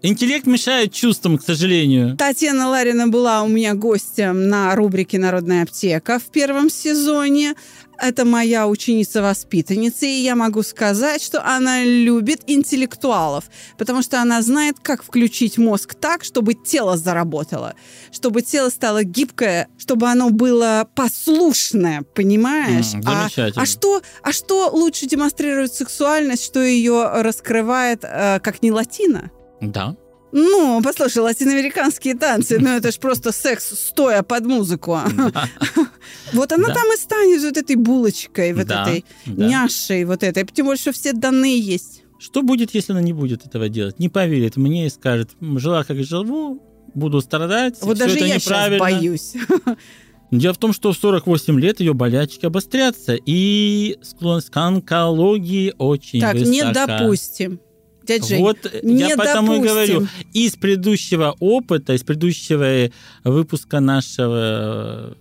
Интеллект 0.07 0.44
мешает 0.46 0.92
чувствам, 0.92 1.38
к 1.38 1.42
сожалению. 1.42 2.14
Татьяна 2.18 2.68
Ларина 2.68 3.09
была 3.09 3.42
у 3.42 3.48
меня 3.48 3.72
гостем 3.72 4.50
на 4.50 4.74
рубрике 4.76 5.18
«Народная 5.18 5.62
аптека» 5.62 6.18
в 6.18 6.24
первом 6.24 6.68
сезоне. 6.68 7.55
Это 7.96 8.26
моя 8.26 8.68
ученица-воспитанница, 8.68 10.05
и 10.05 10.20
я 10.20 10.34
могу 10.36 10.62
сказать, 10.62 11.22
что 11.22 11.42
она 11.42 11.84
любит 11.84 12.42
интеллектуалов, 12.46 13.44
потому 13.78 14.02
что 14.02 14.20
она 14.20 14.42
знает, 14.42 14.76
как 14.82 15.02
включить 15.02 15.57
мозг 15.57 15.94
так, 15.94 16.22
чтобы 16.22 16.52
тело 16.52 16.98
заработало, 16.98 17.74
чтобы 18.12 18.42
тело 18.42 18.68
стало 18.68 19.05
гибкое, 19.05 19.68
чтобы 19.78 20.09
оно 20.09 20.28
было 20.28 20.86
послушное, 20.94 22.02
понимаешь? 22.14 22.92
А- 23.07 23.22
замечательно. 23.22 23.62
а, 23.62 23.64
что, 23.64 24.02
а 24.22 24.32
что 24.32 24.68
лучше 24.70 25.07
демонстрирует 25.07 25.72
сексуальность, 25.72 26.44
что 26.44 26.62
ее 26.62 27.09
раскрывает, 27.22 28.00
э, 28.02 28.38
как 28.40 28.62
не 28.62 28.70
латина? 28.70 29.30
Да. 29.72 29.96
Ну, 30.32 30.80
послушай, 30.82 31.18
латиноамериканские 31.18 32.16
танцы, 32.16 32.58
ну 32.58 32.68
это 32.70 32.90
ж 32.90 32.98
просто 32.98 33.30
секс 33.32 33.66
стоя 33.78 34.22
под 34.22 34.44
музыку. 34.46 34.98
Вот 36.32 36.52
она 36.52 36.68
там 36.74 36.92
и 36.92 36.96
станет 36.96 37.42
вот 37.42 37.56
этой 37.56 37.76
булочкой, 37.76 38.52
вот 38.52 38.64
этой 38.70 39.04
няшей, 39.26 40.04
вот 40.04 40.22
этой. 40.22 40.44
Тем 40.44 40.66
более, 40.66 40.80
что 40.80 40.92
все 40.92 41.12
данные 41.12 41.58
есть. 41.58 42.02
Что 42.18 42.42
будет, 42.42 42.74
если 42.74 42.92
она 42.92 43.00
не 43.02 43.12
будет 43.12 43.46
этого 43.46 43.68
делать? 43.68 43.98
Не 43.98 44.08
поверит 44.08 44.56
мне 44.56 44.86
и 44.86 44.90
скажет, 44.90 45.30
«М, 45.40 45.58
жила 45.58 45.84
как 45.84 46.02
живу, 46.02 46.60
буду 46.94 47.20
страдать, 47.20 47.76
Вот 47.82 47.98
даже 47.98 48.18
я 48.18 48.38
сейчас 48.38 48.46
неправильно». 48.46 48.78
боюсь. 48.78 49.34
Дело 50.30 50.54
в 50.54 50.58
том, 50.58 50.72
что 50.72 50.92
в 50.92 50.96
48 50.96 51.60
лет 51.60 51.80
ее 51.80 51.94
болячки 51.94 52.46
обострятся, 52.46 53.14
и 53.14 53.98
склонность 54.02 54.50
к 54.50 54.56
онкологии 54.56 55.74
очень 55.78 56.20
Так, 56.20 56.34
высока. 56.34 56.50
не 56.50 56.62
допустим. 56.72 57.60
Дядь 58.07 58.26
Жень, 58.26 58.40
Вот 58.40 58.59
не 58.82 59.00
я 59.00 59.16
потому 59.16 59.55
и 59.55 59.61
говорю, 59.61 60.07
из 60.32 60.57
предыдущего 60.57 61.34
опыта, 61.40 61.94
из 61.94 62.02
предыдущего 62.02 62.64
э, 62.64 62.90
выпуска 63.24 63.80
нашего 63.80 65.16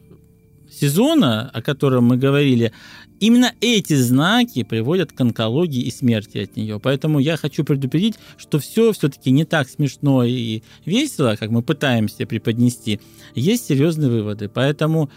сезона, 0.69 1.49
о 1.53 1.61
котором 1.61 2.05
мы 2.05 2.17
говорили, 2.17 2.73
именно 3.19 3.53
эти 3.61 3.95
знаки 3.95 4.63
приводят 4.63 5.11
к 5.11 5.21
онкологии 5.21 5.81
и 5.81 5.91
смерти 5.91 6.39
от 6.39 6.57
нее. 6.57 6.79
Поэтому 6.79 7.19
я 7.19 7.37
хочу 7.37 7.63
предупредить, 7.63 8.15
что 8.37 8.59
все 8.59 8.91
все-таки 8.91 9.31
не 9.31 9.45
так 9.45 9.69
смешно 9.69 10.23
и 10.23 10.61
весело, 10.85 11.35
как 11.39 11.49
мы 11.49 11.61
пытаемся 11.61 12.25
преподнести. 12.25 12.99
Есть 13.35 13.67
серьезные 13.67 14.09
выводы. 14.09 14.49
Поэтому 14.49 15.09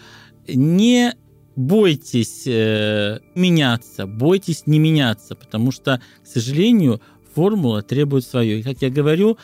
не 0.47 1.15
бойтесь 1.57 2.43
э, 2.47 3.19
меняться, 3.35 4.07
бойтесь 4.07 4.67
не 4.67 4.79
меняться, 4.79 5.35
потому 5.35 5.73
что, 5.73 6.01
к 6.23 6.27
сожалению, 6.27 7.01
формула 7.41 7.83
требует 7.83 8.25
свое. 8.27 8.61
И, 8.61 8.63
как 8.63 8.81
я 8.81 8.89
говорю, 8.89 9.37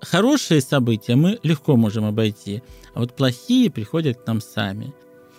хорошие 0.00 0.62
события 0.62 1.14
мы 1.14 1.38
легко 1.42 1.76
можем 1.76 2.04
обойти, 2.06 2.62
а 2.94 3.00
вот 3.00 3.14
плохие 3.14 3.70
приходят 3.70 4.22
к 4.22 4.26
нам 4.26 4.40
сами. 4.40 4.92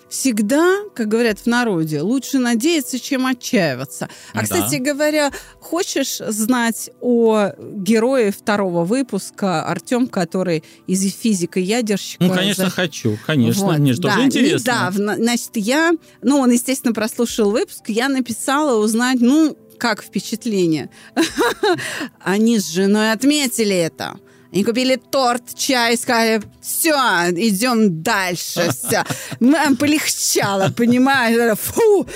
всегда, 0.10 0.80
как 0.96 1.08
говорят 1.08 1.38
в 1.38 1.46
народе, 1.46 2.02
лучше 2.02 2.40
надеяться, 2.40 3.00
чем 3.00 3.28
отчаиваться. 3.28 4.10
А, 4.34 4.38
Да. 4.38 4.44
кстати 4.44 4.78
говоря, 4.78 5.32
хочешь 5.60 6.18
знать 6.18 6.90
о 7.00 7.52
герое 7.60 8.32
второго 8.32 8.86
выпуска 8.86 9.64
Артем, 9.64 10.08
который 10.08 10.64
из 10.88 11.02
физика 11.14 11.60
ядерщика? 11.60 12.24
Ну, 12.24 12.34
конечно, 12.34 12.72
хочу, 12.72 13.20
конечно. 13.28 13.66
Вот, 13.66 13.78
Мне 13.78 13.94
же 13.94 14.02
да, 14.02 14.16
тоже 14.16 14.26
интересно. 14.26 14.58
Недавно, 14.58 15.16
значит, 15.18 15.52
я, 15.54 15.92
ну, 16.24 16.40
он, 16.40 16.50
естественно, 16.50 16.94
прослушал 16.96 17.52
выпуск, 17.52 17.84
я 17.88 18.10
написала 18.10 18.84
узнать, 18.84 19.20
ну, 19.22 19.56
как 19.80 20.04
впечатление. 20.04 20.90
Они 22.20 22.60
с 22.60 22.70
женой 22.70 23.12
отметили 23.12 23.76
это. 23.76 24.20
Они 24.52 24.64
купили 24.64 24.96
торт, 24.96 25.44
чай, 25.56 25.96
сказали, 25.96 26.42
все, 26.60 26.96
идем 27.36 28.02
дальше, 28.02 28.70
все. 28.72 29.04
Нам 29.40 29.78
полегчало, 29.78 30.72
понимаешь? 30.76 31.56
Фу! 31.60 32.08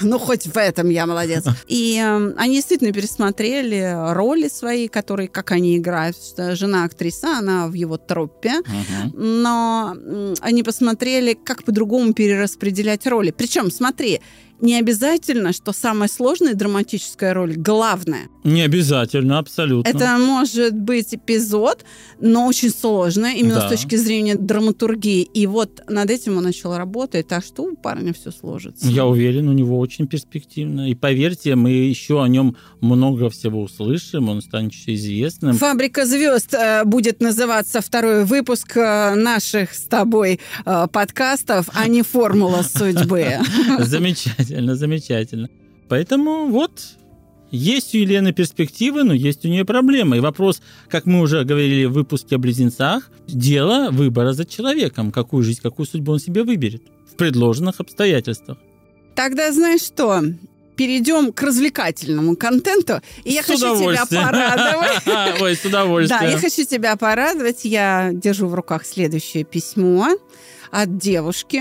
Ну, 0.00 0.18
хоть 0.18 0.46
в 0.48 0.56
этом 0.56 0.90
я 0.90 1.06
молодец. 1.06 1.44
И 1.68 2.02
э, 2.04 2.32
они 2.36 2.56
действительно 2.56 2.92
пересмотрели 2.92 3.94
роли 4.14 4.48
свои, 4.48 4.88
которые, 4.88 5.28
как 5.28 5.52
они 5.52 5.76
играют. 5.78 6.16
Жена 6.36 6.84
актриса, 6.84 7.38
она 7.38 7.68
в 7.68 7.74
его 7.74 7.98
труппе 7.98 8.54
Мгм. 8.58 9.12
но 9.14 9.94
м, 9.94 10.34
они 10.40 10.64
посмотрели, 10.64 11.34
как 11.34 11.62
по-другому 11.62 12.14
перераспределять 12.14 13.06
роли. 13.06 13.30
Причем, 13.30 13.70
смотри, 13.70 14.20
не 14.64 14.78
обязательно, 14.78 15.52
что 15.52 15.72
самая 15.72 16.08
сложная 16.08 16.54
драматическая 16.54 17.34
роль 17.34 17.54
главная. 17.54 18.28
Не 18.44 18.60
обязательно, 18.60 19.38
абсолютно. 19.38 19.88
Это 19.88 20.18
может 20.18 20.74
быть 20.74 21.14
эпизод, 21.14 21.84
но 22.20 22.46
очень 22.46 22.68
сложная, 22.70 23.34
именно 23.34 23.54
Да. 23.56 23.68
с 23.68 23.70
точки 23.70 23.96
зрения 23.96 24.34
драматургии. 24.36 25.22
И 25.22 25.46
вот 25.46 25.80
над 25.88 26.10
этим 26.10 26.36
он 26.36 26.44
начал 26.44 26.76
работать, 26.76 27.26
так 27.26 27.42
что 27.42 27.62
у 27.62 27.74
парня 27.74 28.12
все 28.12 28.30
сложится. 28.30 28.86
Я 28.86 29.06
уверен, 29.06 29.48
у 29.48 29.52
него 29.52 29.78
очень 29.78 30.06
перспективно. 30.06 30.90
И 30.90 30.94
поверьте, 30.94 31.54
мы 31.54 31.70
еще 31.70 32.22
о 32.22 32.28
нем 32.28 32.56
много 32.82 33.30
всего 33.30 33.62
услышим, 33.62 34.28
он 34.28 34.42
станет 34.42 34.72
еще 34.72 34.94
известным. 34.94 35.56
Фабрика 35.56 36.04
звезд 36.04 36.52
э, 36.52 36.84
будет 36.84 37.20
называться 37.20 37.80
второй 37.80 38.24
выпуск 38.24 38.76
э, 38.76 39.14
наших 39.14 39.72
с 39.72 39.84
тобой 39.84 40.38
э, 40.66 40.86
подкастов, 40.92 41.70
а 41.72 41.88
не 41.88 42.02
формула 42.02 42.62
судьбы. 42.62 43.38
Замечательно, 43.78 44.76
замечательно. 44.76 45.48
Поэтому 45.88 46.48
вот, 46.48 46.72
есть 47.50 47.94
у 47.94 47.98
Елены 47.98 48.32
перспективы, 48.32 49.04
но 49.04 49.12
есть 49.14 49.44
у 49.44 49.48
нее 49.48 49.64
проблемы. 49.64 50.16
И 50.16 50.20
вопрос, 50.20 50.60
как 50.88 51.06
мы 51.06 51.20
уже 51.20 51.44
говорили 51.44 51.84
в 51.84 51.92
выпуске 51.92 52.36
о 52.36 52.38
близнецах, 52.38 53.10
дело 53.26 53.90
выбора 53.90 54.32
за 54.32 54.44
человеком, 54.44 55.12
какую 55.12 55.42
жизнь, 55.44 55.60
какую 55.62 55.86
судьбу 55.86 56.12
он 56.12 56.18
себе 56.18 56.42
выберет 56.42 56.82
в 57.12 57.16
предложенных 57.16 57.80
обстоятельствах. 57.80 58.58
Тогда 59.14 59.52
знаешь 59.52 59.82
что? 59.82 60.22
Перейдем 60.76 61.32
к 61.32 61.40
развлекательному 61.42 62.34
контенту. 62.36 63.00
И 63.22 63.30
я 63.32 63.42
С 63.44 63.46
хочу 63.46 63.76
тебя 63.78 64.04
порадовать. 64.06 65.40
Ой, 65.40 65.54
с 65.54 65.60
Да, 65.62 65.68
удовольствием. 65.68 66.30
я 66.32 66.38
хочу 66.38 66.64
тебя 66.64 66.96
порадовать. 66.96 67.60
Я 67.64 68.10
держу 68.12 68.48
в 68.48 68.54
руках 68.54 68.84
следующее 68.84 69.44
письмо 69.44 70.08
от 70.72 70.98
девушки, 70.98 71.60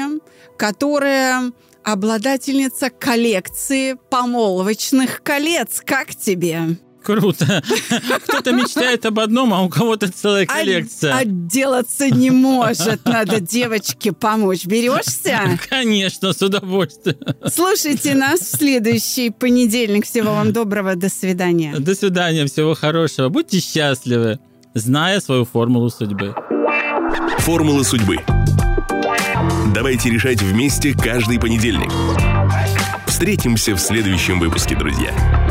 которая 0.57 1.51
обладательница 1.83 2.89
коллекции 2.89 3.95
помолвочных 4.09 5.21
колец. 5.23 5.81
Как 5.85 6.15
тебе? 6.15 6.77
Круто. 7.03 7.61
Кто-то 8.27 8.53
мечтает 8.53 9.05
об 9.05 9.19
одном, 9.19 9.53
а 9.53 9.61
у 9.61 9.69
кого-то 9.69 10.09
целая 10.11 10.45
коллекция. 10.45 11.13
От- 11.13 11.21
отделаться 11.23 12.09
не 12.09 12.31
может. 12.31 13.03
Надо 13.05 13.41
девочке 13.41 14.13
помочь. 14.13 14.65
Берешься? 14.65 15.59
Конечно, 15.69 16.31
с 16.31 16.41
удовольствием. 16.41 17.17
Слушайте 17.53 18.15
нас 18.15 18.39
в 18.39 18.57
следующий 18.57 19.31
понедельник. 19.31 20.05
Всего 20.05 20.31
вам 20.33 20.53
доброго. 20.53 20.95
До 20.95 21.09
свидания. 21.09 21.75
До 21.77 21.93
свидания, 21.93 22.45
всего 22.45 22.73
хорошего. 22.73 23.27
Будьте 23.27 23.59
счастливы, 23.59 24.39
зная 24.73 25.19
свою 25.19 25.43
формулу 25.43 25.89
судьбы. 25.89 26.33
Формула 27.39 27.83
судьбы. 27.83 28.19
Давайте 29.71 30.09
решать 30.09 30.41
вместе 30.41 30.93
каждый 30.93 31.39
понедельник. 31.39 31.91
Встретимся 33.05 33.75
в 33.75 33.79
следующем 33.79 34.39
выпуске, 34.39 34.75
друзья. 34.75 35.42